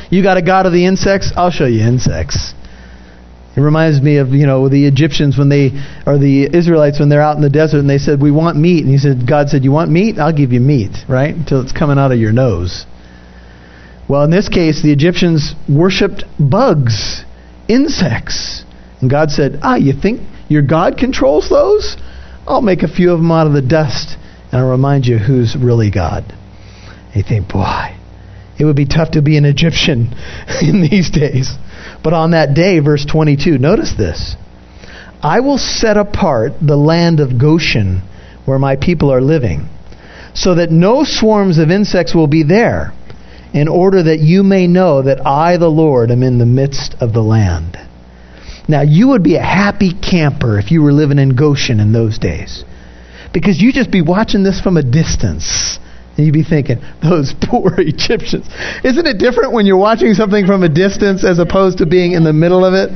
You 0.09 0.23
got 0.23 0.37
a 0.37 0.41
God 0.41 0.65
of 0.65 0.73
the 0.73 0.85
insects? 0.85 1.31
I'll 1.35 1.51
show 1.51 1.65
you 1.65 1.81
insects. 1.81 2.53
It 3.55 3.59
reminds 3.59 4.01
me 4.01 4.17
of, 4.17 4.29
you 4.29 4.47
know, 4.47 4.69
the 4.69 4.85
Egyptians 4.85 5.37
when 5.37 5.49
they, 5.49 5.71
or 6.05 6.17
the 6.17 6.49
Israelites 6.55 6.99
when 6.99 7.09
they're 7.09 7.21
out 7.21 7.35
in 7.35 7.41
the 7.41 7.49
desert 7.49 7.79
and 7.79 7.89
they 7.89 7.97
said, 7.97 8.21
We 8.21 8.31
want 8.31 8.57
meat. 8.57 8.83
And 8.83 8.89
he 8.89 8.97
said, 8.97 9.27
God 9.27 9.49
said, 9.49 9.63
You 9.65 9.71
want 9.71 9.91
meat? 9.91 10.17
I'll 10.19 10.35
give 10.35 10.53
you 10.53 10.61
meat, 10.61 10.91
right? 11.09 11.35
Until 11.35 11.61
it's 11.61 11.73
coming 11.73 11.97
out 11.97 12.13
of 12.13 12.19
your 12.19 12.31
nose. 12.31 12.85
Well, 14.07 14.23
in 14.23 14.31
this 14.31 14.47
case, 14.47 14.81
the 14.81 14.91
Egyptians 14.91 15.53
worshipped 15.69 16.23
bugs, 16.39 17.23
insects. 17.67 18.63
And 19.01 19.09
God 19.09 19.31
said, 19.31 19.59
Ah, 19.61 19.75
you 19.75 19.93
think 19.93 20.21
your 20.47 20.61
God 20.61 20.97
controls 20.97 21.49
those? 21.49 21.97
I'll 22.47 22.61
make 22.61 22.83
a 22.83 22.87
few 22.87 23.11
of 23.11 23.19
them 23.19 23.31
out 23.31 23.47
of 23.47 23.53
the 23.53 23.61
dust 23.61 24.17
and 24.51 24.61
I'll 24.61 24.69
remind 24.69 25.05
you 25.05 25.17
who's 25.17 25.55
really 25.55 25.91
God. 25.91 26.25
And 26.27 27.15
you 27.15 27.23
think, 27.23 27.49
boy, 27.49 27.95
it 28.57 28.65
would 28.65 28.75
be 28.75 28.85
tough 28.85 29.11
to 29.11 29.21
be 29.21 29.37
an 29.37 29.45
Egyptian 29.45 30.13
in 30.61 30.81
these 30.81 31.09
days. 31.09 31.53
But 32.03 32.13
on 32.13 32.31
that 32.31 32.53
day, 32.53 32.79
verse 32.79 33.05
22, 33.05 33.57
notice 33.57 33.93
this 33.97 34.35
I 35.23 35.39
will 35.39 35.57
set 35.57 35.97
apart 35.97 36.53
the 36.61 36.77
land 36.77 37.19
of 37.19 37.39
Goshen 37.39 38.01
where 38.45 38.59
my 38.59 38.75
people 38.75 39.11
are 39.11 39.21
living, 39.21 39.69
so 40.33 40.55
that 40.55 40.71
no 40.71 41.03
swarms 41.03 41.59
of 41.59 41.69
insects 41.69 42.15
will 42.15 42.27
be 42.27 42.43
there, 42.43 42.91
in 43.53 43.67
order 43.67 44.01
that 44.01 44.19
you 44.19 44.43
may 44.43 44.65
know 44.65 45.03
that 45.03 45.25
I, 45.25 45.57
the 45.57 45.69
Lord, 45.69 46.09
am 46.09 46.23
in 46.23 46.39
the 46.39 46.45
midst 46.45 46.95
of 46.99 47.13
the 47.13 47.21
land. 47.21 47.77
Now, 48.71 48.83
you 48.83 49.09
would 49.09 49.21
be 49.21 49.35
a 49.35 49.43
happy 49.43 49.91
camper 49.91 50.57
if 50.57 50.71
you 50.71 50.81
were 50.81 50.93
living 50.93 51.19
in 51.19 51.35
Goshen 51.35 51.81
in 51.81 51.91
those 51.91 52.17
days. 52.17 52.63
Because 53.33 53.61
you'd 53.61 53.75
just 53.75 53.91
be 53.91 54.01
watching 54.01 54.43
this 54.43 54.61
from 54.61 54.77
a 54.77 54.81
distance. 54.81 55.77
And 56.15 56.25
you'd 56.25 56.31
be 56.31 56.43
thinking, 56.43 56.79
those 57.03 57.35
poor 57.41 57.73
Egyptians. 57.77 58.47
Isn't 58.85 59.05
it 59.05 59.17
different 59.17 59.51
when 59.51 59.65
you're 59.65 59.77
watching 59.77 60.13
something 60.13 60.45
from 60.47 60.63
a 60.63 60.69
distance 60.69 61.25
as 61.25 61.37
opposed 61.37 61.79
to 61.79 61.85
being 61.85 62.13
in 62.13 62.23
the 62.23 62.31
middle 62.31 62.63
of 62.63 62.73
it? 62.73 62.89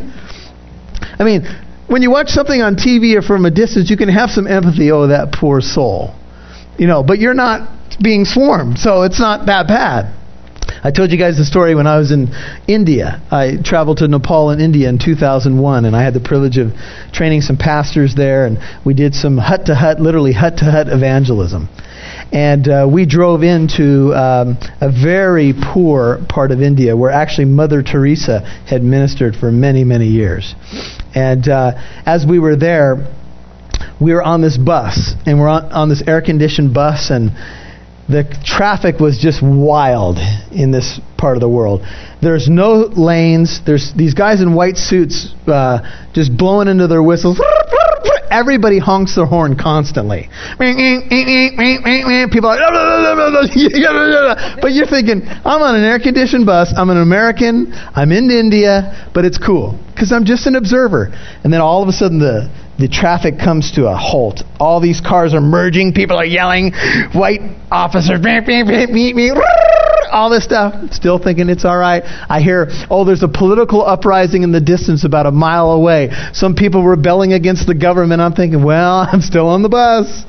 I 1.19 1.25
mean, 1.25 1.43
when 1.87 2.01
you 2.01 2.09
watch 2.09 2.29
something 2.29 2.61
on 2.61 2.75
TV 2.75 3.15
or 3.17 3.21
from 3.21 3.43
a 3.43 3.51
distance, 3.51 3.89
you 3.89 3.97
can 3.97 4.07
have 4.07 4.29
some 4.29 4.47
empathy. 4.47 4.91
Oh, 4.91 5.07
that 5.07 5.33
poor 5.33 5.59
soul. 5.59 6.15
You 6.77 6.87
know, 6.87 7.03
but 7.03 7.19
you're 7.19 7.33
not 7.33 7.69
being 8.01 8.23
swarmed, 8.23 8.79
so 8.79 9.03
it's 9.03 9.19
not 9.19 9.45
that 9.47 9.67
bad. 9.67 10.13
I 10.85 10.91
told 10.91 11.09
you 11.09 11.17
guys 11.17 11.35
the 11.35 11.45
story 11.45 11.73
when 11.73 11.87
I 11.87 11.97
was 11.97 12.11
in 12.11 12.27
India. 12.67 13.19
I 13.31 13.57
traveled 13.57 13.97
to 13.97 14.07
Nepal 14.07 14.51
and 14.51 14.61
India 14.61 14.87
in 14.87 14.99
2001, 14.99 15.83
and 15.83 15.95
I 15.95 16.03
had 16.03 16.13
the 16.13 16.19
privilege 16.19 16.59
of 16.59 16.73
training 17.11 17.41
some 17.41 17.57
pastors 17.57 18.13
there, 18.13 18.45
and 18.45 18.59
we 18.85 18.93
did 18.93 19.15
some 19.15 19.35
hut 19.39 19.65
to 19.65 19.73
hut, 19.73 19.99
literally 19.99 20.31
hut 20.31 20.57
to 20.57 20.65
hut 20.65 20.87
evangelism. 20.87 21.69
And 22.31 22.67
uh, 22.67 22.87
we 22.87 23.07
drove 23.07 23.41
into 23.41 24.13
um, 24.13 24.59
a 24.79 24.91
very 24.91 25.53
poor 25.73 26.19
part 26.29 26.51
of 26.51 26.61
India 26.61 26.95
where 26.95 27.09
actually 27.09 27.45
Mother 27.45 27.81
Teresa 27.81 28.41
had 28.69 28.83
ministered 28.83 29.35
for 29.35 29.51
many, 29.51 29.83
many 29.83 30.05
years. 30.05 30.53
And 31.15 31.49
uh, 31.49 31.81
as 32.05 32.27
we 32.29 32.37
were 32.37 32.55
there, 32.55 33.11
we 33.99 34.13
were 34.13 34.21
on 34.21 34.43
this 34.43 34.55
bus, 34.55 35.15
and 35.25 35.39
we're 35.39 35.49
on, 35.49 35.63
on 35.71 35.89
this 35.89 36.03
air 36.05 36.21
conditioned 36.21 36.75
bus, 36.75 37.09
and 37.09 37.31
the 38.07 38.23
traffic 38.45 38.99
was 38.99 39.17
just 39.17 39.41
wild 39.41 40.17
in 40.51 40.71
this 40.71 40.99
part 41.17 41.37
of 41.37 41.41
the 41.41 41.49
world. 41.49 41.81
There's 42.21 42.47
no 42.47 42.89
lanes. 42.95 43.61
There's 43.65 43.93
these 43.95 44.13
guys 44.13 44.41
in 44.41 44.53
white 44.53 44.77
suits 44.77 45.33
uh, 45.47 45.79
just 46.13 46.35
blowing 46.35 46.67
into 46.67 46.87
their 46.87 47.01
whistles. 47.01 47.41
Everybody 48.29 48.79
honks 48.79 49.15
their 49.15 49.25
horn 49.25 49.55
constantly. 49.55 50.29
People 52.29 52.49
are 52.49 52.57
but 54.61 54.73
you're 54.73 54.87
thinking, 54.87 55.21
I'm 55.25 55.61
on 55.61 55.75
an 55.75 55.83
air 55.83 55.99
conditioned 55.99 56.45
bus. 56.45 56.73
I'm 56.75 56.89
an 56.89 56.97
American. 56.97 57.71
I'm 57.73 58.11
in 58.11 58.31
India, 58.31 59.09
but 59.13 59.25
it's 59.25 59.37
cool 59.37 59.79
because 59.93 60.11
I'm 60.11 60.25
just 60.25 60.47
an 60.47 60.55
observer. 60.55 61.09
And 61.43 61.53
then 61.53 61.61
all 61.61 61.83
of 61.83 61.89
a 61.89 61.93
sudden 61.93 62.19
the 62.19 62.49
the 62.77 62.89
traffic 62.89 63.39
comes 63.39 63.71
to 63.73 63.87
a 63.87 63.95
halt. 63.95 64.43
All 64.59 64.81
these 64.81 64.99
cars 64.99 65.33
are 65.33 65.39
merging. 65.39 65.93
People 65.93 66.17
are 66.17 66.25
yelling. 66.25 66.73
White 67.13 67.39
officers, 67.71 68.19
meet 68.91 69.15
me. 69.15 69.31
All 70.11 70.29
this 70.29 70.43
stuff. 70.43 70.91
Still 70.91 71.19
thinking 71.19 71.49
it's 71.49 71.65
all 71.65 71.77
right. 71.77 72.03
I 72.29 72.41
hear, 72.41 72.67
oh, 72.89 73.05
there's 73.05 73.23
a 73.23 73.27
political 73.27 73.85
uprising 73.85 74.43
in 74.43 74.51
the 74.51 74.61
distance 74.61 75.03
about 75.03 75.25
a 75.25 75.31
mile 75.31 75.71
away. 75.71 76.09
Some 76.33 76.55
people 76.55 76.83
rebelling 76.83 77.33
against 77.33 77.67
the 77.67 77.75
government. 77.75 78.21
I'm 78.21 78.33
thinking, 78.33 78.63
well, 78.63 79.07
I'm 79.11 79.21
still 79.21 79.47
on 79.47 79.61
the 79.61 79.69
bus. 79.69 80.23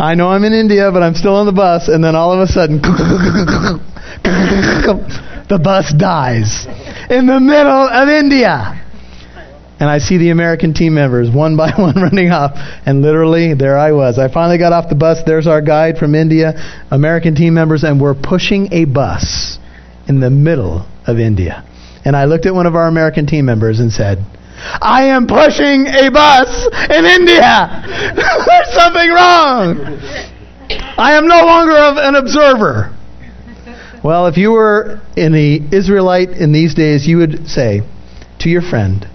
I 0.00 0.14
know 0.14 0.28
I'm 0.28 0.44
in 0.44 0.52
India, 0.52 0.90
but 0.92 1.02
I'm 1.02 1.14
still 1.14 1.34
on 1.34 1.46
the 1.46 1.52
bus. 1.52 1.88
And 1.88 2.02
then 2.02 2.14
all 2.14 2.32
of 2.32 2.40
a 2.40 2.46
sudden, 2.46 2.80
the 5.48 5.58
bus 5.62 5.92
dies 5.96 6.66
in 7.10 7.26
the 7.26 7.40
middle 7.40 7.88
of 7.88 8.08
India 8.08 8.85
and 9.78 9.90
I 9.90 9.98
see 9.98 10.16
the 10.16 10.30
American 10.30 10.72
team 10.72 10.94
members 10.94 11.30
one 11.30 11.56
by 11.56 11.70
one 11.76 11.94
running 11.96 12.30
off, 12.30 12.52
and 12.86 13.02
literally 13.02 13.54
there 13.54 13.78
I 13.78 13.92
was. 13.92 14.18
I 14.18 14.32
finally 14.32 14.58
got 14.58 14.72
off 14.72 14.88
the 14.88 14.94
bus. 14.94 15.22
There's 15.24 15.46
our 15.46 15.60
guide 15.60 15.98
from 15.98 16.14
India, 16.14 16.54
American 16.90 17.34
team 17.34 17.54
members, 17.54 17.84
and 17.84 18.00
we're 18.00 18.14
pushing 18.14 18.72
a 18.72 18.84
bus 18.84 19.58
in 20.08 20.20
the 20.20 20.30
middle 20.30 20.86
of 21.06 21.18
India. 21.18 21.64
And 22.04 22.16
I 22.16 22.24
looked 22.24 22.46
at 22.46 22.54
one 22.54 22.66
of 22.66 22.74
our 22.74 22.86
American 22.86 23.26
team 23.26 23.44
members 23.44 23.80
and 23.80 23.92
said, 23.92 24.18
I 24.58 25.06
am 25.06 25.26
pushing 25.26 25.86
a 25.86 26.08
bus 26.10 26.66
in 26.88 27.04
India. 27.04 27.82
There's 28.46 28.74
something 28.74 29.10
wrong. 29.10 29.76
I 30.96 31.16
am 31.16 31.26
no 31.26 31.44
longer 31.44 31.76
an 31.76 32.14
observer. 32.14 32.96
Well, 34.02 34.28
if 34.28 34.36
you 34.36 34.52
were 34.52 35.00
in 35.16 35.32
the 35.32 35.60
Israelite 35.76 36.30
in 36.30 36.52
these 36.52 36.74
days, 36.74 37.06
you 37.06 37.18
would 37.18 37.48
say 37.48 37.82
to 38.40 38.48
your 38.48 38.62
friend, 38.62 39.06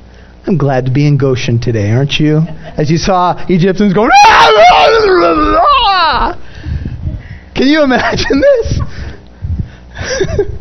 I'm 0.47 0.58
glad 0.58 0.86
to 0.86 0.91
be 0.91 1.06
in 1.08 1.17
Goshen 1.17 1.60
today, 1.60 1.91
aren't 1.91 2.19
you? 2.19 2.38
As 2.77 2.89
you 2.89 2.97
saw 2.97 3.36
Egyptians 3.47 3.93
going, 3.93 4.10
ah! 4.25 4.51
can 7.56 7.67
you 7.67 7.84
imagine 7.84 8.41
this? 8.41 8.82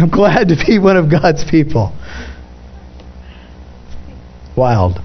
I'm 0.00 0.08
glad 0.08 0.48
to 0.48 0.56
be 0.66 0.78
one 0.78 0.96
of 0.96 1.10
God's 1.10 1.44
people. 1.44 1.92
Wild. 4.56 4.98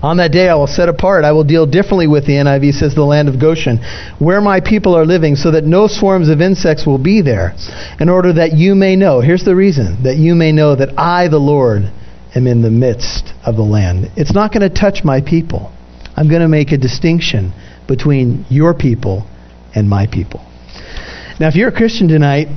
On 0.00 0.18
that 0.18 0.30
day 0.30 0.48
I 0.48 0.54
will 0.54 0.68
set 0.68 0.88
apart, 0.88 1.24
I 1.24 1.32
will 1.32 1.42
deal 1.42 1.66
differently 1.66 2.06
with 2.06 2.24
the 2.24 2.34
NIV, 2.34 2.74
says 2.74 2.94
the 2.94 3.02
land 3.02 3.28
of 3.28 3.40
Goshen, 3.40 3.78
where 4.20 4.40
my 4.40 4.60
people 4.60 4.96
are 4.96 5.04
living, 5.04 5.34
so 5.34 5.50
that 5.50 5.64
no 5.64 5.88
swarms 5.88 6.28
of 6.28 6.40
insects 6.40 6.86
will 6.86 6.98
be 6.98 7.20
there, 7.20 7.56
in 7.98 8.08
order 8.08 8.32
that 8.34 8.52
you 8.52 8.76
may 8.76 8.94
know. 8.94 9.20
Here's 9.20 9.44
the 9.44 9.56
reason 9.56 10.04
that 10.04 10.16
you 10.16 10.36
may 10.36 10.52
know 10.52 10.76
that 10.76 10.96
I, 10.96 11.26
the 11.26 11.40
Lord, 11.40 11.90
am 12.34 12.46
in 12.46 12.62
the 12.62 12.70
midst 12.70 13.32
of 13.44 13.56
the 13.56 13.62
land. 13.62 14.10
It's 14.16 14.32
not 14.32 14.52
going 14.52 14.68
to 14.68 14.74
touch 14.74 15.04
my 15.04 15.20
people. 15.20 15.72
I'm 16.16 16.28
going 16.28 16.42
to 16.42 16.48
make 16.48 16.72
a 16.72 16.78
distinction 16.78 17.52
between 17.86 18.44
your 18.50 18.74
people 18.74 19.26
and 19.74 19.88
my 19.88 20.06
people. 20.06 20.40
Now, 21.40 21.48
if 21.48 21.54
you're 21.54 21.68
a 21.68 21.72
Christian 21.72 22.08
tonight 22.08 22.48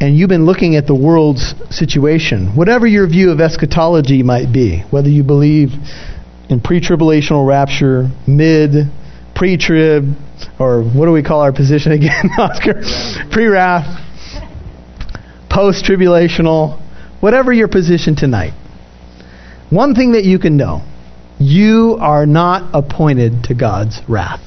and 0.00 0.16
you've 0.16 0.28
been 0.28 0.44
looking 0.44 0.76
at 0.76 0.86
the 0.86 0.94
world's 0.94 1.54
situation, 1.70 2.56
whatever 2.56 2.86
your 2.86 3.08
view 3.08 3.30
of 3.30 3.40
eschatology 3.40 4.22
might 4.22 4.52
be, 4.52 4.80
whether 4.90 5.08
you 5.08 5.22
believe 5.22 5.70
in 6.48 6.60
pre 6.60 6.80
tribulational 6.80 7.46
rapture, 7.46 8.10
mid, 8.26 8.90
pre 9.34 9.56
trib, 9.56 10.14
or 10.58 10.82
what 10.82 11.06
do 11.06 11.12
we 11.12 11.22
call 11.22 11.40
our 11.40 11.52
position 11.52 11.92
again, 11.92 12.30
Oscar? 12.38 12.82
Pre 13.30 13.46
wrath, 13.46 14.02
post 15.48 15.84
tribulational, 15.84 16.82
whatever 17.20 17.52
your 17.52 17.68
position 17.68 18.16
tonight. 18.16 18.52
One 19.70 19.94
thing 19.94 20.12
that 20.12 20.24
you 20.24 20.38
can 20.38 20.56
know 20.56 20.82
you 21.38 21.98
are 22.00 22.24
not 22.24 22.70
appointed 22.72 23.44
to 23.44 23.54
God's 23.54 24.00
wrath. 24.08 24.40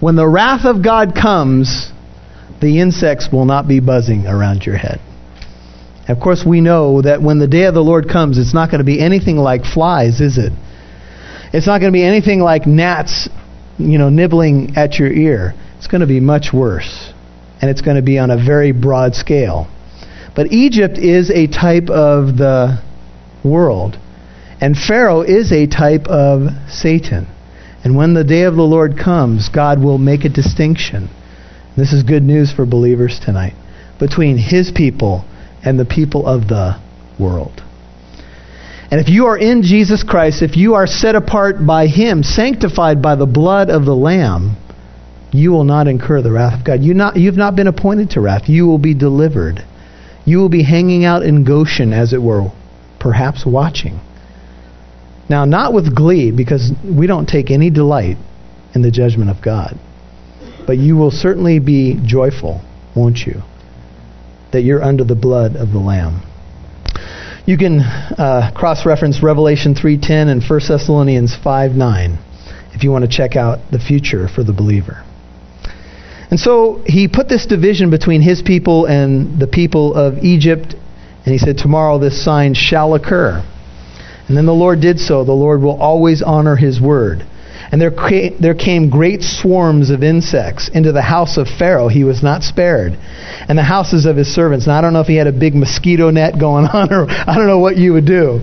When 0.00 0.16
the 0.16 0.28
wrath 0.28 0.64
of 0.64 0.82
God 0.82 1.14
comes, 1.14 1.90
the 2.60 2.80
insects 2.80 3.28
will 3.30 3.44
not 3.44 3.68
be 3.68 3.80
buzzing 3.80 4.26
around 4.26 4.64
your 4.64 4.76
head. 4.76 5.00
Of 6.08 6.20
course, 6.20 6.44
we 6.46 6.60
know 6.60 7.02
that 7.02 7.22
when 7.22 7.38
the 7.38 7.48
day 7.48 7.64
of 7.64 7.74
the 7.74 7.82
Lord 7.82 8.08
comes, 8.08 8.38
it's 8.38 8.54
not 8.54 8.70
going 8.70 8.78
to 8.78 8.84
be 8.84 9.00
anything 9.00 9.36
like 9.36 9.64
flies, 9.64 10.20
is 10.20 10.38
it? 10.38 10.52
It's 11.52 11.66
not 11.66 11.80
going 11.80 11.92
to 11.92 11.96
be 11.96 12.04
anything 12.04 12.40
like 12.40 12.66
gnats, 12.66 13.28
you 13.78 13.98
know, 13.98 14.08
nibbling 14.08 14.76
at 14.76 14.98
your 14.98 15.10
ear. 15.10 15.54
It's 15.78 15.86
going 15.86 16.00
to 16.00 16.06
be 16.06 16.20
much 16.20 16.52
worse. 16.52 17.12
And 17.60 17.70
it's 17.70 17.80
going 17.80 17.96
to 17.96 18.02
be 18.02 18.18
on 18.18 18.30
a 18.30 18.36
very 18.36 18.72
broad 18.72 19.14
scale. 19.14 19.68
But 20.34 20.52
Egypt 20.52 20.98
is 20.98 21.30
a 21.30 21.46
type 21.46 21.88
of 21.90 22.36
the 22.36 22.82
world. 23.44 23.98
And 24.60 24.76
Pharaoh 24.76 25.22
is 25.22 25.52
a 25.52 25.66
type 25.66 26.06
of 26.06 26.48
Satan. 26.68 27.26
And 27.84 27.96
when 27.96 28.14
the 28.14 28.24
day 28.24 28.42
of 28.42 28.56
the 28.56 28.62
Lord 28.62 28.98
comes, 28.98 29.48
God 29.48 29.82
will 29.82 29.98
make 29.98 30.24
a 30.24 30.28
distinction. 30.28 31.08
This 31.76 31.92
is 31.92 32.02
good 32.02 32.22
news 32.22 32.52
for 32.52 32.64
believers 32.64 33.20
tonight 33.22 33.54
between 33.98 34.38
his 34.38 34.72
people 34.74 35.24
and 35.62 35.78
the 35.78 35.84
people 35.84 36.26
of 36.26 36.48
the 36.48 36.80
world. 37.18 37.62
And 38.90 39.00
if 39.00 39.08
you 39.08 39.26
are 39.26 39.36
in 39.36 39.62
Jesus 39.62 40.02
Christ, 40.04 40.42
if 40.42 40.56
you 40.56 40.74
are 40.74 40.86
set 40.86 41.16
apart 41.16 41.66
by 41.66 41.88
Him, 41.88 42.22
sanctified 42.22 43.02
by 43.02 43.16
the 43.16 43.26
blood 43.26 43.68
of 43.68 43.84
the 43.84 43.96
Lamb, 43.96 44.56
you 45.32 45.50
will 45.50 45.64
not 45.64 45.88
incur 45.88 46.22
the 46.22 46.30
wrath 46.30 46.60
of 46.60 46.64
God. 46.64 46.82
You 46.82 46.94
not, 46.94 47.16
you've 47.16 47.36
not 47.36 47.56
been 47.56 47.66
appointed 47.66 48.10
to 48.10 48.20
wrath. 48.20 48.48
You 48.48 48.66
will 48.66 48.78
be 48.78 48.94
delivered. 48.94 49.64
You 50.24 50.38
will 50.38 50.48
be 50.48 50.62
hanging 50.62 51.04
out 51.04 51.24
in 51.24 51.44
Goshen, 51.44 51.92
as 51.92 52.12
it 52.12 52.22
were, 52.22 52.52
perhaps 53.00 53.44
watching. 53.44 54.00
Now, 55.28 55.44
not 55.44 55.72
with 55.72 55.94
glee, 55.94 56.30
because 56.30 56.72
we 56.84 57.06
don't 57.06 57.26
take 57.26 57.50
any 57.50 57.70
delight 57.70 58.16
in 58.74 58.82
the 58.82 58.90
judgment 58.90 59.30
of 59.30 59.42
God. 59.42 59.78
But 60.66 60.78
you 60.78 60.96
will 60.96 61.10
certainly 61.10 61.58
be 61.58 61.98
joyful, 62.04 62.60
won't 62.94 63.18
you? 63.18 63.42
That 64.52 64.62
you're 64.62 64.82
under 64.82 65.04
the 65.04 65.14
blood 65.14 65.56
of 65.56 65.72
the 65.72 65.78
Lamb. 65.78 66.22
You 67.46 67.56
can 67.56 67.80
uh, 67.80 68.50
cross-reference 68.54 69.22
Revelation 69.22 69.74
3:10 69.74 70.28
and 70.28 70.42
1 70.42 70.60
Thessalonians 70.68 71.36
5:9 71.36 72.18
if 72.74 72.84
you 72.84 72.90
want 72.90 73.04
to 73.04 73.10
check 73.10 73.36
out 73.36 73.58
the 73.70 73.78
future 73.78 74.28
for 74.28 74.44
the 74.44 74.52
believer. 74.52 75.04
And 76.30 76.38
so 76.38 76.82
he 76.86 77.08
put 77.08 77.28
this 77.28 77.46
division 77.46 77.90
between 77.90 78.20
his 78.20 78.42
people 78.42 78.86
and 78.86 79.40
the 79.40 79.46
people 79.46 79.94
of 79.94 80.18
Egypt, 80.24 80.74
and 81.24 81.32
he 81.32 81.38
said, 81.38 81.56
Tomorrow 81.56 81.98
this 81.98 82.22
sign 82.22 82.54
shall 82.54 82.94
occur. 82.94 83.42
And 84.28 84.36
then 84.36 84.46
the 84.46 84.52
Lord 84.52 84.80
did 84.80 84.98
so. 84.98 85.24
The 85.24 85.32
Lord 85.32 85.62
will 85.62 85.80
always 85.80 86.22
honor 86.22 86.56
his 86.56 86.80
word. 86.80 87.24
And 87.72 87.80
there, 87.80 87.90
came, 87.90 88.36
there 88.40 88.54
came 88.54 88.90
great 88.90 89.22
swarms 89.22 89.90
of 89.90 90.02
insects 90.02 90.68
into 90.68 90.92
the 90.92 91.02
house 91.02 91.36
of 91.36 91.48
Pharaoh. 91.48 91.88
He 91.88 92.04
was 92.04 92.22
not 92.22 92.44
spared. 92.44 92.92
And 93.48 93.58
the 93.58 93.64
houses 93.64 94.06
of 94.06 94.16
his 94.16 94.32
servants. 94.32 94.66
Now, 94.66 94.78
I 94.78 94.80
don't 94.80 94.92
know 94.92 95.00
if 95.00 95.08
he 95.08 95.16
had 95.16 95.26
a 95.26 95.32
big 95.32 95.54
mosquito 95.54 96.10
net 96.10 96.38
going 96.38 96.66
on, 96.72 96.92
or 96.92 97.06
I 97.08 97.36
don't 97.36 97.46
know 97.46 97.58
what 97.58 97.76
you 97.76 97.92
would 97.92 98.06
do 98.06 98.40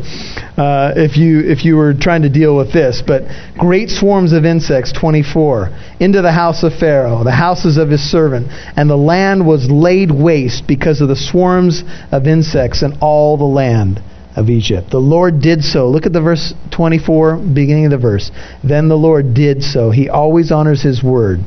uh, 0.57 0.93
if, 0.95 1.15
you, 1.15 1.39
if 1.39 1.63
you 1.63 1.77
were 1.77 1.93
trying 1.93 2.23
to 2.23 2.29
deal 2.29 2.55
with 2.57 2.73
this. 2.73 3.01
But 3.05 3.23
great 3.57 3.89
swarms 3.89 4.33
of 4.33 4.43
insects, 4.43 4.91
24, 4.91 5.69
into 6.01 6.21
the 6.21 6.31
house 6.31 6.63
of 6.63 6.73
Pharaoh, 6.73 7.23
the 7.23 7.31
houses 7.31 7.77
of 7.77 7.89
his 7.89 8.01
servant. 8.01 8.47
And 8.75 8.89
the 8.89 8.97
land 8.97 9.47
was 9.47 9.69
laid 9.69 10.11
waste 10.11 10.67
because 10.67 10.99
of 10.99 11.07
the 11.07 11.15
swarms 11.15 11.83
of 12.11 12.27
insects 12.27 12.83
in 12.83 12.97
all 12.99 13.37
the 13.37 13.45
land 13.45 14.01
of 14.35 14.49
Egypt. 14.49 14.89
The 14.89 14.99
Lord 14.99 15.41
did 15.41 15.63
so. 15.63 15.89
Look 15.89 16.05
at 16.05 16.13
the 16.13 16.21
verse 16.21 16.53
24, 16.71 17.37
beginning 17.37 17.85
of 17.85 17.91
the 17.91 17.97
verse. 17.97 18.31
Then 18.63 18.87
the 18.87 18.97
Lord 18.97 19.33
did 19.33 19.63
so. 19.63 19.91
He 19.91 20.09
always 20.09 20.51
honors 20.51 20.81
his 20.81 21.03
word. 21.03 21.41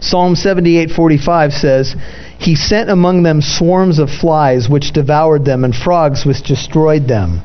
Psalm 0.00 0.34
78:45 0.34 1.52
says, 1.52 1.96
"He 2.38 2.54
sent 2.54 2.90
among 2.90 3.22
them 3.22 3.40
swarms 3.40 3.98
of 3.98 4.10
flies 4.10 4.68
which 4.68 4.92
devoured 4.92 5.44
them 5.44 5.64
and 5.64 5.74
frogs 5.74 6.26
which 6.26 6.42
destroyed 6.42 7.08
them." 7.08 7.42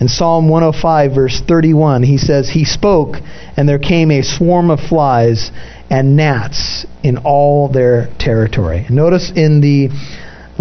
In 0.00 0.08
Psalm 0.08 0.48
105 0.48 1.12
verse 1.12 1.40
31, 1.40 2.02
he 2.02 2.16
says, 2.18 2.50
"He 2.50 2.64
spoke 2.64 3.20
and 3.56 3.68
there 3.68 3.78
came 3.78 4.10
a 4.10 4.22
swarm 4.22 4.70
of 4.70 4.80
flies 4.80 5.52
and 5.90 6.16
gnats 6.16 6.86
in 7.02 7.18
all 7.18 7.68
their 7.68 8.08
territory." 8.18 8.84
Notice 8.90 9.30
in 9.30 9.60
the 9.60 9.90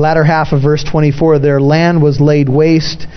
latter 0.02 0.24
half 0.24 0.52
of 0.52 0.62
verse 0.62 0.84
24, 0.84 1.40
their 1.40 1.62
land 1.62 2.02
was 2.02 2.20
laid 2.20 2.50
waste. 2.50 3.08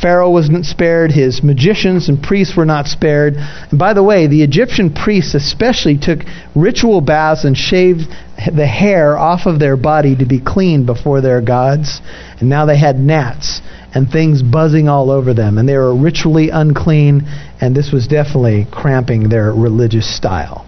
Pharaoh 0.00 0.30
wasn't 0.30 0.66
spared. 0.66 1.12
His 1.12 1.44
magicians 1.44 2.08
and 2.08 2.20
priests 2.20 2.56
were 2.56 2.64
not 2.64 2.88
spared. 2.88 3.34
And 3.36 3.78
by 3.78 3.94
the 3.94 4.02
way, 4.02 4.26
the 4.26 4.42
Egyptian 4.42 4.92
priests 4.92 5.34
especially 5.34 5.96
took 5.96 6.20
ritual 6.56 7.00
baths 7.00 7.44
and 7.44 7.56
shaved 7.56 8.08
the 8.52 8.66
hair 8.66 9.16
off 9.16 9.46
of 9.46 9.60
their 9.60 9.76
body 9.76 10.16
to 10.16 10.26
be 10.26 10.40
clean 10.40 10.86
before 10.86 11.20
their 11.20 11.40
gods. 11.40 12.00
And 12.40 12.48
now 12.48 12.66
they 12.66 12.78
had 12.78 12.98
gnats 12.98 13.60
and 13.94 14.10
things 14.10 14.42
buzzing 14.42 14.88
all 14.88 15.10
over 15.10 15.34
them. 15.34 15.56
And 15.58 15.68
they 15.68 15.76
were 15.76 15.94
ritually 15.94 16.50
unclean. 16.50 17.22
And 17.60 17.76
this 17.76 17.92
was 17.92 18.08
definitely 18.08 18.66
cramping 18.72 19.28
their 19.28 19.52
religious 19.52 20.16
style. 20.16 20.66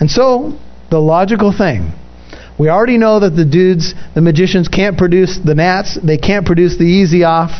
And 0.00 0.10
so, 0.10 0.58
the 0.90 1.00
logical 1.00 1.50
thing 1.56 1.92
we 2.58 2.68
already 2.68 2.98
know 2.98 3.20
that 3.20 3.30
the 3.30 3.44
dudes, 3.44 3.94
the 4.14 4.20
magicians, 4.20 4.68
can't 4.68 4.96
produce 4.96 5.38
the 5.44 5.54
gnats. 5.54 5.98
They 6.00 6.18
can't 6.18 6.46
produce 6.46 6.76
the 6.78 6.84
easy 6.84 7.24
off. 7.24 7.50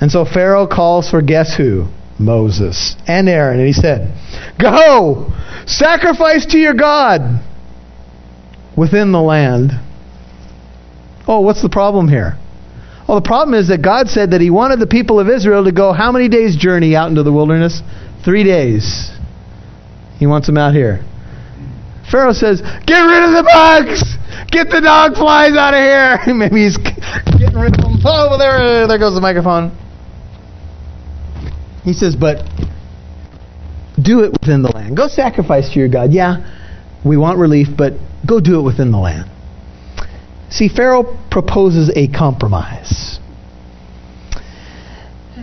And 0.00 0.10
so 0.10 0.24
Pharaoh 0.24 0.66
calls 0.66 1.10
for 1.10 1.20
guess 1.20 1.54
who? 1.56 1.88
Moses 2.18 2.96
and 3.06 3.28
Aaron. 3.28 3.58
And 3.58 3.66
he 3.66 3.72
said, 3.72 4.14
Go! 4.58 5.32
Sacrifice 5.66 6.46
to 6.46 6.58
your 6.58 6.74
God 6.74 7.42
within 8.76 9.12
the 9.12 9.20
land. 9.20 9.72
Oh, 11.26 11.40
what's 11.40 11.62
the 11.62 11.68
problem 11.68 12.08
here? 12.08 12.38
Well, 13.06 13.20
the 13.20 13.26
problem 13.26 13.58
is 13.58 13.68
that 13.68 13.82
God 13.82 14.08
said 14.08 14.30
that 14.30 14.40
He 14.40 14.50
wanted 14.50 14.78
the 14.78 14.86
people 14.86 15.18
of 15.18 15.28
Israel 15.28 15.64
to 15.64 15.72
go 15.72 15.92
how 15.92 16.12
many 16.12 16.28
days' 16.28 16.56
journey 16.56 16.94
out 16.94 17.08
into 17.08 17.22
the 17.22 17.32
wilderness? 17.32 17.82
Three 18.24 18.44
days. 18.44 19.10
He 20.18 20.26
wants 20.26 20.46
them 20.46 20.56
out 20.56 20.74
here. 20.74 21.04
Pharaoh 22.10 22.32
says, 22.32 22.60
Get 22.60 23.00
rid 23.00 23.22
of 23.24 23.32
the 23.32 23.44
bugs! 23.44 24.16
Get 24.50 24.68
the 24.68 24.80
dog 24.80 25.14
flies 25.14 25.56
out 25.56 25.74
of 25.74 25.80
here! 25.80 26.34
Maybe 26.34 26.64
he's 26.64 26.76
getting 26.76 27.58
rid 27.58 27.74
of 27.74 27.84
them. 27.84 28.00
Oh, 28.04 28.36
there, 28.38 28.86
there 28.88 28.98
goes 28.98 29.14
the 29.14 29.20
microphone. 29.20 29.76
He 31.84 31.92
says, 31.92 32.16
But 32.16 32.44
do 34.00 34.24
it 34.24 34.32
within 34.32 34.62
the 34.62 34.72
land. 34.74 34.96
Go 34.96 35.08
sacrifice 35.08 35.72
to 35.72 35.78
your 35.78 35.88
God. 35.88 36.12
Yeah, 36.12 36.42
we 37.04 37.16
want 37.16 37.38
relief, 37.38 37.68
but 37.76 37.94
go 38.26 38.40
do 38.40 38.58
it 38.58 38.62
within 38.62 38.90
the 38.90 38.98
land. 38.98 39.30
See, 40.50 40.68
Pharaoh 40.68 41.16
proposes 41.30 41.92
a 41.94 42.08
compromise. 42.08 43.20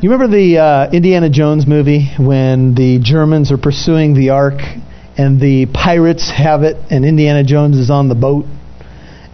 You 0.01 0.12
remember 0.12 0.36
the 0.36 0.58
uh, 0.60 0.91
Indiana 0.91 1.30
Jones 1.30 1.65
movie 1.65 2.12
when 2.19 2.75
the 2.75 2.99
Germans 3.01 3.51
are 3.51 3.58
pursuing 3.58 4.13
the 4.13 4.30
Ark 4.30 4.60
and 5.17 5.41
the 5.41 5.65
pirates 5.73 6.30
have 6.30 6.62
it, 6.62 6.77
and 6.91 7.03
Indiana 7.03 7.43
Jones 7.43 7.77
is 7.77 7.89
on 7.89 8.08
the 8.08 8.15
boat, 8.15 8.45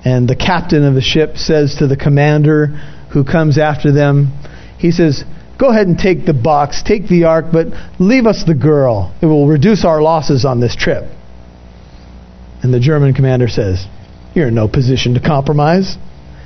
and 0.06 0.28
the 0.28 0.36
captain 0.36 0.84
of 0.86 0.96
the 0.96 1.02
ship 1.02 1.38
says 1.38 1.76
to 1.76 1.88
the 1.88 1.98
commander 1.98 2.68
who 3.12 3.24
comes 3.24 3.58
after 3.58 3.92
them, 3.92 4.32
he 4.78 4.92
says, 4.92 5.24
Go 5.60 5.70
ahead 5.70 5.88
and 5.88 5.98
take 5.98 6.26
the 6.26 6.34
box, 6.34 6.82
take 6.84 7.08
the 7.08 7.26
ark, 7.26 7.46
but 7.52 7.68
leave 8.00 8.26
us 8.26 8.44
the 8.44 8.56
girl. 8.56 9.14
It 9.22 9.28
will 9.28 9.48
reduce 9.48 9.86
our 9.86 10.02
losses 10.02 10.46
on 10.46 10.60
this 10.60 10.76
trip. 10.76 11.04
And 12.64 12.74
the 12.74 12.80
German 12.80 13.14
commander 13.14 13.48
says, 13.48 13.86
You're 14.34 14.48
in 14.48 14.56
no 14.56 14.68
position 14.68 15.14
to 15.14 15.20
compromise. 15.20 15.98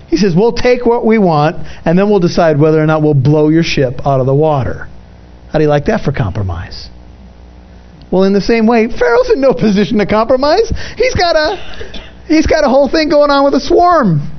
He 0.08 0.18
says, 0.18 0.36
We'll 0.36 0.54
take 0.54 0.86
what 0.86 1.06
we 1.06 1.18
want, 1.18 1.56
and 1.86 1.98
then 1.98 2.10
we'll 2.10 2.20
decide 2.20 2.60
whether 2.60 2.82
or 2.82 2.86
not 2.86 3.02
we'll 3.02 3.14
blow 3.14 3.50
your 3.50 3.64
ship 3.64 4.06
out 4.06 4.20
of 4.20 4.26
the 4.26 4.36
water. 4.36 4.88
How 5.52 5.60
do 5.60 5.64
you 5.64 5.70
like 5.70 5.86
that 5.86 6.02
for 6.02 6.12
compromise? 6.12 6.90
Well, 8.12 8.24
in 8.24 8.34
the 8.34 8.42
same 8.42 8.68
way, 8.68 8.88
Pharaoh's 8.88 9.30
in 9.30 9.42
no 9.42 9.54
position 9.54 9.98
to 9.98 10.06
compromise. 10.06 10.72
He's 10.96 11.14
got 11.16 11.36
a 11.36 11.58
he's 12.28 12.48
got 12.48 12.64
a 12.64 12.70
whole 12.70 12.88
thing 12.90 13.10
going 13.10 13.32
on 13.32 13.44
with 13.44 13.54
a 13.54 13.60
swarm 13.60 14.32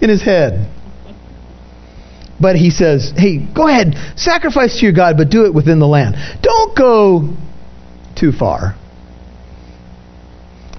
in 0.00 0.10
his 0.10 0.22
head. 0.22 0.68
But 2.40 2.56
he 2.56 2.70
says, 2.70 3.12
"Hey, 3.16 3.38
go 3.38 3.68
ahead, 3.68 3.94
sacrifice 4.16 4.78
to 4.78 4.84
your 4.84 4.92
God, 4.92 5.16
but 5.16 5.30
do 5.30 5.44
it 5.44 5.54
within 5.54 5.78
the 5.78 5.86
land. 5.86 6.16
Don't 6.42 6.76
go 6.76 7.36
too 8.16 8.32
far." 8.32 8.74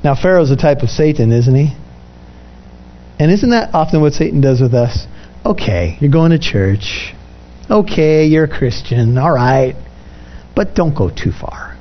Now, 0.03 0.15
Pharaoh's 0.15 0.51
a 0.51 0.57
type 0.57 0.81
of 0.81 0.89
Satan, 0.89 1.31
isn't 1.31 1.55
he? 1.55 1.73
And 3.19 3.31
isn't 3.31 3.51
that 3.51 3.73
often 3.73 4.01
what 4.01 4.11
Satan 4.11 4.41
does 4.41 4.59
with 4.59 4.73
us? 4.73 5.07
Okay, 5.45 5.97
you're 6.01 6.11
going 6.11 6.31
to 6.31 6.39
church. 6.39 7.13
Okay, 7.69 8.25
you're 8.25 8.43
a 8.43 8.49
Christian. 8.49 9.17
All 9.17 9.31
right. 9.31 9.75
But 10.55 10.75
don't 10.75 10.93
go 10.93 11.09
too 11.09 11.31
far. 11.31 11.72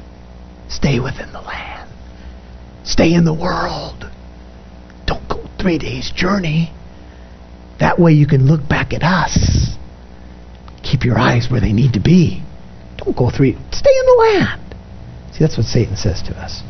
Stay 0.72 1.00
within 1.00 1.32
the 1.32 1.40
land. 1.40 1.90
Stay 2.85 3.12
in 3.12 3.24
the 3.24 3.35
world. 3.35 4.11
Don't 5.06 5.28
go 5.28 5.46
three 5.61 5.78
days' 5.78 6.11
journey. 6.11 6.72
That 7.78 7.98
way 7.98 8.12
you 8.12 8.26
can 8.26 8.46
look 8.46 8.66
back 8.68 8.92
at 8.92 9.02
us. 9.02 9.76
Keep 10.82 11.04
your 11.04 11.18
eyes 11.18 11.48
where 11.50 11.61
they 11.61 11.72
need 11.72 11.92
to 11.92 12.00
be. 12.00 12.42
Don't 12.96 13.16
go 13.16 13.30
three. 13.30 13.52
Stay 13.70 13.90
in 13.90 14.06
the 14.06 14.16
land. 14.18 14.74
See, 15.32 15.38
that's 15.40 15.56
what 15.56 15.66
Satan 15.66 15.96
says 15.96 16.22
to 16.22 16.32
us. 16.37 16.62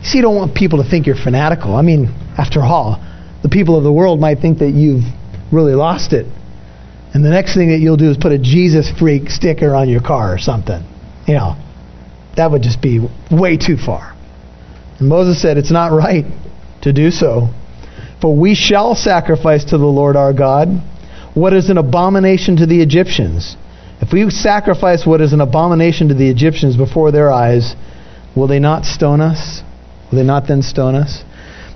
You 0.00 0.06
see, 0.06 0.18
you 0.18 0.22
don't 0.22 0.36
want 0.36 0.54
people 0.54 0.82
to 0.82 0.88
think 0.88 1.06
you're 1.06 1.16
fanatical. 1.16 1.74
I 1.74 1.82
mean, 1.82 2.06
after 2.36 2.60
all, 2.60 3.02
the 3.42 3.48
people 3.48 3.76
of 3.76 3.84
the 3.84 3.92
world 3.92 4.20
might 4.20 4.40
think 4.40 4.58
that 4.58 4.70
you've 4.70 5.04
really 5.52 5.74
lost 5.74 6.12
it. 6.12 6.26
And 7.14 7.24
the 7.24 7.30
next 7.30 7.54
thing 7.54 7.70
that 7.70 7.78
you'll 7.78 7.96
do 7.96 8.10
is 8.10 8.16
put 8.16 8.32
a 8.32 8.38
Jesus 8.38 8.90
freak 8.98 9.30
sticker 9.30 9.74
on 9.74 9.88
your 9.88 10.02
car 10.02 10.34
or 10.34 10.38
something. 10.38 10.82
You 11.26 11.34
know, 11.34 11.56
that 12.38 12.52
would 12.52 12.62
just 12.62 12.80
be 12.80 13.00
way 13.30 13.56
too 13.56 13.76
far. 13.76 14.14
And 14.98 15.08
Moses 15.08 15.42
said, 15.42 15.58
It's 15.58 15.72
not 15.72 15.92
right 15.92 16.24
to 16.82 16.92
do 16.92 17.10
so. 17.10 17.52
For 18.20 18.34
we 18.34 18.54
shall 18.54 18.94
sacrifice 18.94 19.64
to 19.66 19.78
the 19.78 19.86
Lord 19.86 20.16
our 20.16 20.32
God 20.32 20.68
what 21.34 21.52
is 21.52 21.68
an 21.68 21.78
abomination 21.78 22.56
to 22.56 22.66
the 22.66 22.80
Egyptians. 22.80 23.56
If 24.00 24.12
we 24.12 24.30
sacrifice 24.30 25.04
what 25.04 25.20
is 25.20 25.32
an 25.32 25.40
abomination 25.40 26.08
to 26.08 26.14
the 26.14 26.30
Egyptians 26.30 26.76
before 26.76 27.10
their 27.10 27.30
eyes, 27.30 27.74
will 28.36 28.46
they 28.46 28.60
not 28.60 28.84
stone 28.84 29.20
us? 29.20 29.62
Will 30.10 30.18
they 30.18 30.24
not 30.24 30.46
then 30.46 30.62
stone 30.62 30.94
us? 30.94 31.22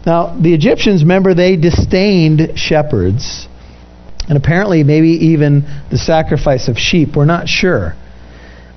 Now, 0.07 0.37
the 0.40 0.55
Egyptians, 0.55 1.03
remember, 1.03 1.35
they 1.35 1.57
disdained 1.57 2.59
shepherds. 2.59 3.48
And 4.29 4.38
apparently, 4.38 4.85
maybe 4.85 5.09
even 5.09 5.64
the 5.90 5.98
sacrifice 5.98 6.68
of 6.68 6.79
sheep. 6.79 7.16
We're 7.16 7.25
not 7.25 7.48
sure. 7.48 7.94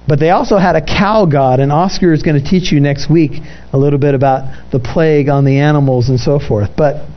But 0.07 0.19
they 0.19 0.29
also 0.29 0.57
had 0.57 0.75
a 0.75 0.81
cow 0.81 1.25
god, 1.25 1.59
and 1.59 1.71
Oscar 1.71 2.13
is 2.13 2.21
going 2.21 2.41
to 2.41 2.47
teach 2.47 2.71
you 2.71 2.79
next 2.79 3.09
week 3.09 3.41
a 3.73 3.77
little 3.77 3.99
bit 3.99 4.13
about 4.13 4.71
the 4.71 4.79
plague 4.79 5.29
on 5.29 5.45
the 5.45 5.59
animals 5.59 6.09
and 6.09 6.19
so 6.19 6.39
forth. 6.39 6.69
But 6.77 7.07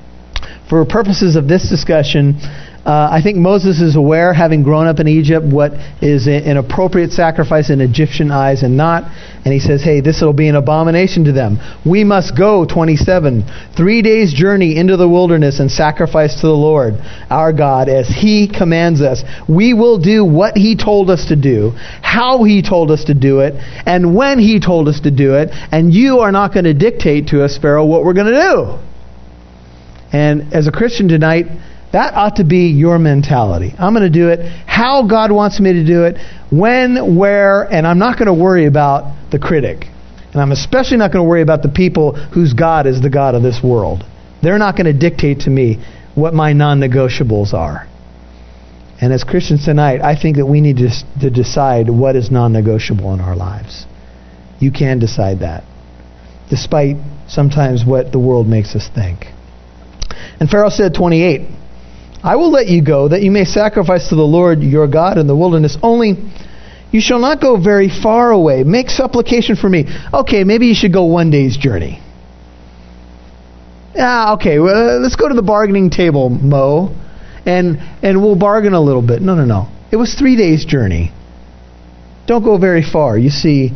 for 0.69 0.85
purposes 0.85 1.37
of 1.37 1.49
this 1.49 1.69
discussion, 1.69 2.41
uh, 2.87 3.09
I 3.11 3.21
think 3.23 3.37
Moses 3.37 3.81
is 3.81 3.97
aware, 3.97 4.33
having 4.33 4.63
grown 4.63 4.87
up 4.87 4.99
in 4.99 5.09
Egypt, 5.09 5.45
what 5.45 5.73
is 6.01 6.27
an 6.27 6.57
appropriate 6.57 7.11
sacrifice 7.11 7.71
in 7.71 7.81
Egyptian 7.81 8.31
eyes 8.31 8.63
and 8.63 8.77
not. 8.77 9.05
And 9.45 9.53
he 9.53 9.61
says, 9.61 9.83
hey, 9.83 10.01
this 10.01 10.23
will 10.23 10.33
be 10.33 10.49
an 10.49 10.55
abomination 10.55 11.25
to 11.25 11.33
them. 11.33 11.59
We 11.85 12.05
must 12.05 12.37
go, 12.37 12.65
27, 12.65 13.45
three 13.77 14.01
days' 14.01 14.33
journey 14.33 14.77
into 14.77 14.97
the 14.97 15.09
wilderness 15.09 15.61
and 15.61 15.71
sacrifice 15.71 16.37
to 16.41 16.47
the 16.47 16.53
Lord 16.53 16.95
our 17.31 17.53
God 17.53 17.89
as 17.89 18.09
he 18.09 18.49
commands 18.49 19.01
us. 19.01 19.23
We 19.49 19.75
will 19.75 19.99
do 19.99 20.25
what 20.25 20.57
he 20.57 20.77
told 20.77 21.11
us 21.11 21.27
to 21.27 21.37
do, 21.37 21.73
how 22.03 22.45
he 22.45 22.63
told 22.63 22.91
us 22.91 23.05
to 23.05 23.15
do 23.15 23.41
it, 23.41 23.55
and 23.87 24.17
when 24.17 24.39
he 24.39 24.61
told 24.61 24.89
us 24.89 25.01
to 25.01 25.11
do 25.11 25.35
it. 25.35 25.51
And 25.53 25.93
you 25.93 26.21
are 26.21 26.33
not 26.33 26.55
going 26.55 26.65
to 26.65 26.75
dictate 26.75 27.29
to 27.29 27.45
us, 27.45 27.59
Pharaoh, 27.59 27.87
what 27.87 28.05
we're 28.05 28.15
going 28.15 28.33
to 28.33 28.41
do. 28.41 28.79
And 30.13 30.55
as 30.55 30.67
a 30.67 30.73
Christian 30.73 31.09
tonight, 31.09 31.47
that 31.93 32.15
ought 32.15 32.37
to 32.37 32.45
be 32.45 32.69
your 32.69 32.99
mentality. 32.99 33.75
I'm 33.79 33.95
going 33.95 34.11
to 34.11 34.19
do 34.19 34.29
it 34.29 34.41
how 34.79 35.07
God 35.09 35.33
wants 35.33 35.59
me 35.59 35.73
to 35.73 35.85
do 35.85 36.05
it, 36.05 36.19
when, 36.53 37.17
where, 37.17 37.63
and 37.65 37.85
I'm 37.85 37.99
not 37.99 38.17
going 38.17 38.27
to 38.27 38.35
worry 38.35 38.67
about 38.67 39.31
the 39.33 39.39
critic. 39.39 39.87
And 40.33 40.41
I'm 40.41 40.53
especially 40.53 40.99
not 40.99 41.13
going 41.13 41.25
to 41.25 41.29
worry 41.29 41.43
about 41.43 41.63
the 41.63 41.69
people 41.69 42.15
whose 42.15 42.53
God 42.53 42.87
is 42.87 43.03
the 43.03 43.11
God 43.11 43.35
of 43.35 43.43
this 43.43 43.61
world. 43.63 44.05
They're 44.41 44.59
not 44.59 44.77
going 44.77 44.87
to 44.87 44.93
dictate 44.93 45.41
to 45.41 45.51
me 45.51 45.85
what 46.15 46.33
my 46.33 46.53
non 46.53 46.79
negotiables 46.79 47.55
are. 47.55 47.89
And 49.01 49.13
as 49.13 49.25
Christians 49.25 49.65
tonight, 49.65 50.01
I 50.01 50.21
think 50.21 50.37
that 50.37 50.47
we 50.47 50.61
need 50.61 50.77
to, 50.77 50.91
to 51.21 51.31
decide 51.31 51.91
what 51.91 52.15
is 52.15 52.31
non 52.31 52.53
negotiable 52.53 53.13
in 53.15 53.21
our 53.21 53.35
lives. 53.35 53.85
You 54.61 54.71
can 54.71 55.01
decide 55.01 55.41
that, 55.41 55.65
despite 56.51 56.97
sometimes 57.27 57.85
what 57.85 58.13
the 58.13 58.19
world 58.21 58.47
makes 58.47 58.77
us 58.77 58.89
think. 58.95 59.27
And 60.39 60.49
Pharaoh 60.49 60.71
said, 60.71 60.95
28, 60.95 61.49
I 62.23 62.37
will 62.37 62.51
let 62.51 62.67
you 62.67 62.83
go, 62.83 63.09
that 63.09 63.23
you 63.23 63.31
may 63.31 63.45
sacrifice 63.45 64.09
to 64.09 64.17
the 64.17 64.23
Lord 64.23 64.63
your 64.63 64.89
God 64.89 65.19
in 65.19 65.27
the 65.27 65.37
wilderness. 65.37 65.77
Only 65.83 66.17
you 66.91 67.01
shall 67.01 67.21
not 67.21 67.41
go 67.41 67.63
very 67.63 67.89
far 67.89 68.31
away. 68.31 68.65
Make 68.65 68.91
supplication 68.91 69.57
for 69.57 69.69
me. 69.69 69.85
Okay, 70.13 70.45
maybe 70.45 70.67
you 70.67 70.75
should 70.75 70.93
go 70.93 71.05
one 71.05 71.31
day's 71.31 71.57
journey. 71.57 72.01
Ah, 73.97 74.35
okay, 74.35 74.59
well, 74.59 75.01
let's 75.01 75.17
go 75.17 75.29
to 75.29 75.35
the 75.35 75.43
bargaining 75.43 75.91
table, 75.91 76.29
Mo, 76.31 76.95
and 77.45 77.79
and 78.03 78.23
we'll 78.23 78.37
bargain 78.37 78.73
a 78.73 78.81
little 78.81 79.03
bit. 79.07 79.23
No, 79.23 79.35
no, 79.35 79.45
no. 79.45 79.69
It 79.91 79.97
was 79.97 80.15
three 80.15 80.37
days' 80.37 80.65
journey. 80.65 81.13
Don't 82.27 82.45
go 82.45 82.59
very 82.59 82.83
far. 82.83 83.17
You 83.19 83.31
see 83.31 83.71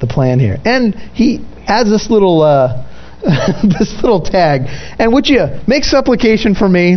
the 0.00 0.06
plan 0.06 0.40
here. 0.40 0.58
And 0.64 0.94
he 0.94 1.44
adds 1.66 1.90
this 1.90 2.10
little 2.10 2.42
uh, 2.42 2.84
this 3.78 3.94
little 4.02 4.20
tag. 4.20 4.62
And 4.98 5.12
would 5.12 5.28
you 5.28 5.46
make 5.66 5.84
supplication 5.84 6.54
for 6.54 6.68
me? 6.68 6.96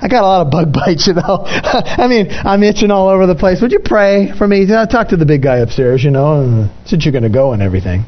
I 0.00 0.08
got 0.08 0.22
a 0.22 0.26
lot 0.26 0.46
of 0.46 0.50
bug 0.50 0.72
bites, 0.84 1.06
you 1.06 1.14
know. 1.14 1.42
I 1.44 2.06
mean, 2.08 2.28
I'm 2.30 2.62
itching 2.62 2.90
all 2.90 3.08
over 3.08 3.26
the 3.26 3.34
place. 3.34 3.60
Would 3.62 3.72
you 3.72 3.80
pray 3.80 4.32
for 4.36 4.46
me? 4.46 4.66
Talk 4.66 5.08
to 5.08 5.16
the 5.16 5.26
big 5.26 5.42
guy 5.42 5.58
upstairs, 5.58 6.04
you 6.04 6.10
know, 6.10 6.68
uh, 6.68 6.86
since 6.86 7.04
you're 7.04 7.12
going 7.12 7.24
to 7.24 7.30
go 7.30 7.52
and 7.52 7.62
everything. 7.62 8.04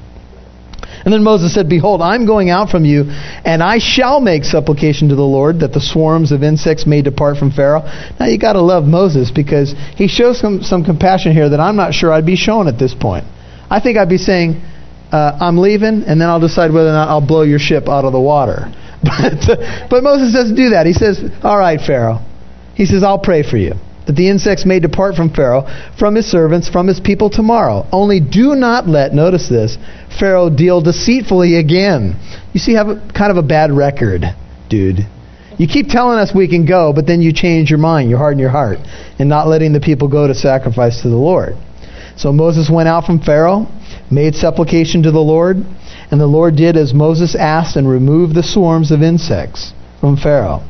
And 1.04 1.12
then 1.12 1.22
Moses 1.22 1.52
said, 1.52 1.68
Behold, 1.68 2.00
I'm 2.00 2.26
going 2.26 2.48
out 2.48 2.70
from 2.70 2.84
you, 2.84 3.04
and 3.44 3.62
I 3.62 3.78
shall 3.78 4.20
make 4.20 4.44
supplication 4.44 5.08
to 5.10 5.14
the 5.14 5.22
Lord 5.22 5.60
that 5.60 5.72
the 5.72 5.80
swarms 5.80 6.32
of 6.32 6.42
insects 6.42 6.86
may 6.86 7.02
depart 7.02 7.36
from 7.36 7.50
Pharaoh. 7.50 7.82
Now 8.18 8.26
you 8.26 8.38
got 8.38 8.54
to 8.54 8.62
love 8.62 8.84
Moses 8.84 9.30
because 9.30 9.74
he 9.96 10.08
shows 10.08 10.40
some, 10.40 10.62
some 10.62 10.84
compassion 10.84 11.32
here 11.32 11.50
that 11.50 11.60
I'm 11.60 11.76
not 11.76 11.92
sure 11.92 12.10
I'd 12.10 12.24
be 12.24 12.36
shown 12.36 12.68
at 12.68 12.78
this 12.78 12.94
point. 12.94 13.26
I 13.70 13.80
think 13.80 13.98
I'd 13.98 14.08
be 14.08 14.18
saying, 14.18 14.62
uh, 15.14 15.38
I'm 15.40 15.58
leaving, 15.58 16.02
and 16.02 16.20
then 16.20 16.28
I'll 16.28 16.40
decide 16.40 16.72
whether 16.72 16.88
or 16.88 16.92
not 16.92 17.08
I'll 17.08 17.24
blow 17.24 17.42
your 17.42 17.60
ship 17.60 17.88
out 17.88 18.04
of 18.04 18.12
the 18.12 18.20
water. 18.20 18.66
But, 19.04 19.44
uh, 19.50 19.86
but 19.90 20.02
Moses 20.02 20.32
doesn't 20.32 20.56
do 20.56 20.70
that. 20.70 20.86
He 20.86 20.94
says, 20.94 21.20
All 21.42 21.58
right, 21.58 21.78
Pharaoh. 21.78 22.24
He 22.74 22.86
says, 22.86 23.02
I'll 23.02 23.18
pray 23.18 23.42
for 23.42 23.58
you, 23.58 23.74
that 24.06 24.16
the 24.16 24.30
insects 24.30 24.64
may 24.64 24.80
depart 24.80 25.14
from 25.14 25.28
Pharaoh, 25.28 25.68
from 25.98 26.14
his 26.14 26.24
servants, 26.24 26.70
from 26.70 26.86
his 26.86 27.00
people 27.00 27.28
tomorrow. 27.28 27.86
Only 27.92 28.18
do 28.18 28.54
not 28.54 28.88
let, 28.88 29.12
notice 29.12 29.46
this, 29.46 29.76
Pharaoh 30.18 30.48
deal 30.48 30.80
deceitfully 30.80 31.56
again. 31.56 32.16
You 32.54 32.60
see, 32.60 32.72
have 32.72 32.88
a, 32.88 32.96
kind 33.14 33.30
of 33.30 33.36
a 33.36 33.46
bad 33.46 33.70
record, 33.72 34.24
dude. 34.70 35.00
You 35.58 35.68
keep 35.68 35.88
telling 35.88 36.18
us 36.18 36.34
we 36.34 36.48
can 36.48 36.64
go, 36.64 36.94
but 36.94 37.06
then 37.06 37.20
you 37.20 37.34
change 37.34 37.68
your 37.68 37.78
mind, 37.78 38.08
you 38.08 38.16
harden 38.16 38.40
your 38.40 38.50
heart, 38.50 38.78
and 39.18 39.28
not 39.28 39.48
letting 39.48 39.74
the 39.74 39.80
people 39.80 40.08
go 40.08 40.26
to 40.26 40.34
sacrifice 40.34 41.02
to 41.02 41.10
the 41.10 41.16
Lord. 41.16 41.56
So 42.16 42.32
Moses 42.32 42.70
went 42.70 42.88
out 42.88 43.04
from 43.04 43.20
Pharaoh 43.20 43.66
made 44.10 44.34
supplication 44.34 45.02
to 45.02 45.10
the 45.10 45.20
Lord, 45.20 45.56
and 46.10 46.20
the 46.20 46.26
Lord 46.26 46.56
did 46.56 46.76
as 46.76 46.94
Moses 46.94 47.34
asked 47.34 47.76
and 47.76 47.88
removed 47.88 48.34
the 48.34 48.42
swarms 48.42 48.90
of 48.90 49.02
insects 49.02 49.72
from 50.00 50.16
Pharaoh, 50.16 50.62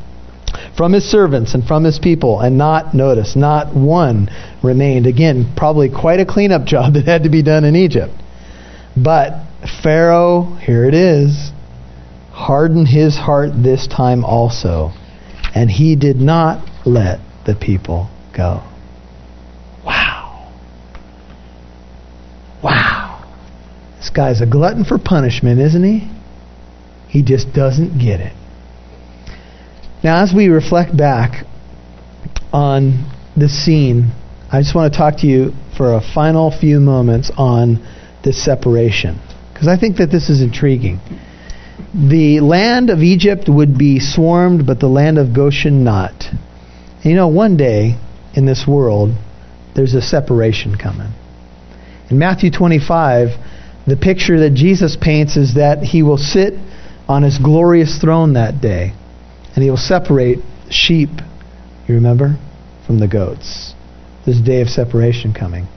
from 0.77 0.93
his 0.93 1.03
servants 1.03 1.53
and 1.53 1.63
from 1.63 1.83
his 1.83 1.99
people, 1.99 2.39
and 2.39 2.57
not, 2.57 2.93
notice, 2.93 3.35
not 3.35 3.75
one 3.75 4.29
remained. 4.63 5.05
Again, 5.05 5.53
probably 5.55 5.89
quite 5.89 6.19
a 6.19 6.25
cleanup 6.25 6.65
job 6.65 6.93
that 6.93 7.05
had 7.05 7.23
to 7.23 7.29
be 7.29 7.43
done 7.43 7.63
in 7.63 7.75
Egypt. 7.75 8.13
But 8.95 9.45
Pharaoh, 9.83 10.57
here 10.61 10.85
it 10.85 10.93
is, 10.93 11.51
hardened 12.31 12.87
his 12.87 13.15
heart 13.15 13.51
this 13.55 13.87
time 13.87 14.23
also, 14.23 14.91
and 15.53 15.69
he 15.69 15.95
did 15.95 16.17
not 16.17 16.69
let 16.85 17.19
the 17.45 17.55
people 17.55 18.09
go. 18.35 18.63
Wow. 19.85 20.25
Wow. 22.65 23.23
This 23.99 24.09
guy's 24.09 24.41
a 24.41 24.47
glutton 24.47 24.85
for 24.85 24.97
punishment, 24.97 25.59
isn't 25.59 25.83
he? 25.83 26.09
He 27.07 27.21
just 27.21 27.53
doesn't 27.53 27.99
get 27.99 28.19
it. 28.19 28.33
Now, 30.03 30.23
as 30.23 30.33
we 30.33 30.47
reflect 30.47 30.97
back 30.97 31.45
on 32.51 33.11
this 33.37 33.53
scene, 33.63 34.11
I 34.51 34.61
just 34.61 34.73
want 34.73 34.91
to 34.91 34.97
talk 34.97 35.17
to 35.19 35.27
you 35.27 35.53
for 35.77 35.93
a 35.93 36.01
final 36.01 36.49
few 36.49 36.79
moments 36.79 37.31
on 37.37 37.85
this 38.23 38.43
separation, 38.43 39.19
because 39.53 39.67
I 39.67 39.77
think 39.77 39.97
that 39.97 40.07
this 40.07 40.29
is 40.29 40.41
intriguing. 40.41 40.99
The 41.93 42.39
land 42.39 42.89
of 42.89 42.99
Egypt 42.99 43.47
would 43.47 43.77
be 43.77 43.99
swarmed, 43.99 44.65
but 44.65 44.79
the 44.79 44.87
land 44.87 45.19
of 45.19 45.35
Goshen 45.35 45.83
not. 45.83 46.25
And 46.31 47.05
you 47.05 47.15
know, 47.15 47.27
one 47.27 47.57
day 47.57 47.99
in 48.33 48.47
this 48.47 48.65
world, 48.67 49.11
there's 49.75 49.93
a 49.93 50.01
separation 50.01 50.75
coming. 50.75 51.11
In 52.09 52.19
Matthew 52.19 52.51
25, 52.51 53.29
the 53.87 53.97
picture 53.97 54.39
that 54.41 54.53
Jesus 54.53 54.95
paints 54.99 55.37
is 55.37 55.55
that 55.55 55.79
he 55.79 56.03
will 56.03 56.17
sit 56.17 56.53
on 57.07 57.23
his 57.23 57.37
glorious 57.37 57.99
throne 57.99 58.33
that 58.33 58.61
day 58.61 58.93
and 59.55 59.63
he 59.63 59.69
will 59.69 59.77
separate 59.77 60.39
sheep, 60.69 61.09
you 61.87 61.95
remember, 61.95 62.37
from 62.85 62.99
the 62.99 63.07
goats. 63.07 63.73
This 64.25 64.39
day 64.39 64.61
of 64.61 64.69
separation 64.69 65.33
coming. 65.33 65.67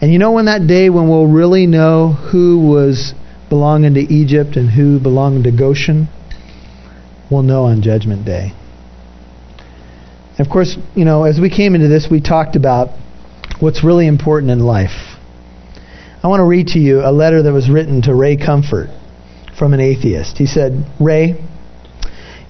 And 0.00 0.12
you 0.12 0.18
know 0.18 0.32
when 0.32 0.46
that 0.46 0.66
day 0.66 0.88
when 0.88 1.08
we'll 1.08 1.26
really 1.26 1.66
know 1.66 2.12
who 2.12 2.58
was 2.66 3.14
belonging 3.50 3.94
to 3.94 4.00
Egypt 4.00 4.56
and 4.56 4.70
who 4.70 4.98
belonged 4.98 5.44
to 5.44 5.52
Goshen? 5.52 6.08
We'll 7.30 7.42
know 7.42 7.64
on 7.64 7.82
Judgment 7.82 8.24
Day. 8.24 8.52
And 10.38 10.46
of 10.46 10.50
course, 10.50 10.76
you 10.94 11.04
know, 11.04 11.24
as 11.24 11.38
we 11.38 11.50
came 11.50 11.74
into 11.74 11.88
this, 11.88 12.08
we 12.10 12.20
talked 12.20 12.56
about 12.56 12.88
what's 13.60 13.84
really 13.84 14.06
important 14.06 14.50
in 14.50 14.60
life. 14.60 15.09
I 16.22 16.28
want 16.28 16.40
to 16.40 16.44
read 16.44 16.68
to 16.68 16.78
you 16.78 17.00
a 17.00 17.10
letter 17.10 17.42
that 17.42 17.52
was 17.52 17.70
written 17.70 18.02
to 18.02 18.14
Ray 18.14 18.36
Comfort 18.36 18.90
from 19.58 19.72
an 19.72 19.80
atheist. 19.80 20.36
He 20.36 20.44
said, 20.44 20.84
Ray, 21.00 21.42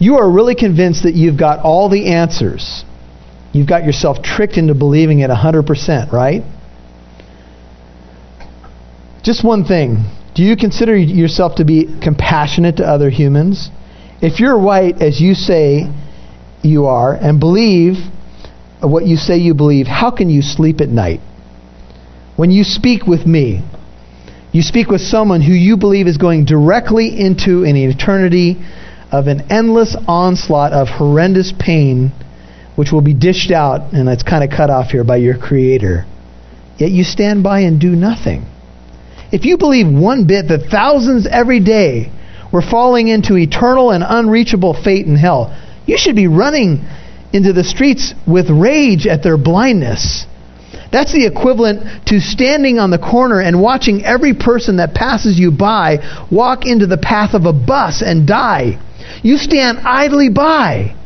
you 0.00 0.16
are 0.16 0.28
really 0.28 0.56
convinced 0.56 1.04
that 1.04 1.14
you've 1.14 1.38
got 1.38 1.60
all 1.60 1.88
the 1.88 2.12
answers. 2.12 2.84
You've 3.52 3.68
got 3.68 3.84
yourself 3.84 4.22
tricked 4.22 4.56
into 4.56 4.74
believing 4.74 5.20
it 5.20 5.30
100%, 5.30 6.12
right? 6.12 6.42
Just 9.22 9.44
one 9.44 9.64
thing. 9.64 10.04
Do 10.34 10.42
you 10.42 10.56
consider 10.56 10.96
yourself 10.96 11.56
to 11.56 11.64
be 11.64 11.86
compassionate 12.02 12.78
to 12.78 12.84
other 12.84 13.10
humans? 13.10 13.70
If 14.20 14.40
you're 14.40 14.58
white, 14.58 15.00
as 15.00 15.20
you 15.20 15.34
say 15.34 15.92
you 16.62 16.86
are, 16.86 17.14
and 17.14 17.38
believe 17.38 17.94
what 18.80 19.06
you 19.06 19.16
say 19.16 19.36
you 19.38 19.54
believe, 19.54 19.86
how 19.86 20.10
can 20.10 20.28
you 20.28 20.42
sleep 20.42 20.80
at 20.80 20.88
night? 20.88 21.20
When 22.36 22.50
you 22.50 22.64
speak 22.64 23.06
with 23.06 23.26
me, 23.26 23.62
you 24.52 24.62
speak 24.62 24.88
with 24.88 25.00
someone 25.00 25.42
who 25.42 25.52
you 25.52 25.76
believe 25.76 26.06
is 26.06 26.16
going 26.16 26.44
directly 26.44 27.18
into 27.18 27.64
an 27.64 27.76
eternity 27.76 28.56
of 29.12 29.26
an 29.26 29.50
endless 29.50 29.96
onslaught 30.08 30.72
of 30.72 30.88
horrendous 30.88 31.52
pain, 31.58 32.12
which 32.76 32.90
will 32.90 33.00
be 33.00 33.14
dished 33.14 33.50
out, 33.50 33.92
and 33.92 34.08
it's 34.08 34.22
kind 34.22 34.42
of 34.42 34.50
cut 34.50 34.70
off 34.70 34.90
here 34.90 35.04
by 35.04 35.16
your 35.16 35.36
Creator. 35.38 36.06
Yet 36.78 36.90
you 36.90 37.04
stand 37.04 37.42
by 37.42 37.60
and 37.60 37.80
do 37.80 37.90
nothing. 37.90 38.46
If 39.32 39.44
you 39.44 39.58
believe 39.58 39.86
one 39.86 40.26
bit 40.26 40.48
that 40.48 40.68
thousands 40.70 41.26
every 41.30 41.60
day 41.60 42.10
were 42.52 42.62
falling 42.62 43.08
into 43.08 43.36
eternal 43.36 43.90
and 43.90 44.02
unreachable 44.06 44.74
fate 44.74 45.06
in 45.06 45.16
hell, 45.16 45.56
you 45.86 45.96
should 45.96 46.16
be 46.16 46.26
running 46.26 46.84
into 47.32 47.52
the 47.52 47.62
streets 47.62 48.14
with 48.26 48.50
rage 48.50 49.06
at 49.06 49.22
their 49.22 49.36
blindness 49.36 50.26
That's 50.92 51.12
the 51.12 51.26
equivalent 51.26 52.06
to 52.08 52.20
standing 52.20 52.78
on 52.78 52.90
the 52.90 52.98
corner 52.98 53.40
and 53.40 53.62
watching 53.62 54.04
every 54.04 54.34
person 54.34 54.76
that 54.76 54.94
passes 54.94 55.38
you 55.38 55.52
by 55.52 56.26
walk 56.30 56.66
into 56.66 56.86
the 56.86 56.98
path 56.98 57.34
of 57.34 57.46
a 57.46 57.52
bus 57.52 58.02
and 58.02 58.26
die. 58.26 58.80
You 59.22 59.36
stand 59.38 59.78
idly 59.84 60.30
by. 60.30 60.96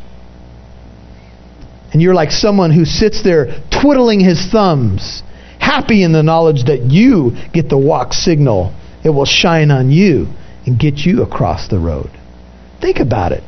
And 1.92 2.00
you're 2.00 2.14
like 2.14 2.32
someone 2.32 2.72
who 2.72 2.84
sits 2.84 3.22
there 3.22 3.62
twiddling 3.70 4.20
his 4.20 4.50
thumbs, 4.50 5.22
happy 5.60 6.02
in 6.02 6.12
the 6.12 6.22
knowledge 6.22 6.64
that 6.64 6.82
you 6.82 7.36
get 7.52 7.68
the 7.68 7.78
walk 7.78 8.14
signal. 8.14 8.74
It 9.04 9.10
will 9.10 9.26
shine 9.26 9.70
on 9.70 9.90
you 9.90 10.28
and 10.66 10.78
get 10.78 10.98
you 10.98 11.22
across 11.22 11.68
the 11.68 11.78
road. 11.78 12.10
Think 12.80 12.98
about 12.98 13.32
it. 13.32 13.44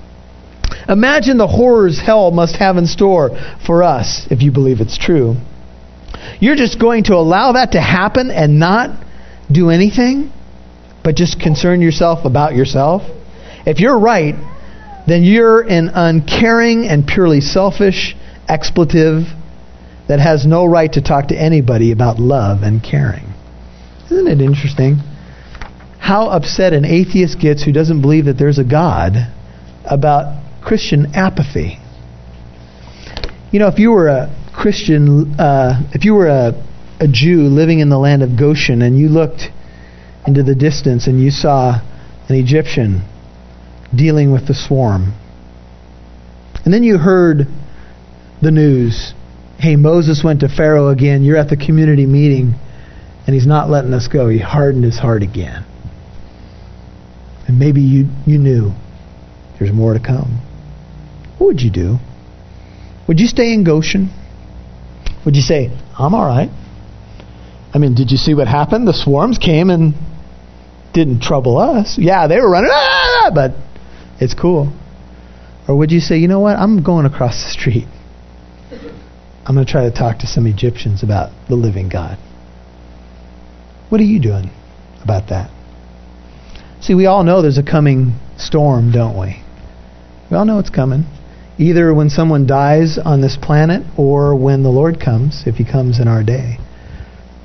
Imagine 0.88 1.38
the 1.38 1.48
horrors 1.48 1.98
hell 1.98 2.30
must 2.30 2.56
have 2.56 2.76
in 2.76 2.86
store 2.86 3.30
for 3.66 3.82
us, 3.82 4.26
if 4.30 4.42
you 4.42 4.52
believe 4.52 4.80
it's 4.80 4.98
true. 4.98 5.36
You're 6.40 6.56
just 6.56 6.80
going 6.80 7.04
to 7.04 7.14
allow 7.14 7.52
that 7.52 7.72
to 7.72 7.80
happen 7.80 8.30
and 8.30 8.58
not 8.58 9.04
do 9.50 9.70
anything, 9.70 10.32
but 11.04 11.16
just 11.16 11.40
concern 11.40 11.80
yourself 11.80 12.24
about 12.24 12.54
yourself? 12.54 13.02
If 13.66 13.80
you're 13.80 13.98
right, 13.98 14.34
then 15.06 15.22
you're 15.22 15.62
an 15.62 15.90
uncaring 15.94 16.86
and 16.86 17.06
purely 17.06 17.40
selfish 17.40 18.16
expletive 18.48 19.22
that 20.08 20.20
has 20.20 20.46
no 20.46 20.64
right 20.64 20.92
to 20.92 21.02
talk 21.02 21.28
to 21.28 21.40
anybody 21.40 21.92
about 21.92 22.18
love 22.18 22.62
and 22.62 22.82
caring. 22.82 23.32
Isn't 24.06 24.28
it 24.28 24.40
interesting? 24.40 24.98
How 25.98 26.28
upset 26.28 26.72
an 26.72 26.84
atheist 26.84 27.40
gets 27.40 27.64
who 27.64 27.72
doesn't 27.72 28.00
believe 28.00 28.26
that 28.26 28.38
there's 28.38 28.58
a 28.58 28.64
God 28.64 29.14
about 29.84 30.42
Christian 30.62 31.14
apathy. 31.14 31.78
You 33.52 33.60
know, 33.60 33.68
if 33.68 33.78
you 33.78 33.92
were 33.92 34.08
a 34.08 34.45
Christian, 34.56 35.38
uh, 35.38 35.82
if 35.92 36.04
you 36.04 36.14
were 36.14 36.28
a, 36.28 36.52
a 36.98 37.06
Jew 37.08 37.42
living 37.42 37.80
in 37.80 37.88
the 37.88 37.98
land 37.98 38.22
of 38.22 38.38
Goshen 38.38 38.82
and 38.82 38.98
you 38.98 39.08
looked 39.08 39.42
into 40.26 40.42
the 40.42 40.54
distance 40.54 41.06
and 41.06 41.20
you 41.20 41.30
saw 41.30 41.80
an 42.28 42.34
Egyptian 42.34 43.06
dealing 43.94 44.32
with 44.32 44.48
the 44.48 44.54
swarm, 44.54 45.14
and 46.64 46.74
then 46.74 46.82
you 46.82 46.98
heard 46.98 47.46
the 48.42 48.50
news 48.50 49.14
hey, 49.58 49.76
Moses 49.76 50.22
went 50.22 50.40
to 50.40 50.48
Pharaoh 50.48 50.88
again, 50.88 51.24
you're 51.24 51.36
at 51.36 51.48
the 51.48 51.56
community 51.56 52.06
meeting, 52.06 52.54
and 53.26 53.34
he's 53.34 53.46
not 53.46 53.70
letting 53.70 53.92
us 53.92 54.08
go. 54.08 54.28
He 54.28 54.38
hardened 54.38 54.84
his 54.84 54.98
heart 54.98 55.22
again. 55.22 55.64
And 57.48 57.58
maybe 57.58 57.80
you, 57.80 58.08
you 58.26 58.38
knew 58.38 58.72
there's 59.58 59.72
more 59.72 59.94
to 59.94 60.00
come. 60.00 60.42
What 61.38 61.46
would 61.46 61.60
you 61.62 61.70
do? 61.70 61.96
Would 63.08 63.20
you 63.20 63.26
stay 63.26 63.52
in 63.52 63.64
Goshen? 63.64 64.10
Would 65.26 65.34
you 65.34 65.42
say, 65.42 65.76
I'm 65.98 66.14
all 66.14 66.24
right? 66.24 66.50
I 67.74 67.78
mean, 67.78 67.94
did 67.94 68.12
you 68.12 68.16
see 68.16 68.32
what 68.32 68.46
happened? 68.46 68.86
The 68.86 68.94
swarms 68.94 69.38
came 69.38 69.70
and 69.70 69.92
didn't 70.94 71.20
trouble 71.20 71.58
us. 71.58 71.98
Yeah, 71.98 72.28
they 72.28 72.40
were 72.40 72.48
running, 72.48 72.70
ah, 72.72 73.30
but 73.34 73.50
it's 74.20 74.34
cool. 74.34 74.72
Or 75.68 75.76
would 75.76 75.90
you 75.90 75.98
say, 76.00 76.18
you 76.18 76.28
know 76.28 76.40
what? 76.40 76.56
I'm 76.56 76.82
going 76.82 77.06
across 77.06 77.42
the 77.42 77.50
street. 77.50 77.88
I'm 79.44 79.54
going 79.54 79.66
to 79.66 79.70
try 79.70 79.82
to 79.82 79.94
talk 79.94 80.20
to 80.20 80.26
some 80.26 80.46
Egyptians 80.46 81.02
about 81.02 81.32
the 81.48 81.56
living 81.56 81.88
God. 81.88 82.18
What 83.88 84.00
are 84.00 84.04
you 84.04 84.20
doing 84.20 84.50
about 85.02 85.28
that? 85.30 85.50
See, 86.80 86.94
we 86.94 87.06
all 87.06 87.24
know 87.24 87.42
there's 87.42 87.58
a 87.58 87.64
coming 87.64 88.18
storm, 88.38 88.92
don't 88.92 89.18
we? 89.18 89.42
We 90.30 90.36
all 90.36 90.44
know 90.44 90.60
it's 90.60 90.70
coming. 90.70 91.04
Either 91.58 91.94
when 91.94 92.10
someone 92.10 92.46
dies 92.46 92.98
on 92.98 93.22
this 93.22 93.36
planet 93.40 93.82
or 93.96 94.36
when 94.36 94.62
the 94.62 94.68
Lord 94.68 95.00
comes, 95.00 95.44
if 95.46 95.54
he 95.54 95.64
comes 95.64 95.98
in 95.98 96.06
our 96.06 96.22
day. 96.22 96.58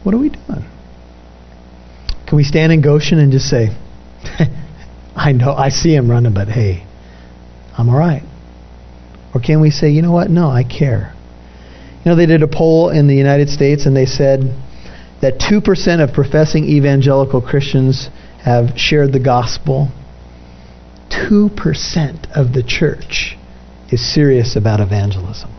What 0.03 0.14
are 0.14 0.18
we 0.18 0.30
doing? 0.30 0.66
Can 2.28 2.36
we 2.36 2.43
stand 2.43 2.74
in 2.74 2.82
Goshen 2.82 3.20
and 3.20 3.32
just 3.32 3.49
say, 3.49 3.70
I 5.16 5.32
know, 5.32 5.53
I 5.53 5.70
see 5.70 5.95
him 5.95 6.09
running, 6.09 6.34
but 6.34 6.49
hey, 6.49 6.86
I'm 7.78 7.88
all 7.88 7.97
right? 7.97 8.24
Or 9.34 9.39
can 9.39 9.62
we 9.62 9.70
say, 9.70 9.91
you 9.91 10.01
know 10.01 10.12
what? 10.12 10.30
No, 10.30 10.49
I 10.49 10.64
care. 10.64 11.14
You 12.03 12.12
know, 12.12 12.16
they 12.16 12.26
did 12.26 12.43
a 12.43 12.47
poll 12.47 12.89
in 12.89 13.07
the 13.07 13.16
United 13.16 13.49
States 13.49 13.86
and 13.86 13.95
they 13.95 14.05
said 14.05 14.41
that 15.22 15.39
2% 15.39 16.03
of 16.03 16.14
professing 16.14 16.66
evangelical 16.66 17.41
Christians 17.41 18.09
have 18.43 18.78
shared 18.78 19.14
the 19.14 19.20
gospel. 19.20 19.89
2% 21.09 22.32
of 22.32 22.53
the 22.53 22.64
church 22.64 23.38
is 23.91 24.13
serious 24.13 24.55
about 24.55 24.79
evangelism. 24.79 25.49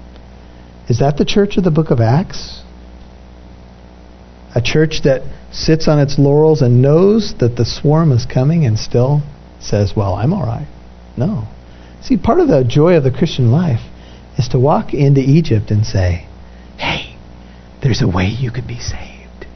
Is 0.88 0.98
that 0.98 1.16
the 1.16 1.24
church 1.24 1.56
of 1.56 1.64
the 1.64 1.70
book 1.70 1.90
of 1.90 2.00
Acts? 2.00 2.62
A 4.54 4.60
church 4.60 5.02
that 5.04 5.22
sits 5.52 5.86
on 5.86 5.98
its 5.98 6.18
laurels 6.18 6.62
and 6.62 6.82
knows 6.82 7.34
that 7.40 7.56
the 7.56 7.64
swarm 7.64 8.10
is 8.12 8.26
coming 8.26 8.64
and 8.64 8.78
still 8.78 9.22
says, 9.60 9.92
Well, 9.96 10.14
I'm 10.14 10.32
all 10.32 10.42
right. 10.42 10.68
No. 11.16 11.48
See, 12.02 12.16
part 12.16 12.40
of 12.40 12.48
the 12.48 12.64
joy 12.64 12.94
of 12.94 13.04
the 13.04 13.10
Christian 13.10 13.52
life 13.52 13.80
is 14.36 14.48
to 14.48 14.58
walk 14.58 14.92
into 14.92 15.20
Egypt 15.20 15.70
and 15.70 15.86
say, 15.86 16.26
Hey, 16.76 17.16
there's 17.82 18.02
a 18.02 18.08
way 18.08 18.26
you 18.26 18.50
can 18.50 18.66
be 18.66 18.78
saved. 18.80 19.46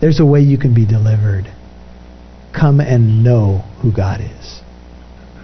There's 0.00 0.20
a 0.20 0.26
way 0.26 0.40
you 0.40 0.58
can 0.58 0.74
be 0.74 0.86
delivered. 0.86 1.52
Come 2.52 2.80
and 2.80 3.24
know 3.24 3.58
who 3.82 3.92
God 3.92 4.20
is. 4.20 4.60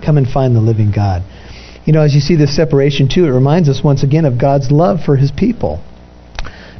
Come 0.04 0.18
and 0.18 0.28
find 0.28 0.54
the 0.54 0.60
living 0.60 0.92
God. 0.94 1.22
You 1.84 1.92
know, 1.92 2.02
as 2.02 2.14
you 2.14 2.20
see 2.20 2.36
this 2.36 2.54
separation 2.54 3.08
too, 3.08 3.26
it 3.26 3.30
reminds 3.30 3.68
us 3.68 3.84
once 3.84 4.02
again 4.02 4.24
of 4.24 4.38
God's 4.38 4.70
love 4.70 5.00
for 5.04 5.16
his 5.16 5.30
people. 5.30 5.82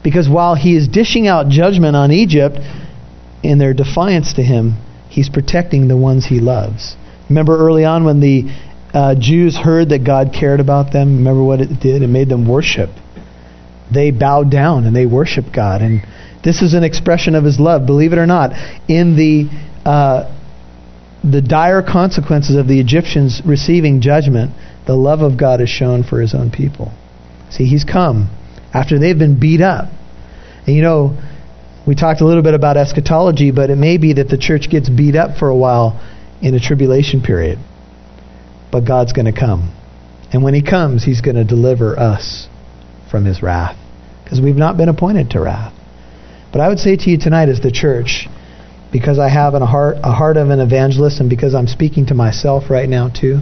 Because 0.03 0.29
while 0.29 0.55
he 0.55 0.77
is 0.77 0.89
dishing 0.89 1.27
out 1.27 1.49
judgment 1.49 1.97
on 1.97 2.13
Egypt 2.13 2.59
in 3.43 3.59
their 3.59 3.75
defiance 3.75 4.35
to 4.35 4.43
him, 4.43 4.75
he's 5.09 5.29
protecting 5.29 5.89
the 5.89 5.97
ones 5.97 6.27
he 6.27 6.41
loves. 6.41 6.97
Remember 7.29 7.57
early 7.57 7.85
on 7.85 8.05
when 8.05 8.21
the 8.21 8.45
uh, 8.93 9.15
Jews 9.19 9.57
heard 9.57 9.91
that 9.91 10.05
God 10.05 10.35
cared 10.39 10.61
about 10.61 10.93
them, 10.93 11.17
remember 11.19 11.43
what 11.43 11.61
it 11.61 11.81
did? 11.81 12.03
It 12.03 12.09
made 12.09 12.29
them 12.29 12.49
worship. 12.49 12.91
They 13.93 14.11
bowed 14.11 14.51
down 14.51 14.85
and 14.85 14.95
they 14.95 15.07
worshiped 15.07 15.53
God. 15.53 15.83
And 15.83 16.03
this 16.43 16.63
is 16.63 16.75
an 16.75 16.85
expression 16.85 17.35
of 17.35 17.45
his 17.45 17.59
love, 17.59 17.87
believe 17.87 18.13
it 18.13 18.19
or 18.19 18.27
not. 18.27 18.53
In 18.89 19.17
the 19.17 19.49
uh, 19.85 20.31
the 21.25 21.41
dire 21.41 21.83
consequences 21.83 22.57
of 22.57 22.69
the 22.69 22.79
Egyptians 22.81 23.41
receiving 23.47 24.01
judgment, 24.01 24.53
the 24.87 24.95
love 24.95 25.20
of 25.20 25.39
God 25.39 25.61
is 25.61 25.68
shown 25.68 26.03
for 26.03 26.20
his 26.20 26.35
own 26.35 26.51
people. 26.51 26.93
See, 27.51 27.64
he's 27.64 27.85
come 27.85 28.30
after 28.72 28.99
they've 28.99 29.18
been 29.18 29.39
beat 29.39 29.61
up. 29.61 29.89
And 30.66 30.74
you 30.74 30.82
know, 30.82 31.18
we 31.87 31.95
talked 31.95 32.20
a 32.20 32.24
little 32.24 32.43
bit 32.43 32.55
about 32.55 32.76
eschatology, 32.76 33.51
but 33.51 33.70
it 33.70 33.76
may 33.76 33.99
be 33.99 34.14
that 34.14 34.28
the 34.28 34.39
church 34.39 34.70
gets 34.70 34.89
beat 34.89 35.16
up 35.16 35.39
for 35.39 35.49
a 35.49 35.57
while 35.57 36.01
in 36.43 36.55
a 36.55 36.61
tribulation 36.61 37.22
period. 37.22 37.59
But 38.72 38.87
God's 38.87 39.12
going 39.12 39.32
to 39.32 39.39
come. 39.39 39.74
And 40.32 40.43
when 40.43 40.55
he 40.55 40.62
comes, 40.62 41.05
he's 41.05 41.20
going 41.20 41.37
to 41.37 41.45
deliver 41.45 41.99
us 41.99 42.49
from 43.11 43.24
his 43.24 43.43
wrath. 43.43 43.76
Because 44.24 44.41
we've 44.41 44.57
not 44.57 44.76
been 44.76 44.89
appointed 44.89 45.30
to 45.30 45.41
wrath. 45.41 45.72
But 46.51 46.61
I 46.61 46.68
would 46.68 46.78
say 46.78 46.97
to 46.97 47.11
you 47.11 47.18
tonight 47.18 47.49
as 47.49 47.61
the 47.61 47.70
church, 47.70 48.26
because 48.91 49.18
I 49.18 49.28
have 49.28 49.55
a 49.55 49.66
heart, 49.66 49.97
a 50.03 50.12
heart 50.12 50.37
of 50.37 50.51
an 50.51 50.61
evangelist 50.61 51.20
and 51.20 51.28
because 51.28 51.55
I'm 51.55 51.66
speaking 51.66 52.07
to 52.07 52.14
myself 52.14 52.70
right 52.70 52.89
now 52.89 53.09
too, 53.09 53.41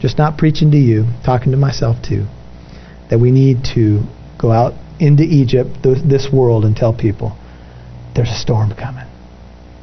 just 0.00 0.18
not 0.18 0.38
preaching 0.38 0.70
to 0.70 0.78
you, 0.78 1.04
talking 1.24 1.52
to 1.52 1.58
myself 1.58 1.96
too, 2.02 2.26
that 3.10 3.18
we 3.18 3.30
need 3.30 3.64
to 3.74 4.02
go 4.38 4.50
out 4.50 4.74
into 4.98 5.22
Egypt, 5.22 5.70
this 5.82 6.28
world, 6.32 6.64
and 6.64 6.76
tell 6.76 6.92
people 6.96 7.36
there's 8.14 8.30
a 8.30 8.38
storm 8.38 8.72
coming. 8.74 9.06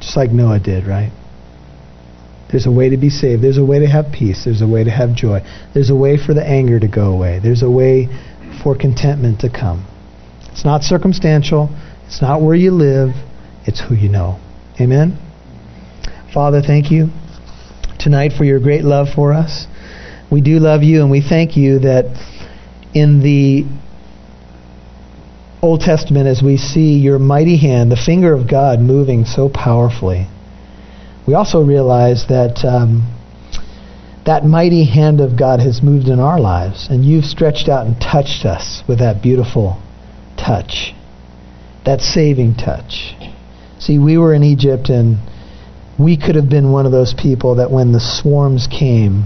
Just 0.00 0.16
like 0.16 0.30
Noah 0.30 0.60
did, 0.60 0.86
right? 0.86 1.12
There's 2.50 2.66
a 2.66 2.70
way 2.70 2.88
to 2.90 2.96
be 2.96 3.10
saved. 3.10 3.42
There's 3.42 3.58
a 3.58 3.64
way 3.64 3.80
to 3.80 3.86
have 3.86 4.06
peace. 4.12 4.44
There's 4.44 4.62
a 4.62 4.66
way 4.66 4.84
to 4.84 4.90
have 4.90 5.14
joy. 5.14 5.40
There's 5.74 5.90
a 5.90 5.96
way 5.96 6.16
for 6.16 6.34
the 6.34 6.44
anger 6.44 6.80
to 6.80 6.88
go 6.88 7.12
away. 7.12 7.40
There's 7.42 7.62
a 7.62 7.70
way 7.70 8.08
for 8.62 8.76
contentment 8.76 9.40
to 9.40 9.50
come. 9.50 9.86
It's 10.50 10.64
not 10.64 10.82
circumstantial. 10.82 11.68
It's 12.06 12.22
not 12.22 12.40
where 12.40 12.54
you 12.54 12.70
live. 12.70 13.10
It's 13.66 13.80
who 13.80 13.94
you 13.94 14.08
know. 14.08 14.40
Amen? 14.80 15.18
Father, 16.32 16.62
thank 16.62 16.90
you 16.90 17.10
tonight 17.98 18.32
for 18.36 18.44
your 18.44 18.60
great 18.60 18.82
love 18.82 19.08
for 19.14 19.32
us. 19.32 19.66
We 20.30 20.40
do 20.40 20.58
love 20.58 20.82
you, 20.82 21.00
and 21.00 21.10
we 21.10 21.22
thank 21.22 21.56
you 21.56 21.78
that 21.80 22.04
in 22.94 23.20
the 23.22 23.64
Old 25.62 25.80
Testament, 25.80 26.28
as 26.28 26.42
we 26.42 26.56
see 26.56 26.98
your 26.98 27.18
mighty 27.18 27.56
hand, 27.56 27.90
the 27.90 27.96
finger 27.96 28.34
of 28.34 28.48
God 28.48 28.80
moving 28.80 29.24
so 29.24 29.48
powerfully, 29.48 30.26
we 31.26 31.34
also 31.34 31.62
realize 31.62 32.26
that 32.28 32.64
um, 32.64 33.14
that 34.26 34.44
mighty 34.44 34.84
hand 34.84 35.22
of 35.22 35.38
God 35.38 35.60
has 35.60 35.82
moved 35.82 36.08
in 36.08 36.20
our 36.20 36.38
lives, 36.38 36.88
and 36.90 37.02
you've 37.04 37.24
stretched 37.24 37.68
out 37.68 37.86
and 37.86 37.98
touched 37.98 38.44
us 38.44 38.82
with 38.86 38.98
that 38.98 39.22
beautiful 39.22 39.80
touch, 40.36 40.94
that 41.86 42.02
saving 42.02 42.54
touch. 42.54 43.14
See, 43.78 43.98
we 43.98 44.18
were 44.18 44.34
in 44.34 44.42
Egypt 44.42 44.90
and 44.90 45.16
we 45.98 46.18
could 46.18 46.34
have 46.34 46.50
been 46.50 46.70
one 46.72 46.84
of 46.84 46.92
those 46.92 47.14
people 47.14 47.56
that 47.56 47.70
when 47.70 47.92
the 47.92 48.00
swarms 48.00 48.66
came, 48.66 49.24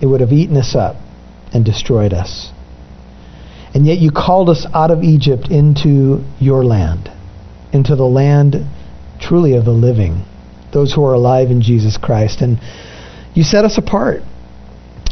it 0.00 0.06
would 0.06 0.20
have 0.20 0.32
eaten 0.32 0.56
us 0.56 0.74
up 0.74 0.96
and 1.52 1.64
destroyed 1.64 2.12
us. 2.12 2.50
And 3.74 3.86
yet 3.86 3.98
you 3.98 4.10
called 4.10 4.48
us 4.48 4.66
out 4.72 4.90
of 4.90 5.02
Egypt 5.02 5.48
into 5.50 6.24
your 6.40 6.64
land, 6.64 7.10
into 7.72 7.94
the 7.94 8.04
land 8.04 8.56
truly 9.20 9.54
of 9.54 9.64
the 9.64 9.72
living, 9.72 10.24
those 10.72 10.92
who 10.94 11.04
are 11.04 11.14
alive 11.14 11.50
in 11.50 11.62
Jesus 11.62 11.96
Christ. 11.96 12.40
And 12.40 12.58
you 13.34 13.42
set 13.42 13.64
us 13.64 13.78
apart, 13.78 14.22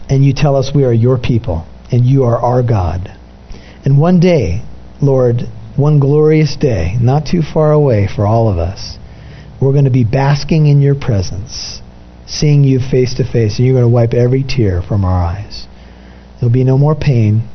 and 0.09 0.25
you 0.25 0.33
tell 0.35 0.57
us 0.57 0.73
we 0.75 0.85
are 0.85 0.93
your 0.93 1.19
people, 1.19 1.67
and 1.91 2.05
you 2.05 2.25
are 2.25 2.39
our 2.39 2.63
God. 2.63 3.11
And 3.85 3.99
one 3.99 4.21
day, 4.21 4.63
Lord, 5.03 5.43
one 5.77 5.99
glorious 6.01 6.57
day, 6.57 6.97
not 7.01 7.27
too 7.27 7.43
far 7.43 7.73
away 7.73 8.09
for 8.09 8.27
all 8.27 8.49
of 8.49 8.59
us, 8.59 8.99
we're 9.61 9.73
going 9.73 9.85
to 9.85 9.91
be 9.91 10.05
basking 10.05 10.67
in 10.67 10.81
your 10.81 10.95
presence, 10.95 11.81
seeing 12.35 12.65
you 12.65 12.81
face 12.81 13.15
to 13.15 13.25
face, 13.25 13.59
and 13.59 13.67
you're 13.67 13.75
going 13.75 13.85
to 13.85 13.95
wipe 13.95 14.15
every 14.15 14.43
tear 14.43 14.83
from 14.83 15.05
our 15.05 15.25
eyes. 15.25 15.67
There'll 16.39 16.53
be 16.53 16.65
no 16.65 16.77
more 16.77 16.95
pain, 16.95 17.49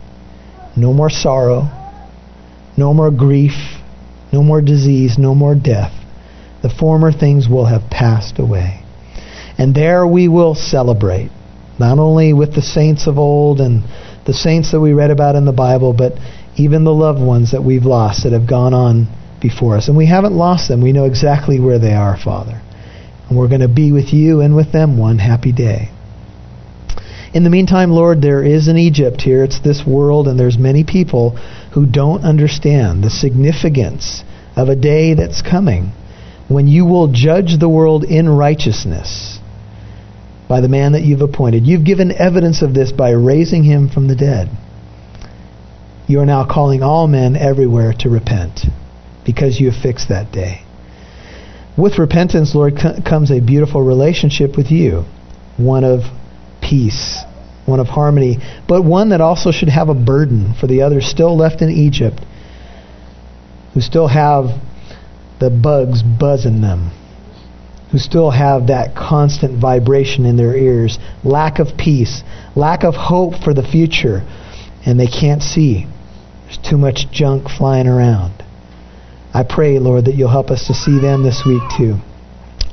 no 0.75 0.93
more 0.93 1.09
sorrow, 1.09 1.69
no 2.77 2.93
more 2.93 3.11
grief, 3.11 3.77
no 4.31 4.41
more 4.41 4.61
disease, 4.61 5.17
no 5.17 5.35
more 5.35 5.55
death. 5.55 5.93
The 6.61 6.69
former 6.69 7.11
things 7.11 7.47
will 7.47 7.65
have 7.65 7.89
passed 7.89 8.39
away. 8.39 8.83
And 9.57 9.75
there 9.75 10.07
we 10.07 10.27
will 10.27 10.55
celebrate, 10.55 11.29
not 11.77 11.99
only 11.99 12.33
with 12.33 12.55
the 12.55 12.61
saints 12.61 13.07
of 13.07 13.17
old 13.17 13.59
and 13.59 13.83
the 14.25 14.33
saints 14.33 14.71
that 14.71 14.79
we 14.79 14.93
read 14.93 15.11
about 15.11 15.35
in 15.35 15.45
the 15.45 15.51
Bible, 15.51 15.93
but 15.93 16.13
even 16.55 16.83
the 16.83 16.93
loved 16.93 17.21
ones 17.21 17.51
that 17.51 17.63
we've 17.63 17.85
lost 17.85 18.23
that 18.23 18.33
have 18.33 18.47
gone 18.47 18.73
on 18.73 19.07
before 19.41 19.77
us. 19.77 19.87
And 19.87 19.97
we 19.97 20.05
haven't 20.05 20.33
lost 20.33 20.67
them. 20.67 20.81
We 20.81 20.93
know 20.93 21.05
exactly 21.05 21.59
where 21.59 21.79
they 21.79 21.93
are, 21.93 22.17
Father. 22.17 22.61
And 23.29 23.37
we're 23.37 23.47
going 23.47 23.61
to 23.61 23.67
be 23.67 23.91
with 23.91 24.11
you 24.11 24.41
and 24.41 24.55
with 24.55 24.71
them 24.71 24.97
one 24.97 25.19
happy 25.19 25.51
day. 25.51 25.89
In 27.31 27.43
the 27.43 27.51
meantime, 27.51 27.91
Lord, 27.91 28.21
there 28.21 28.43
is 28.43 28.67
an 28.67 28.77
Egypt 28.77 29.21
here. 29.21 29.43
It's 29.43 29.59
this 29.59 29.85
world, 29.85 30.27
and 30.27 30.39
there's 30.39 30.57
many 30.57 30.83
people 30.83 31.37
who 31.73 31.85
don't 31.85 32.23
understand 32.23 33.03
the 33.03 33.11
significance 33.11 34.23
of 34.55 34.67
a 34.67 34.75
day 34.75 35.13
that's 35.13 35.43
coming 35.43 35.91
when 36.47 36.67
you 36.67 36.85
will 36.85 37.11
judge 37.11 37.59
the 37.59 37.69
world 37.69 38.03
in 38.03 38.27
righteousness 38.27 39.37
by 40.47 40.59
the 40.61 40.67
man 40.67 40.93
that 40.93 41.03
you've 41.03 41.21
appointed. 41.21 41.67
You've 41.67 41.85
given 41.85 42.11
evidence 42.11 42.63
of 42.63 42.73
this 42.73 42.91
by 42.91 43.11
raising 43.11 43.63
him 43.63 43.87
from 43.87 44.07
the 44.07 44.15
dead. 44.15 44.49
You 46.07 46.19
are 46.21 46.25
now 46.25 46.43
calling 46.51 46.81
all 46.81 47.07
men 47.07 47.35
everywhere 47.35 47.93
to 47.99 48.09
repent 48.09 48.61
because 49.23 49.59
you 49.59 49.69
have 49.69 49.79
fixed 49.79 50.09
that 50.09 50.31
day. 50.31 50.63
With 51.79 51.97
repentance, 51.97 52.53
Lord, 52.53 52.75
comes 52.75 53.31
a 53.31 53.39
beautiful 53.39 53.81
relationship 53.81 54.57
with 54.57 54.69
you, 54.69 55.05
one 55.55 55.85
of 55.85 56.01
peace, 56.61 57.23
one 57.65 57.79
of 57.79 57.87
harmony, 57.87 58.39
but 58.67 58.83
one 58.83 59.09
that 59.09 59.21
also 59.21 59.51
should 59.51 59.69
have 59.69 59.87
a 59.87 59.93
burden 59.93 60.55
for 60.59 60.67
the 60.67 60.81
others 60.81 61.05
still 61.05 61.37
left 61.37 61.61
in 61.61 61.69
Egypt 61.69 62.19
who 63.73 63.79
still 63.79 64.07
have 64.07 64.47
the 65.39 65.49
bugs 65.49 66.03
buzzing 66.03 66.59
them, 66.59 66.91
who 67.93 67.97
still 67.97 68.31
have 68.31 68.67
that 68.67 68.93
constant 68.93 69.57
vibration 69.57 70.25
in 70.25 70.35
their 70.35 70.57
ears, 70.57 70.99
lack 71.23 71.59
of 71.59 71.77
peace, 71.77 72.23
lack 72.57 72.83
of 72.83 72.95
hope 72.95 73.35
for 73.41 73.53
the 73.53 73.63
future, 73.63 74.21
and 74.85 74.99
they 74.99 75.07
can't 75.07 75.41
see. 75.41 75.87
There's 76.45 76.57
too 76.57 76.77
much 76.77 77.09
junk 77.09 77.47
flying 77.47 77.87
around. 77.87 78.43
I 79.33 79.43
pray, 79.43 79.77
Lord, 79.79 80.05
that 80.05 80.15
you'll 80.15 80.29
help 80.29 80.49
us 80.49 80.67
to 80.67 80.73
see 80.73 80.99
them 80.99 81.23
this 81.23 81.43
week 81.45 81.61
too. 81.77 81.97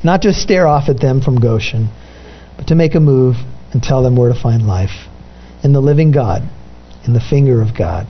Not 0.03 0.23
just 0.23 0.41
stare 0.41 0.67
off 0.67 0.89
at 0.89 1.01
them 1.01 1.21
from 1.21 1.41
Goshen, 1.41 1.89
but 2.57 2.69
to 2.69 2.75
make 2.75 2.95
a 2.95 3.01
move 3.01 3.37
and 3.73 3.83
tell 3.83 4.03
them 4.03 4.17
where 4.17 4.33
to 4.33 4.41
find 4.41 4.67
life 4.67 5.09
in 5.63 5.73
the 5.73 5.81
living 5.81 6.13
God, 6.13 6.43
in 7.07 7.13
the 7.13 7.21
finger 7.21 7.61
of 7.61 7.77
God. 7.77 8.07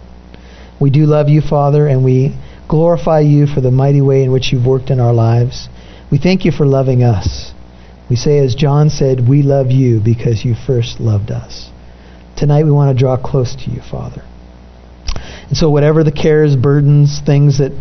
We 0.80 0.90
do 0.90 1.06
love 1.06 1.28
you, 1.28 1.40
Father, 1.40 1.88
and 1.88 2.04
we 2.04 2.36
glorify 2.68 3.20
you 3.20 3.46
for 3.46 3.60
the 3.60 3.70
mighty 3.70 4.00
way 4.00 4.22
in 4.22 4.30
which 4.30 4.52
you've 4.52 4.66
worked 4.66 4.90
in 4.90 5.00
our 5.00 5.14
lives. 5.14 5.68
We 6.10 6.18
thank 6.18 6.44
you 6.44 6.52
for 6.52 6.66
loving 6.66 7.02
us. 7.02 7.52
We 8.08 8.16
say, 8.16 8.38
as 8.38 8.54
John 8.54 8.90
said, 8.90 9.28
we 9.28 9.42
love 9.42 9.70
you 9.70 10.00
because 10.00 10.44
you 10.44 10.54
first 10.54 11.00
loved 11.00 11.30
us. 11.30 11.70
Tonight 12.36 12.64
we 12.64 12.70
want 12.70 12.96
to 12.96 13.00
draw 13.00 13.16
close 13.16 13.56
to 13.56 13.70
you, 13.70 13.80
Father. 13.80 14.22
And 15.48 15.56
so, 15.56 15.70
whatever 15.70 16.04
the 16.04 16.12
cares, 16.12 16.54
burdens, 16.54 17.20
things 17.24 17.58
that 17.58 17.72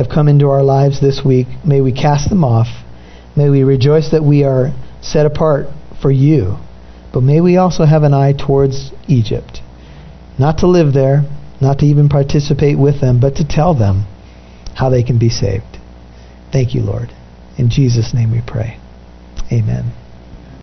have 0.00 0.10
come 0.10 0.28
into 0.28 0.48
our 0.48 0.62
lives 0.62 1.00
this 1.00 1.22
week, 1.24 1.46
may 1.64 1.80
we 1.80 1.92
cast 1.92 2.28
them 2.28 2.44
off. 2.44 2.68
May 3.36 3.48
we 3.48 3.62
rejoice 3.62 4.10
that 4.10 4.24
we 4.24 4.44
are 4.44 4.72
set 5.02 5.26
apart 5.26 5.66
for 6.02 6.10
you. 6.10 6.56
But 7.12 7.22
may 7.22 7.40
we 7.40 7.56
also 7.56 7.84
have 7.84 8.02
an 8.02 8.14
eye 8.14 8.32
towards 8.32 8.92
Egypt. 9.08 9.60
Not 10.38 10.58
to 10.58 10.66
live 10.66 10.94
there, 10.94 11.22
not 11.60 11.78
to 11.80 11.86
even 11.86 12.08
participate 12.08 12.78
with 12.78 13.00
them, 13.00 13.20
but 13.20 13.36
to 13.36 13.46
tell 13.46 13.74
them 13.74 14.06
how 14.74 14.88
they 14.88 15.02
can 15.02 15.18
be 15.18 15.28
saved. 15.28 15.78
Thank 16.52 16.74
you, 16.74 16.82
Lord. 16.82 17.10
In 17.58 17.68
Jesus' 17.68 18.14
name 18.14 18.32
we 18.32 18.42
pray. 18.46 18.78
Amen. 19.52 19.99